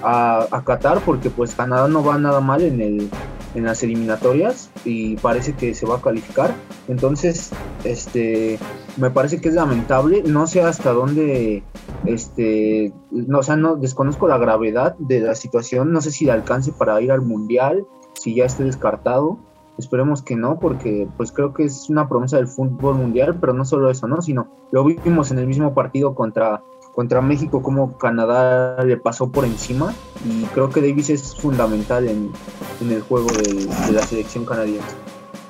a, 0.02 0.62
Qatar, 0.64 1.00
porque 1.00 1.30
pues 1.30 1.54
Canadá 1.54 1.88
no 1.88 2.04
va 2.04 2.18
nada 2.18 2.40
mal 2.40 2.62
en, 2.62 2.80
el, 2.80 3.08
en 3.54 3.64
las 3.64 3.82
eliminatorias 3.82 4.70
y 4.84 5.16
parece 5.16 5.54
que 5.54 5.74
se 5.74 5.86
va 5.86 5.96
a 5.96 6.00
calificar. 6.00 6.54
Entonces, 6.88 7.50
este, 7.84 8.58
me 8.96 9.10
parece 9.10 9.40
que 9.40 9.48
es 9.48 9.54
lamentable, 9.54 10.22
no 10.24 10.46
sé 10.46 10.62
hasta 10.62 10.92
dónde 10.92 11.62
este, 12.04 12.92
no, 13.10 13.38
o 13.38 13.42
sea, 13.42 13.56
no 13.56 13.76
desconozco 13.76 14.26
la 14.26 14.38
gravedad 14.38 14.96
de 14.98 15.20
la 15.20 15.34
situación, 15.34 15.92
no 15.92 16.00
sé 16.00 16.10
si 16.10 16.24
le 16.24 16.32
alcance 16.32 16.72
para 16.72 17.00
ir 17.00 17.12
al 17.12 17.22
mundial, 17.22 17.86
si 18.14 18.34
ya 18.34 18.44
esté 18.44 18.64
descartado. 18.64 19.38
Esperemos 19.78 20.22
que 20.22 20.36
no, 20.36 20.58
porque 20.60 21.08
pues 21.16 21.32
creo 21.32 21.54
que 21.54 21.64
es 21.64 21.88
una 21.88 22.08
promesa 22.08 22.36
del 22.36 22.46
fútbol 22.46 22.96
mundial, 22.96 23.38
pero 23.40 23.54
no 23.54 23.64
solo 23.64 23.90
eso, 23.90 24.06
¿no? 24.06 24.20
Sino 24.20 24.48
lo 24.70 24.84
vimos 24.84 25.30
en 25.30 25.38
el 25.38 25.46
mismo 25.46 25.74
partido 25.74 26.14
contra, 26.14 26.62
contra 26.94 27.22
México, 27.22 27.62
como 27.62 27.96
Canadá 27.96 28.82
le 28.84 28.96
pasó 28.98 29.32
por 29.32 29.44
encima, 29.44 29.94
y 30.26 30.44
creo 30.46 30.68
que 30.68 30.80
Davis 30.80 31.10
es 31.10 31.34
fundamental 31.34 32.06
en, 32.06 32.30
en 32.80 32.92
el 32.92 33.00
juego 33.00 33.28
de, 33.32 33.66
de 33.86 33.92
la 33.92 34.02
selección 34.02 34.44
canadiense. 34.44 34.94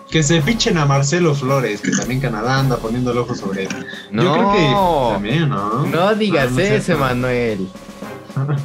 Que 0.09 0.23
se 0.23 0.43
fichen 0.43 0.77
a 0.77 0.85
Marcelo 0.85 1.35
Flores, 1.35 1.81
que 1.81 1.91
también 1.91 2.21
Canadá 2.21 2.61
anda 2.61 2.77
poniendo 2.77 3.13
el 3.13 3.19
ojo 3.19 3.35
sobre 3.35 3.65
él. 3.65 3.71
no, 4.11 4.23
Yo 4.23 4.33
creo 4.35 4.53
que 4.53 5.13
también, 5.15 5.49
¿no? 5.49 5.87
no 5.87 6.15
digas 6.15 6.51
No, 6.51 6.57
no 6.59 6.63
es 6.63 6.71
eso. 6.71 6.93
Emanuel. 6.93 7.69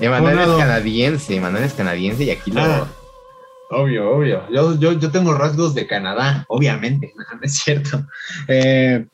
Emanuel 0.02 0.40
es 0.40 0.48
canadiense, 0.58 1.36
Emanuel 1.36 1.64
es 1.64 1.74
canadiense 1.74 2.26
y 2.26 2.30
aquí 2.32 2.52
lo... 2.52 2.62
Ah, 2.62 2.88
obvio, 3.70 4.10
obvio. 4.12 4.44
Yo, 4.52 4.78
yo, 4.80 4.94
yo 4.94 5.12
tengo 5.12 5.34
rasgos 5.34 5.76
de 5.76 5.88
Canadá, 5.88 6.46
obviamente, 6.48 7.14
no, 7.18 7.24
no 7.24 7.42
es 7.42 7.54
cierto. 7.56 8.06
Eh, 8.48 9.06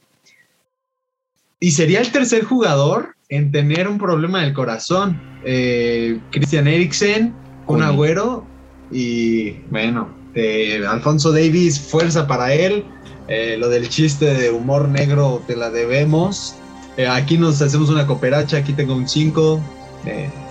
y 1.60 1.72
sería 1.72 2.02
el 2.02 2.12
tercer 2.12 2.44
jugador 2.44 3.16
en 3.30 3.52
tener 3.52 3.88
un 3.88 3.98
problema 3.98 4.42
del 4.42 4.54
corazón. 4.54 5.22
Eh, 5.46 6.20
Christian 6.32 6.68
Eriksen, 6.68 7.34
un 7.68 7.82
agüero 7.82 8.46
y 8.92 9.52
bueno, 9.70 10.14
eh, 10.36 10.84
Alfonso 10.88 11.32
Davis, 11.32 11.80
fuerza 11.80 12.28
para 12.28 12.54
él. 12.54 12.86
Eh, 13.28 13.56
lo 13.58 13.70
del 13.70 13.88
chiste 13.90 14.34
de 14.34 14.52
humor 14.52 14.90
negro 14.90 15.42
te 15.48 15.56
la 15.56 15.70
debemos. 15.70 16.56
Eh, 16.98 17.08
aquí 17.08 17.38
nos 17.38 17.62
hacemos 17.62 17.90
una 17.90 18.06
cooperacha, 18.06 18.58
aquí 18.58 18.74
tengo 18.74 18.96
un 18.96 19.08
5. 19.08 19.62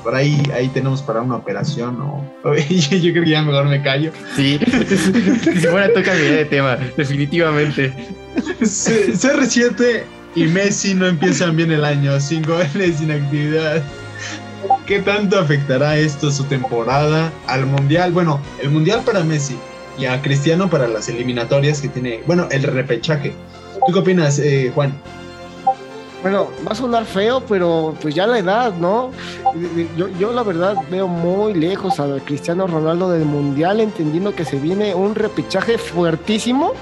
Por 0.03 0.15
ahí, 0.15 0.41
ahí 0.55 0.69
tenemos 0.69 1.03
para 1.03 1.21
una 1.23 1.37
operación. 1.37 2.01
O, 2.03 2.25
yo, 2.55 2.97
yo 2.97 3.13
creo 3.13 3.25
que 3.25 3.31
ya 3.31 3.43
mejor 3.43 3.67
me 3.67 3.83
callo. 3.83 4.13
Sí, 4.37 4.59
si 4.89 5.67
fuera 5.67 5.89
toca 5.89 6.11
cambiar 6.13 6.33
de 6.35 6.45
tema, 6.47 6.77
definitivamente. 6.97 7.93
C- 8.65 9.13
CR7 9.13 10.03
y 10.35 10.45
Messi 10.45 10.95
no 10.95 11.07
empiezan 11.07 11.57
bien 11.57 11.71
el 11.73 11.85
año, 11.85 12.19
sin 12.21 12.43
goles, 12.43 12.97
sin 12.99 13.11
actividad. 13.11 13.83
¿Qué 14.87 15.01
tanto 15.01 15.39
afectará 15.39 15.97
esto 15.97 16.31
su 16.31 16.45
temporada 16.45 17.33
al 17.47 17.67
Mundial? 17.67 18.13
Bueno, 18.13 18.41
el 18.63 18.71
Mundial 18.71 19.03
para 19.05 19.23
Messi 19.25 19.57
y 19.99 20.07
a 20.07 20.21
Cristiano 20.23 20.71
para 20.71 20.89
las 20.89 21.09
eliminatorias 21.09 21.81
que 21.81 21.89
tiene, 21.89 22.21
bueno, 22.27 22.49
el 22.51 22.63
repechaje. 22.63 23.33
¿Tú 23.87 23.93
qué 23.93 23.99
opinas, 23.99 24.39
eh, 24.39 24.71
Juan? 24.75 24.93
Bueno, 26.23 26.51
va 26.65 26.71
a 26.71 26.75
sonar 26.77 27.05
feo, 27.05 27.43
pero 27.49 27.97
pues 28.01 28.15
ya 28.15 28.29
la 28.29 28.39
edad, 28.39 28.75
¿no? 28.75 29.11
Yo, 29.97 30.07
yo 30.21 30.33
la 30.33 30.45
verdad 30.45 30.77
veo 30.89 31.09
muy 31.09 31.53
lejos 31.53 31.99
a 31.99 32.07
Cristiano 32.25 32.69
Ronaldo 32.69 33.11
del 33.11 33.25
Mundial, 33.25 33.81
entendiendo 33.81 34.33
que 34.33 34.45
se 34.45 34.57
viene 34.57 34.95
un 34.95 35.17
repechaje 35.17 35.79
fuertísimo. 35.79 36.75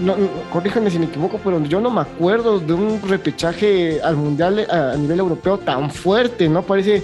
No, 0.00 0.14
corríjanme 0.52 0.90
si 0.90 1.00
me 1.00 1.06
equivoco, 1.06 1.40
pero 1.42 1.60
yo 1.64 1.80
no 1.80 1.90
me 1.90 2.02
acuerdo 2.02 2.60
de 2.60 2.72
un 2.72 3.02
repechaje 3.02 4.00
al 4.00 4.16
Mundial 4.16 4.64
a, 4.70 4.96
nivel 4.96 5.18
europeo 5.18 5.58
tan 5.58 5.90
fuerte, 5.90 6.48
¿no? 6.48 6.62
Parece... 6.62 7.02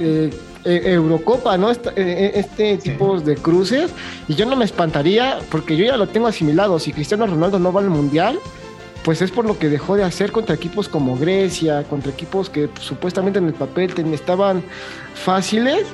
Eh, 0.00 0.30
eh, 0.66 0.94
Eurocopa, 0.94 1.58
¿no? 1.58 1.70
Este, 1.70 2.38
este 2.38 2.78
tipo 2.78 3.20
de 3.20 3.36
cruces. 3.36 3.90
Y 4.28 4.34
yo 4.34 4.46
no 4.46 4.56
me 4.56 4.64
espantaría, 4.64 5.40
porque 5.50 5.76
yo 5.76 5.84
ya 5.84 5.98
lo 5.98 6.08
tengo 6.08 6.26
asimilado. 6.26 6.78
Si 6.78 6.90
Cristiano 6.90 7.26
Ronaldo 7.26 7.58
no 7.58 7.70
va 7.70 7.82
al 7.82 7.90
Mundial, 7.90 8.40
pues 9.04 9.20
es 9.20 9.30
por 9.30 9.44
lo 9.44 9.58
que 9.58 9.68
dejó 9.68 9.96
de 9.96 10.02
hacer 10.02 10.32
contra 10.32 10.54
equipos 10.54 10.88
como 10.88 11.16
Grecia, 11.16 11.84
contra 11.84 12.10
equipos 12.10 12.48
que 12.48 12.70
supuestamente 12.80 13.38
en 13.38 13.46
el 13.46 13.54
papel 13.54 13.92
estaban 14.12 14.62
fáciles. 15.14 15.86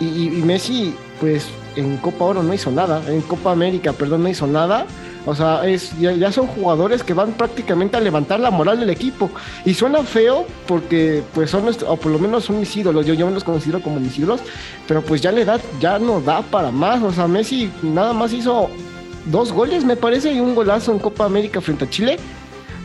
Y, 0.00 0.28
Messi, 0.44 0.94
pues 1.20 1.46
en 1.76 1.96
Copa 1.98 2.26
Oro 2.26 2.42
no 2.42 2.52
hizo 2.52 2.70
nada, 2.70 3.00
en 3.08 3.22
Copa 3.22 3.52
América, 3.52 3.92
perdón, 3.92 4.24
no 4.24 4.28
hizo 4.28 4.46
nada. 4.46 4.86
O 5.24 5.34
sea, 5.34 5.66
es, 5.66 5.98
ya, 5.98 6.30
son 6.30 6.46
jugadores 6.46 7.02
que 7.02 7.12
van 7.14 7.32
prácticamente 7.32 7.96
a 7.96 8.00
levantar 8.00 8.38
la 8.38 8.50
moral 8.50 8.78
del 8.78 8.90
equipo. 8.90 9.30
Y 9.64 9.74
suena 9.74 10.02
feo 10.02 10.46
porque, 10.68 11.22
pues, 11.34 11.50
son, 11.50 11.64
o 11.86 11.96
por 11.96 12.12
lo 12.12 12.18
menos 12.18 12.44
son 12.44 12.60
mis 12.60 12.76
ídolos. 12.76 13.06
Yo, 13.06 13.14
yo 13.14 13.26
me 13.26 13.32
los 13.32 13.42
considero 13.42 13.80
como 13.80 13.98
mis 13.98 14.16
ídolos. 14.18 14.40
Pero 14.86 15.02
pues 15.02 15.20
ya 15.20 15.32
la 15.32 15.40
edad 15.40 15.60
ya 15.80 15.98
no 15.98 16.20
da 16.20 16.42
para 16.42 16.70
más. 16.70 17.02
O 17.02 17.10
sea, 17.10 17.26
Messi 17.26 17.72
nada 17.82 18.12
más 18.12 18.32
hizo 18.32 18.70
dos 19.26 19.52
goles, 19.52 19.84
me 19.84 19.96
parece, 19.96 20.32
y 20.32 20.40
un 20.40 20.54
golazo 20.54 20.92
en 20.92 20.98
Copa 20.98 21.24
América 21.24 21.60
frente 21.60 21.84
a 21.84 21.90
Chile. 21.90 22.16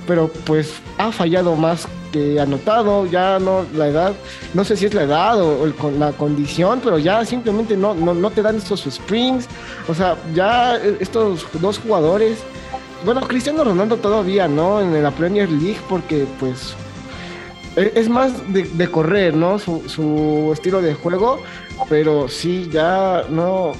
Pero 0.07 0.29
pues 0.45 0.73
ha 0.97 1.11
fallado 1.11 1.55
más 1.55 1.87
que 2.11 2.39
anotado, 2.39 3.05
ya 3.05 3.39
no, 3.39 3.65
la 3.73 3.87
edad, 3.87 4.13
no 4.53 4.63
sé 4.63 4.75
si 4.75 4.85
es 4.85 4.93
la 4.93 5.03
edad 5.03 5.41
o, 5.41 5.65
la 5.97 6.11
condición, 6.11 6.81
pero 6.83 6.99
ya 6.99 7.23
simplemente 7.23 7.77
no, 7.77 7.93
no, 7.93 8.29
te 8.31 8.41
dan 8.41 8.57
estos 8.57 8.85
springs. 8.87 9.47
O 9.87 9.93
sea, 9.93 10.17
ya 10.33 10.75
estos 10.99 11.45
dos 11.61 11.79
jugadores, 11.79 12.39
bueno, 13.05 13.21
Cristiano 13.21 13.63
Ronaldo 13.63 13.97
todavía, 13.97 14.47
¿no? 14.47 14.81
En 14.81 15.01
la 15.01 15.11
Premier 15.11 15.49
League, 15.49 15.79
porque 15.87 16.25
pues 16.39 16.75
e, 17.75 17.93
es 17.95 18.09
más 18.09 18.31
de, 18.51 18.91
correr, 18.91 19.35
¿no? 19.35 19.59
Su, 19.59 20.51
estilo 20.53 20.81
de 20.81 20.93
juego, 20.93 21.39
pero 21.89 22.27
sí, 22.27 22.69
ya 22.71 23.23
no, 23.29 23.73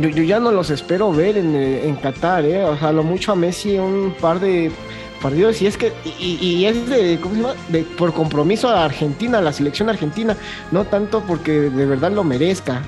yo, 0.00 0.08
ya 0.08 0.38
no 0.40 0.52
los 0.52 0.70
espero 0.70 1.12
ver 1.12 1.36
en, 1.36 1.54
en 1.54 1.96
Qatar, 1.96 2.44
¿eh? 2.44 2.64
O 2.64 2.76
sea, 2.76 2.92
lo 2.92 3.02
mucho 3.02 3.32
a 3.32 3.34
Messi 3.34 3.78
un 3.78 4.14
par 4.20 4.40
de 4.40 4.70
partidos 5.20 5.60
y 5.60 5.66
es 5.66 5.76
que 5.76 5.92
y, 6.20 6.64
es 6.64 6.88
de, 6.88 7.18
¿cómo 7.20 7.34
se 7.34 7.40
llama? 7.42 7.54
de 7.68 7.82
por 7.82 8.12
compromiso 8.12 8.68
a 8.68 8.84
Argentina, 8.84 9.38
a 9.38 9.40
la 9.40 9.52
selección 9.52 9.88
argentina, 9.88 10.36
no 10.70 10.84
tanto 10.84 11.22
porque 11.26 11.52
de 11.52 11.86
verdad 11.86 12.12
lo 12.12 12.24
merezca. 12.24 12.82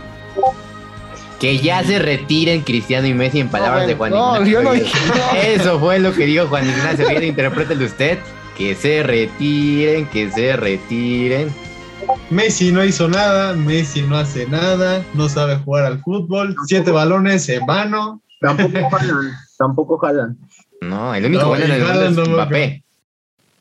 Que 1.40 1.59
ya 1.59 1.82
se 1.82 1.98
retiren 1.98 2.61
Cristiano 2.61 3.07
y 3.07 3.14
Messi 3.14 3.40
en 3.40 3.48
palabras 3.48 3.86
de 3.86 3.94
Juan 3.94 4.11
no, 4.11 4.34
Ignacio. 4.36 4.53
Yo 4.53 4.62
no 4.62 4.72
dije, 4.72 4.98
Eso 5.55 5.80
fue 5.80 5.98
lo 5.98 6.12
que 6.12 6.26
dijo 6.26 6.46
Juan 6.48 6.68
Ignacio. 6.68 7.09
Bien, 7.09 7.24
interprételo 7.24 7.86
usted. 7.86 8.18
Que 8.59 8.74
se 8.74 9.03
retiren, 9.03 10.07
que 10.07 10.30
se 10.30 10.55
retiren. 10.55 11.48
Messi 12.30 12.72
no 12.72 12.84
hizo 12.84 13.09
nada, 13.09 13.55
Messi 13.55 14.03
no 14.03 14.16
hace 14.16 14.46
nada, 14.46 15.05
no 15.14 15.28
sabe 15.28 15.57
jugar 15.57 15.84
al 15.84 16.01
fútbol, 16.01 16.57
siete 16.66 16.90
balones 16.90 17.48
en 17.48 17.66
vano. 17.66 18.22
Tampoco 18.40 18.90
jalan, 18.90 19.32
tampoco 19.59 19.98
jalan. 19.98 20.38
No, 20.80 21.14
el 21.14 21.26
único 21.26 21.46
bueno 21.46 21.64
en 21.64 21.72
el 21.72 21.84
mundo 21.84 22.22
es 22.22 22.28
Mbappé. 22.28 22.84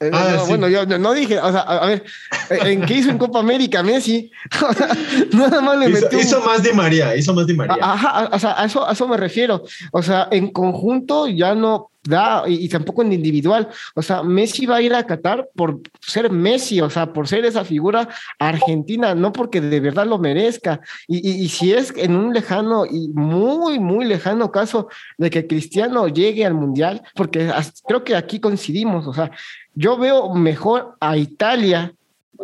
Eh, 0.02 0.12
ah, 0.14 0.46
bueno, 0.48 0.70
yo 0.70 0.86
no 0.86 1.14
dije, 1.14 1.38
o 1.40 1.52
sea, 1.52 1.60
a, 1.60 1.86
ver, 1.86 2.06
¿en 2.50 2.86
qué 2.86 2.94
hizo 2.94 3.10
en 3.10 3.18
Copa 3.18 3.40
América 3.40 3.84
Messi? 3.84 4.32
nada 5.34 5.60
más 5.60 5.78
le 5.78 5.90
metió. 5.90 6.18
Hizo, 6.18 6.40
más 6.42 6.64
de 6.64 6.72
María, 6.72 7.18
hizo 7.18 7.34
más 7.34 7.46
de 7.46 7.54
María. 7.54 7.76
Ajá, 7.82 8.30
o 8.32 8.40
sea, 8.40 8.62
a 8.62 8.66
eso, 8.66 8.88
a 8.88 8.94
eso 8.94 9.08
me 9.10 9.18
refiero. 9.18 9.64
O 9.92 10.02
sea, 10.02 10.30
en 10.32 10.52
conjunto 10.52 11.28
ya 11.28 11.54
no 11.54 11.92
da, 12.10 12.43
y, 12.47 12.68
tampoco 12.68 13.01
en 13.01 13.14
individual. 13.14 13.70
O 13.95 14.01
sea, 14.01 14.24
Messi 14.24 14.66
va 14.66 14.78
a 14.78 14.82
ir 14.82 14.93
a 14.93 15.05
Qatar 15.05 15.47
por 15.55 15.80
ser 16.01 16.32
Messi, 16.32 16.82
o 16.82 16.89
sea, 16.89 17.14
por 17.14 17.28
ser 17.28 17.45
esa 17.45 17.64
figura 17.64 18.10
argentina, 18.38 19.16
no 19.16 19.32
porque 19.32 19.62
de 19.62 19.80
verdad 19.80 20.05
lo 20.05 20.18
merezca. 20.18 20.82
Y, 21.07 21.30
y 21.30 21.49
si 21.49 21.72
es 21.74 21.93
en 21.95 22.16
un 22.16 22.34
lejano 22.34 22.86
y 22.86 23.07
muy, 23.10 23.80
muy 23.80 24.05
lejano 24.05 24.51
caso 24.51 24.89
de 25.18 25.30
que 25.30 25.47
Cristiano 25.47 26.07
llegue 26.07 26.45
al 26.45 26.53
Mundial, 26.53 27.01
porque 27.16 27.51
creo 27.88 28.03
que 28.03 28.16
aquí 28.16 28.39
coincidimos, 28.39 29.07
o 29.07 29.14
sea, 29.14 29.32
yo 29.76 29.97
veo 29.97 30.34
mejor 30.34 30.95
a 30.99 31.18
Italia 31.18 31.93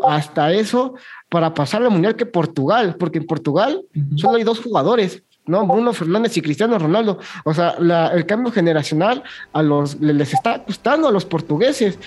hasta 0.03 0.51
eso 0.51 0.95
para 1.29 1.53
pasar 1.53 1.81
al 1.81 1.91
mundial 1.91 2.15
que 2.15 2.25
Portugal, 2.25 2.95
porque 2.99 3.19
en 3.19 3.25
Portugal 3.25 3.81
solo 4.15 4.37
hay 4.37 4.43
dos 4.43 4.61
jugadores, 4.61 5.23
¿no? 5.47 5.65
Bruno 5.65 5.93
Fernández 5.93 6.35
y 6.37 6.41
Cristiano 6.41 6.77
Ronaldo. 6.77 7.19
O 7.43 7.53
sea, 7.53 7.75
el 8.13 8.25
cambio 8.25 8.51
generacional 8.51 9.23
a 9.53 9.61
los 9.61 9.99
les 9.99 10.33
está 10.33 10.63
costando 10.63 11.07
a 11.07 11.11
los 11.11 11.25
portugueses. 11.25 11.97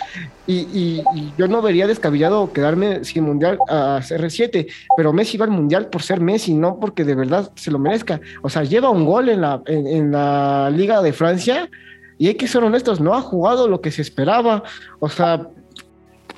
Y, 0.47 1.03
yo 1.36 1.47
no 1.47 1.61
vería 1.61 1.86
descabellado 1.86 2.53
quedarme 2.53 3.05
sin 3.05 3.24
mundial 3.24 3.59
a 3.68 4.01
CR7, 4.01 4.66
pero 4.97 5.12
Messi 5.12 5.36
va 5.36 5.45
al 5.45 5.51
mundial 5.51 5.89
por 5.89 6.03
ser 6.03 6.20
Messi, 6.20 6.55
no 6.55 6.80
porque 6.80 7.05
de 7.05 7.14
verdad 7.14 7.51
se 7.55 7.70
lo 7.70 7.78
merezca. 7.78 8.20
O 8.43 8.49
sea, 8.49 8.64
lleva 8.64 8.91
un 8.91 9.05
gol 9.05 9.28
en 9.28 9.43
la, 9.43 9.62
en 9.66 10.11
la 10.11 10.70
Liga 10.70 11.03
de 11.03 11.12
Francia 11.12 11.68
y 12.16 12.28
hay 12.28 12.34
que 12.34 12.49
ser 12.49 12.64
honestos, 12.64 13.01
no 13.01 13.14
ha 13.14 13.20
jugado 13.20 13.68
lo 13.68 13.80
que 13.80 13.91
se 13.91 14.03
esperaba. 14.03 14.64
O 14.99 15.09
sea, 15.09 15.49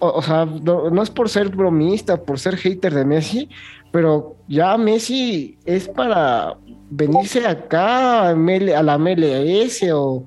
o, 0.00 0.22
sea, 0.22 0.46
no, 0.46 1.02
es 1.02 1.10
por 1.10 1.28
ser 1.28 1.50
bromista, 1.50 2.22
por 2.22 2.38
ser 2.38 2.56
hater 2.56 2.94
de 2.94 3.04
Messi, 3.04 3.48
pero 3.92 4.36
ya 4.48 4.76
Messi 4.76 5.58
es 5.64 5.88
para 5.88 6.56
venirse 6.90 7.46
acá 7.46 8.30
a 8.30 8.34
la 8.34 8.98
MLS 8.98 9.84
o 9.92 10.24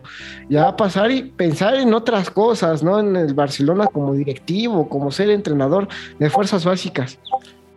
ya 0.49 0.75
pasar 0.75 1.11
y 1.11 1.23
pensar 1.23 1.75
en 1.75 1.93
otras 1.93 2.29
cosas, 2.29 2.83
¿no? 2.83 2.99
En 2.99 3.15
el 3.15 3.33
Barcelona 3.33 3.87
como 3.87 4.13
directivo, 4.13 4.87
como 4.87 5.11
ser 5.11 5.29
entrenador 5.29 5.87
de 6.19 6.29
fuerzas 6.29 6.63
básicas. 6.63 7.19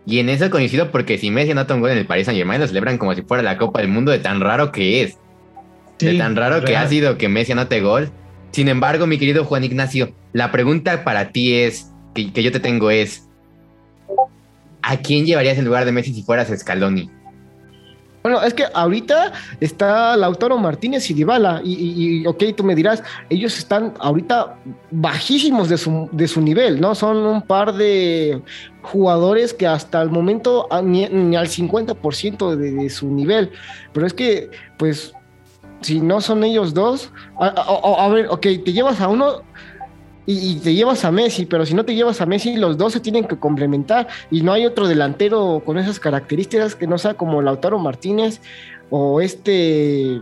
Y 0.06 0.20
en 0.20 0.28
eso 0.28 0.48
coincido 0.50 0.92
porque 0.92 1.18
si 1.18 1.30
Messi 1.30 1.50
anota 1.50 1.74
un 1.74 1.80
gol 1.80 1.90
en 1.90 1.98
el 1.98 2.06
Paris 2.06 2.26
Saint 2.26 2.38
Germain 2.38 2.60
lo 2.60 2.68
celebran 2.68 2.96
como 2.96 3.14
si 3.14 3.22
fuera 3.22 3.42
la 3.42 3.58
Copa 3.58 3.80
del 3.80 3.88
Mundo 3.88 4.12
de 4.12 4.20
tan 4.20 4.40
raro 4.40 4.70
que 4.70 5.02
es 5.02 5.18
de 5.98 6.18
tan 6.18 6.36
raro 6.36 6.64
que 6.64 6.76
ha 6.76 6.86
sido 6.88 7.18
que 7.18 7.28
Messi 7.28 7.52
anote 7.52 7.80
gol. 7.80 8.10
Sin 8.52 8.68
embargo, 8.68 9.06
mi 9.06 9.18
querido 9.18 9.44
Juan 9.44 9.64
Ignacio, 9.64 10.12
la 10.32 10.52
pregunta 10.52 11.04
para 11.04 11.30
ti 11.30 11.54
es, 11.54 11.92
que, 12.14 12.42
yo 12.42 12.52
te 12.52 12.60
tengo 12.60 12.90
es, 12.90 13.25
¿a 14.86 14.96
quién 14.98 15.26
llevarías 15.26 15.58
en 15.58 15.64
lugar 15.64 15.84
de 15.84 15.92
Messi 15.92 16.14
si 16.14 16.22
fueras 16.22 16.48
Scaloni? 16.56 17.10
Bueno, 18.22 18.42
es 18.42 18.54
que 18.54 18.64
ahorita 18.74 19.32
está 19.60 20.16
Lautaro 20.16 20.58
Martínez 20.58 21.08
y 21.10 21.14
Dybala, 21.14 21.60
y, 21.62 22.22
y, 22.22 22.26
ok, 22.26 22.42
tú 22.56 22.64
me 22.64 22.74
dirás, 22.74 23.02
ellos 23.30 23.56
están 23.56 23.94
ahorita 24.00 24.58
bajísimos 24.90 25.68
de 25.68 25.78
su, 25.78 26.08
de 26.10 26.26
su 26.26 26.40
nivel, 26.40 26.80
¿no? 26.80 26.96
Son 26.96 27.18
un 27.18 27.42
par 27.42 27.72
de 27.74 28.42
jugadores 28.82 29.54
que 29.54 29.68
hasta 29.68 30.02
el 30.02 30.10
momento 30.10 30.66
ni, 30.82 31.04
al 31.36 31.46
50% 31.46 32.56
de, 32.56 32.72
de, 32.72 32.90
su 32.90 33.08
nivel, 33.12 33.52
pero 33.92 34.08
es 34.08 34.12
que, 34.12 34.50
pues, 34.76 35.12
si 35.82 36.00
no 36.00 36.20
son 36.20 36.42
ellos 36.42 36.74
dos, 36.74 37.12
a, 37.38 38.08
ver, 38.08 38.26
ok, 38.28 38.42
te 38.42 38.72
llevas 38.72 39.00
a 39.00 39.06
uno 39.06 39.42
y, 40.26 40.56
te 40.56 40.74
llevas 40.74 41.04
a 41.04 41.12
Messi, 41.12 41.46
pero 41.46 41.64
si 41.64 41.74
no 41.74 41.84
te 41.84 41.94
llevas 41.94 42.20
a 42.20 42.26
Messi, 42.26 42.56
los 42.56 42.76
dos 42.76 42.92
se 42.92 43.00
tienen 43.00 43.24
que 43.24 43.36
complementar 43.36 44.08
y 44.30 44.42
no 44.42 44.52
hay 44.52 44.66
otro 44.66 44.88
delantero 44.88 45.62
con 45.64 45.78
esas 45.78 46.00
características 46.00 46.74
que 46.74 46.86
no 46.86 46.98
sea 46.98 47.14
como 47.14 47.42
Lautaro 47.42 47.78
Martínez 47.78 48.40
o 48.90 49.20
este 49.20 50.20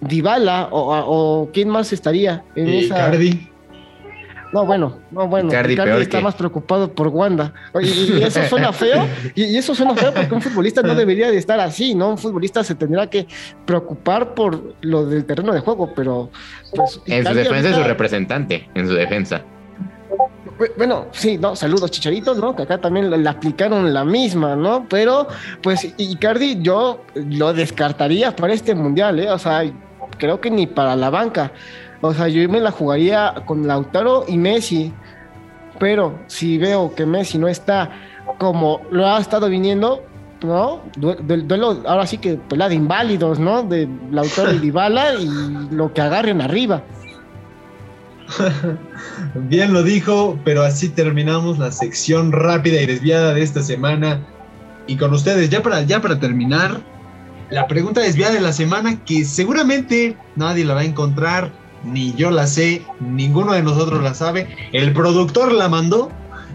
Dybala 0.00 0.68
o, 0.72 1.50
quién 1.52 1.68
más 1.68 1.92
estaría 1.92 2.42
en 2.54 2.68
esa. 2.68 3.10
No, 4.52 4.66
bueno, 4.66 4.98
no, 5.10 5.26
bueno. 5.28 5.50
Cardi, 5.50 5.76
está 6.00 6.20
más 6.20 6.34
preocupado 6.34 6.92
por 6.92 7.08
Wanda. 7.08 7.54
y, 7.80 8.22
eso 8.22 8.42
suena 8.44 8.72
feo, 8.72 9.06
y, 9.34 9.56
eso 9.56 9.74
suena 9.74 9.94
feo 9.94 10.12
porque 10.12 10.34
un 10.34 10.42
futbolista 10.42 10.82
no 10.82 10.94
debería 10.94 11.30
de 11.30 11.38
estar 11.38 11.58
así, 11.58 11.94
¿no? 11.94 12.10
Un 12.10 12.18
futbolista 12.18 12.62
se 12.62 12.74
tendrá 12.74 13.08
que 13.08 13.26
preocupar 13.64 14.34
por 14.34 14.74
lo 14.82 15.06
del 15.06 15.24
terreno 15.24 15.52
de 15.54 15.60
juego, 15.60 15.92
pero... 15.94 16.30
Pues, 16.74 17.00
en 17.06 17.26
su 17.26 17.34
defensa 17.34 17.70
es 17.70 17.76
su 17.76 17.82
representante, 17.82 18.68
en 18.74 18.86
su 18.86 18.94
defensa. 18.94 19.42
Bueno, 20.76 21.06
sí, 21.12 21.38
no, 21.38 21.56
saludos 21.56 21.90
Chicharito, 21.90 22.34
¿no? 22.34 22.54
Que 22.54 22.62
acá 22.62 22.78
también 22.78 23.10
le, 23.10 23.28
aplicaron 23.28 23.92
la 23.92 24.04
misma, 24.04 24.54
¿no? 24.54 24.86
Pero, 24.88 25.28
pues, 25.62 25.94
Icardi 25.96 26.58
yo 26.60 27.02
lo 27.14 27.52
descartaría 27.52 28.36
para 28.36 28.52
este 28.52 28.74
mundial, 28.74 29.18
¿eh? 29.18 29.30
O 29.30 29.38
sea, 29.38 29.64
creo 30.18 30.40
que 30.40 30.50
ni 30.50 30.66
para 30.66 30.94
la 30.94 31.10
banca. 31.10 31.52
O 32.02 32.12
sea, 32.12 32.28
yo 32.28 32.46
me 32.48 32.60
la 32.60 32.70
jugaría 32.72 33.32
con 33.46 33.66
Lautaro 33.66 34.24
y 34.28 34.36
Messi. 34.36 34.92
Pero 35.78 36.18
si 36.26 36.58
veo 36.58 36.94
que 36.94 37.06
Messi 37.06 37.38
no 37.38 37.48
está 37.48 37.90
como 38.38 38.82
lo 38.90 39.06
ha 39.06 39.20
estado 39.20 39.48
viniendo, 39.48 40.04
¿no? 40.42 40.82
Duelo, 40.96 41.82
ahora 41.86 42.06
sí 42.06 42.18
que 42.18 42.34
pelada 42.34 42.70
de 42.70 42.74
inválidos, 42.76 43.38
¿no? 43.38 43.62
De 43.62 43.88
Lautaro 44.10 44.52
y 44.52 44.58
Dybala 44.60 45.14
y 45.14 45.28
lo 45.70 45.92
que 45.94 46.00
agarren 46.00 46.40
arriba. 46.40 46.82
Bien 49.34 49.72
lo 49.72 49.82
dijo, 49.82 50.38
pero 50.44 50.62
así 50.62 50.88
terminamos 50.88 51.58
la 51.58 51.70
sección 51.70 52.32
rápida 52.32 52.80
y 52.80 52.86
desviada 52.86 53.32
de 53.34 53.42
esta 53.42 53.62
semana. 53.62 54.20
Y 54.86 54.96
con 54.96 55.12
ustedes, 55.12 55.50
ya 55.50 55.62
para, 55.62 55.82
ya 55.82 56.00
para 56.00 56.18
terminar, 56.18 56.80
la 57.50 57.68
pregunta 57.68 58.00
desviada 58.00 58.34
de 58.34 58.40
la 58.40 58.52
semana 58.52 59.04
que 59.04 59.24
seguramente 59.24 60.16
nadie 60.34 60.64
la 60.64 60.74
va 60.74 60.80
a 60.80 60.84
encontrar, 60.84 61.52
ni 61.84 62.12
yo 62.14 62.30
la 62.30 62.46
sé, 62.46 62.82
ninguno 63.00 63.52
de 63.52 63.62
nosotros 63.62 64.02
la 64.02 64.14
sabe. 64.14 64.48
El 64.72 64.92
productor 64.92 65.52
la 65.52 65.68
mandó 65.68 66.10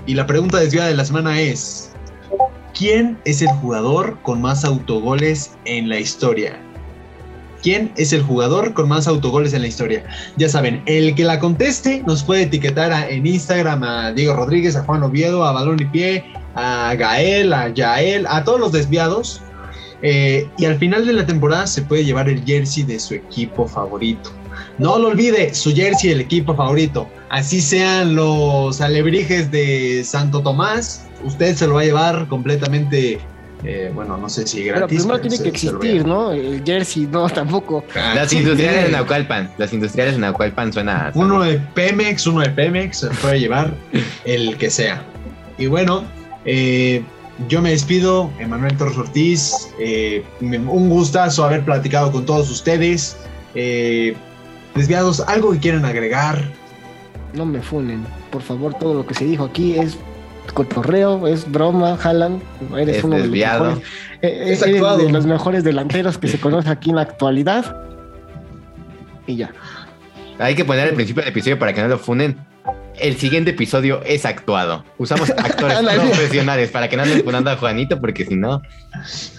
y 0.05 0.13
la 0.13 0.25
pregunta 0.25 0.57
desviada 0.59 0.87
de 0.87 0.95
la 0.95 1.05
semana 1.05 1.39
es, 1.39 1.91
¿quién 2.73 3.17
es 3.25 3.41
el 3.41 3.49
jugador 3.49 4.17
con 4.21 4.41
más 4.41 4.63
autogoles 4.63 5.51
en 5.65 5.89
la 5.89 5.99
historia? 5.99 6.59
¿Quién 7.63 7.91
es 7.97 8.13
el 8.13 8.21
jugador 8.21 8.73
con 8.73 8.87
más 8.87 9.07
autogoles 9.07 9.53
en 9.53 9.63
la 9.63 9.67
historia? 9.67 10.05
Ya 10.37 10.47
saben, 10.47 10.83
el 10.85 11.15
que 11.15 11.23
la 11.23 11.39
conteste 11.39 12.03
nos 12.05 12.23
puede 12.23 12.43
etiquetar 12.43 13.11
en 13.11 13.25
Instagram 13.25 13.83
a 13.83 14.11
Diego 14.13 14.35
Rodríguez, 14.35 14.75
a 14.75 14.83
Juan 14.83 15.03
Oviedo, 15.03 15.43
a 15.43 15.51
Balón 15.51 15.81
y 15.81 15.85
Pie, 15.85 16.23
a 16.55 16.93
Gael, 16.95 17.51
a 17.53 17.69
Yael, 17.69 18.25
a 18.27 18.43
todos 18.43 18.59
los 18.59 18.71
desviados. 18.71 19.41
Eh, 20.03 20.47
y 20.57 20.65
al 20.65 20.77
final 20.77 21.07
de 21.07 21.13
la 21.13 21.25
temporada 21.25 21.65
se 21.65 21.81
puede 21.81 22.05
llevar 22.05 22.29
el 22.29 22.45
jersey 22.45 22.83
de 22.83 22.99
su 22.99 23.15
equipo 23.15 23.67
favorito. 23.67 24.31
No 24.77 24.97
lo 24.97 25.09
olvide, 25.09 25.53
su 25.53 25.73
jersey, 25.73 26.11
el 26.11 26.21
equipo 26.21 26.55
favorito. 26.55 27.09
Así 27.29 27.61
sean 27.61 28.15
los 28.15 28.79
alebrijes 28.81 29.51
de 29.51 30.03
Santo 30.03 30.41
Tomás, 30.41 31.05
usted 31.23 31.55
se 31.55 31.67
lo 31.67 31.75
va 31.75 31.81
a 31.81 31.85
llevar 31.85 32.27
completamente 32.27 33.19
eh, 33.63 33.91
bueno, 33.93 34.17
no 34.17 34.29
sé 34.29 34.45
si 34.45 34.63
gratis. 34.63 34.85
Pero 34.87 34.87
primero 34.87 35.21
tiene 35.21 35.39
que 35.39 35.49
existir, 35.49 36.05
¿no? 36.05 36.31
El 36.31 36.63
jersey, 36.63 37.07
no, 37.07 37.27
tampoco. 37.29 37.83
Ah, 37.95 38.13
las 38.15 38.31
industriales 38.33 38.85
de 38.85 38.91
Naucalpan, 38.91 39.51
las 39.57 39.73
industriales 39.73 40.13
de 40.15 40.21
Naucalpan 40.21 40.71
suena. 40.71 41.11
Uno 41.15 41.41
de 41.41 41.59
Pemex, 41.73 42.27
uno 42.27 42.41
de 42.41 42.49
Pemex, 42.49 42.99
se 42.99 43.07
puede 43.07 43.39
llevar 43.39 43.73
el 44.25 44.57
que 44.57 44.69
sea. 44.69 45.03
Y 45.57 45.65
bueno, 45.65 46.03
eh, 46.45 47.03
yo 47.47 47.61
me 47.61 47.71
despido, 47.71 48.31
Emanuel 48.39 48.77
Torres 48.77 48.97
Ortiz. 48.97 49.69
Eh, 49.79 50.23
un 50.39 50.89
gustazo 50.89 51.43
haber 51.43 51.65
platicado 51.65 52.11
con 52.11 52.25
todos 52.25 52.49
ustedes. 52.51 53.17
Desviados, 54.77 55.19
¿algo 55.21 55.51
que 55.51 55.59
quieran 55.59 55.85
agregar? 55.85 56.41
No 57.33 57.45
me 57.45 57.61
funen, 57.61 58.05
por 58.31 58.41
favor, 58.41 58.73
todo 58.75 58.93
lo 58.93 59.05
que 59.05 59.13
se 59.13 59.25
dijo 59.25 59.43
aquí 59.43 59.77
es 59.77 59.97
cotorreo, 60.53 61.27
es 61.27 61.49
broma, 61.49 61.97
Haaland, 62.01 62.41
eres 62.77 63.03
uno 63.03 63.17
de 63.17 63.27
los, 63.27 63.31
mejores, 63.31 63.79
eh, 64.21 65.03
de 65.03 65.11
los 65.11 65.25
mejores 65.25 65.63
delanteros 65.63 66.17
que 66.17 66.27
se 66.27 66.39
conoce 66.39 66.69
aquí 66.69 66.89
en 66.89 66.95
la 66.95 67.03
actualidad. 67.03 67.83
Y 69.25 69.35
ya. 69.35 69.51
Hay 70.39 70.55
que 70.55 70.65
poner 70.65 70.87
el 70.87 70.95
principio 70.95 71.21
del 71.21 71.31
episodio 71.31 71.59
para 71.59 71.73
que 71.73 71.81
no 71.81 71.87
lo 71.87 71.97
funen. 71.97 72.37
El 72.99 73.17
siguiente 73.17 73.51
episodio 73.51 74.01
es 74.03 74.25
actuado. 74.25 74.83
Usamos 74.97 75.29
actores 75.29 75.77
profesionales 75.81 76.69
para 76.69 76.89
que 76.89 76.97
no 76.97 77.03
anden 77.03 77.23
funando 77.23 77.51
a 77.51 77.57
Juanito, 77.57 77.99
porque 77.99 78.25
si 78.25 78.35
no. 78.35 78.61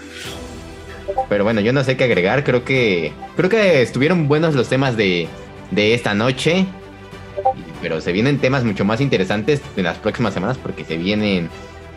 Pero 1.28 1.44
bueno, 1.44 1.60
yo 1.60 1.72
no 1.72 1.82
sé 1.84 1.96
qué 1.96 2.04
agregar. 2.04 2.44
Creo 2.44 2.64
que. 2.64 3.12
Creo 3.36 3.50
que 3.50 3.82
estuvieron 3.82 4.28
buenos 4.28 4.54
los 4.54 4.68
temas 4.68 4.96
de, 4.96 5.28
de 5.70 5.94
esta 5.94 6.14
noche 6.14 6.66
pero 7.80 8.00
se 8.00 8.12
vienen 8.12 8.38
temas 8.38 8.64
mucho 8.64 8.84
más 8.84 9.00
interesantes 9.00 9.60
en 9.76 9.84
las 9.84 9.98
próximas 9.98 10.34
semanas 10.34 10.58
porque 10.58 10.84
se 10.84 10.96
vienen 10.96 11.48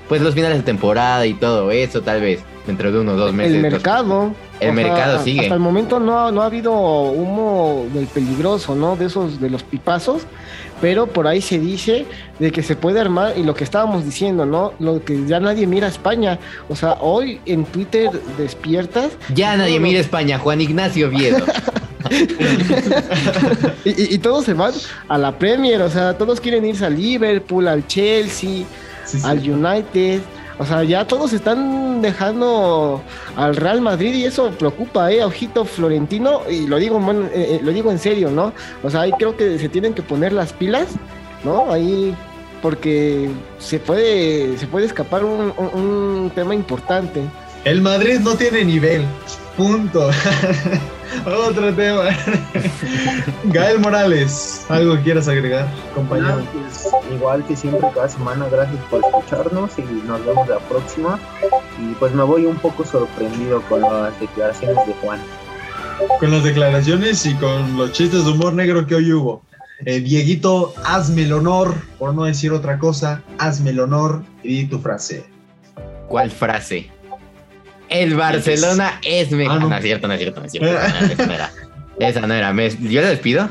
pues 0.08 0.22
los 0.22 0.34
finales 0.34 0.58
de 0.58 0.64
temporada 0.64 1.26
y 1.26 1.36
todo 1.36 1.72
eso, 1.72 2.02
tal 2.02 2.22
vez 2.22 2.42
dentro 2.66 2.92
de 2.92 3.00
unos 3.00 3.18
dos 3.18 3.34
meses. 3.34 3.56
El 3.56 3.62
mercado. 3.62 4.34
El 4.60 4.74
mercado 4.74 5.24
sigue. 5.24 5.42
Hasta 5.42 5.54
el 5.54 5.60
momento 5.60 6.00
no, 6.00 6.32
no 6.32 6.42
ha 6.42 6.46
habido 6.46 6.74
humo 6.74 7.86
del 7.94 8.08
peligroso, 8.08 8.76
¿no? 8.76 8.96
De 8.96 9.06
esos, 9.06 9.40
de 9.40 9.50
los 9.50 9.64
pipazos, 9.64 10.24
pero 10.82 11.08
por 11.08 11.28
ahí 11.28 11.42
se 11.42 11.60
dice 11.60 12.06
de 12.40 12.52
que 12.52 12.64
se 12.64 12.76
puede 12.76 13.00
armar, 13.00 13.34
y 13.38 13.44
lo 13.44 13.54
que 13.54 13.64
estábamos 13.64 14.06
diciendo, 14.06 14.46
¿no? 14.46 14.74
Lo 14.80 15.04
que 15.04 15.26
ya 15.26 15.40
nadie 15.40 15.68
mira 15.68 15.88
a 15.88 15.90
España. 15.90 16.40
O 16.70 16.76
sea, 16.76 16.94
hoy 17.02 17.40
en 17.46 17.66
Twitter 17.66 18.10
despiertas. 18.38 19.12
Ya 19.34 19.56
nadie 19.58 19.80
mira 19.80 20.00
a 20.00 20.02
España, 20.02 20.40
Juan 20.40 20.62
Ignacio 20.62 21.10
Viedo. 21.10 21.46
y, 23.86 24.18
todos 24.20 24.46
se 24.46 24.54
van 24.54 24.74
a 25.08 25.18
la 25.18 25.38
Premier, 25.38 25.82
o 25.82 25.90
sea, 25.90 26.18
todos 26.18 26.40
quieren 26.40 26.66
irse 26.66 26.86
al 26.86 26.96
Liverpool, 26.96 27.68
al 27.68 27.86
Chelsea, 27.88 28.64
al 29.24 29.40
United. 29.40 30.22
O 30.60 30.66
sea, 30.66 30.84
ya 30.84 31.06
todos 31.06 31.32
están 31.32 32.02
dejando 32.02 33.02
al 33.38 33.56
Real 33.56 33.80
Madrid 33.80 34.14
y 34.14 34.26
eso 34.26 34.52
preocupa, 34.52 35.10
¿eh? 35.10 35.24
Ojito 35.24 35.64
Florentino, 35.64 36.42
y 36.50 36.68
lo 36.68 36.78
digo, 36.78 37.00
eh, 37.00 37.30
eh, 37.34 37.60
lo 37.64 37.72
digo 37.72 37.92
en 37.92 37.98
serio, 37.98 38.30
¿no? 38.30 38.52
O 38.84 38.90
sea, 38.90 39.02
ahí 39.02 39.14
creo 39.14 39.38
que 39.38 39.58
se 39.58 39.70
tienen 39.70 39.94
que 39.94 40.02
poner 40.02 40.34
las 40.34 40.52
pilas, 40.52 40.90
¿no? 41.46 41.72
Ahí, 41.72 42.14
porque 42.62 43.30
se 43.58 43.80
puede, 43.80 44.58
se 44.58 44.68
puede 44.68 44.86
escapar 44.86 45.24
un 45.24 46.30
tema 46.36 46.54
importante. 46.54 47.22
El 47.64 47.82
Madrid 47.82 48.20
no 48.20 48.36
tiene 48.36 48.66
nivel, 48.66 49.06
punto. 49.56 50.10
Otro 51.26 51.74
tema. 51.74 52.10
Gael 53.46 53.80
Morales, 53.80 54.66
¿algo 54.70 54.98
quieras 55.02 55.28
agregar, 55.28 55.68
compañero? 55.96 56.42
Pues, 56.54 56.88
igual 57.12 57.46
que 57.46 57.56
siempre, 57.56 57.88
cada 57.94 58.10
semana, 58.10 58.48
gracias 58.50 58.80
por 58.90 59.04
escucharnos 59.04 59.72
y 59.78 59.82
nos 60.08 60.26
vemos 60.26 60.48
la 60.48 60.60
próxima. 60.60 61.20
Y 61.80 61.94
pues 61.96 62.14
me 62.14 62.24
voy 62.24 62.46
un 62.46 62.58
poco 62.58 62.86
sorprendido 62.86 63.62
con 63.64 63.82
las 63.82 64.20
declaraciones 64.20 64.78
de 64.86 64.94
Juan. 65.02 65.20
Con 66.20 66.32
las 66.32 66.44
declaraciones 66.44 67.26
y 67.26 67.34
con 67.36 67.78
los 67.78 67.92
chistes 67.92 68.26
de 68.26 68.32
humor 68.32 68.54
negro 68.54 68.86
que 68.86 68.96
hoy 68.96 69.12
hubo. 69.12 69.42
Eh, 69.86 70.02
Dieguito, 70.02 70.74
hazme 70.84 71.24
el 71.24 71.34
honor, 71.34 71.74
por 71.98 72.14
no 72.14 72.26
decir 72.26 72.52
otra 72.52 72.80
cosa, 72.80 73.24
hazme 73.38 73.70
el 73.72 73.80
honor 73.80 74.24
y 74.44 74.64
di 74.64 74.66
tu 74.68 74.80
frase. 74.80 75.26
¿Cuál 76.08 76.32
frase? 76.32 76.92
El 77.90 78.16
Barcelona 78.16 79.00
es 79.04 79.32
mejor. 79.32 79.58
Ah, 79.58 79.66
no. 79.66 79.76
es 79.76 79.84
cierto, 79.84 80.08
no 80.08 80.14
es 80.14 80.20
cierto, 80.20 80.40
no 80.40 80.46
es 80.46 80.52
cierto. 80.52 80.70
esa 81.12 81.26
no 81.26 81.34
era. 81.34 81.52
Esa 82.00 82.22
no 82.22 82.34
era. 82.34 82.52
¿Yo 82.52 83.02
le 83.02 83.08
despido? 83.08 83.50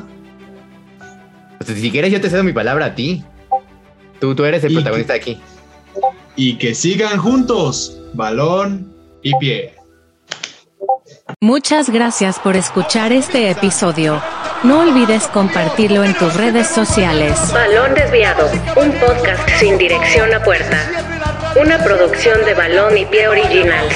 O 1.61 1.64
sea, 1.64 1.74
si 1.74 1.91
quieres, 1.91 2.12
yo 2.12 2.20
te 2.20 2.30
cedo 2.30 2.45
mi 2.45 2.53
palabra 2.53 2.86
a 2.86 2.95
ti. 2.95 3.24
Tú, 4.20 4.34
tú 4.34 4.45
eres 4.45 4.64
el 4.64 4.74
protagonista 4.74 5.12
de 5.14 5.18
aquí. 5.18 5.41
Y 6.36 6.57
que 6.57 6.74
sigan 6.74 7.18
juntos, 7.18 7.99
balón 8.14 8.93
y 9.22 9.36
pie. 9.39 9.74
Muchas 11.41 11.91
gracias 11.91 12.39
por 12.39 12.57
escuchar 12.57 13.12
este 13.12 13.51
episodio. 13.51 14.22
No 14.64 14.80
olvides 14.80 15.26
compartirlo 15.28 16.05
en 16.05 16.14
tus 16.14 16.34
redes 16.34 16.66
sociales. 16.66 17.39
Balón 17.53 17.95
Desviado, 17.95 18.51
un 18.76 18.91
podcast 18.93 19.49
sin 19.59 19.78
dirección 19.78 20.32
a 20.34 20.43
puerta. 20.43 20.78
Una 21.61 21.78
producción 21.78 22.45
de 22.45 22.55
Balón 22.55 22.99
y 22.99 23.05
Pie 23.07 23.28
Originals. 23.28 23.95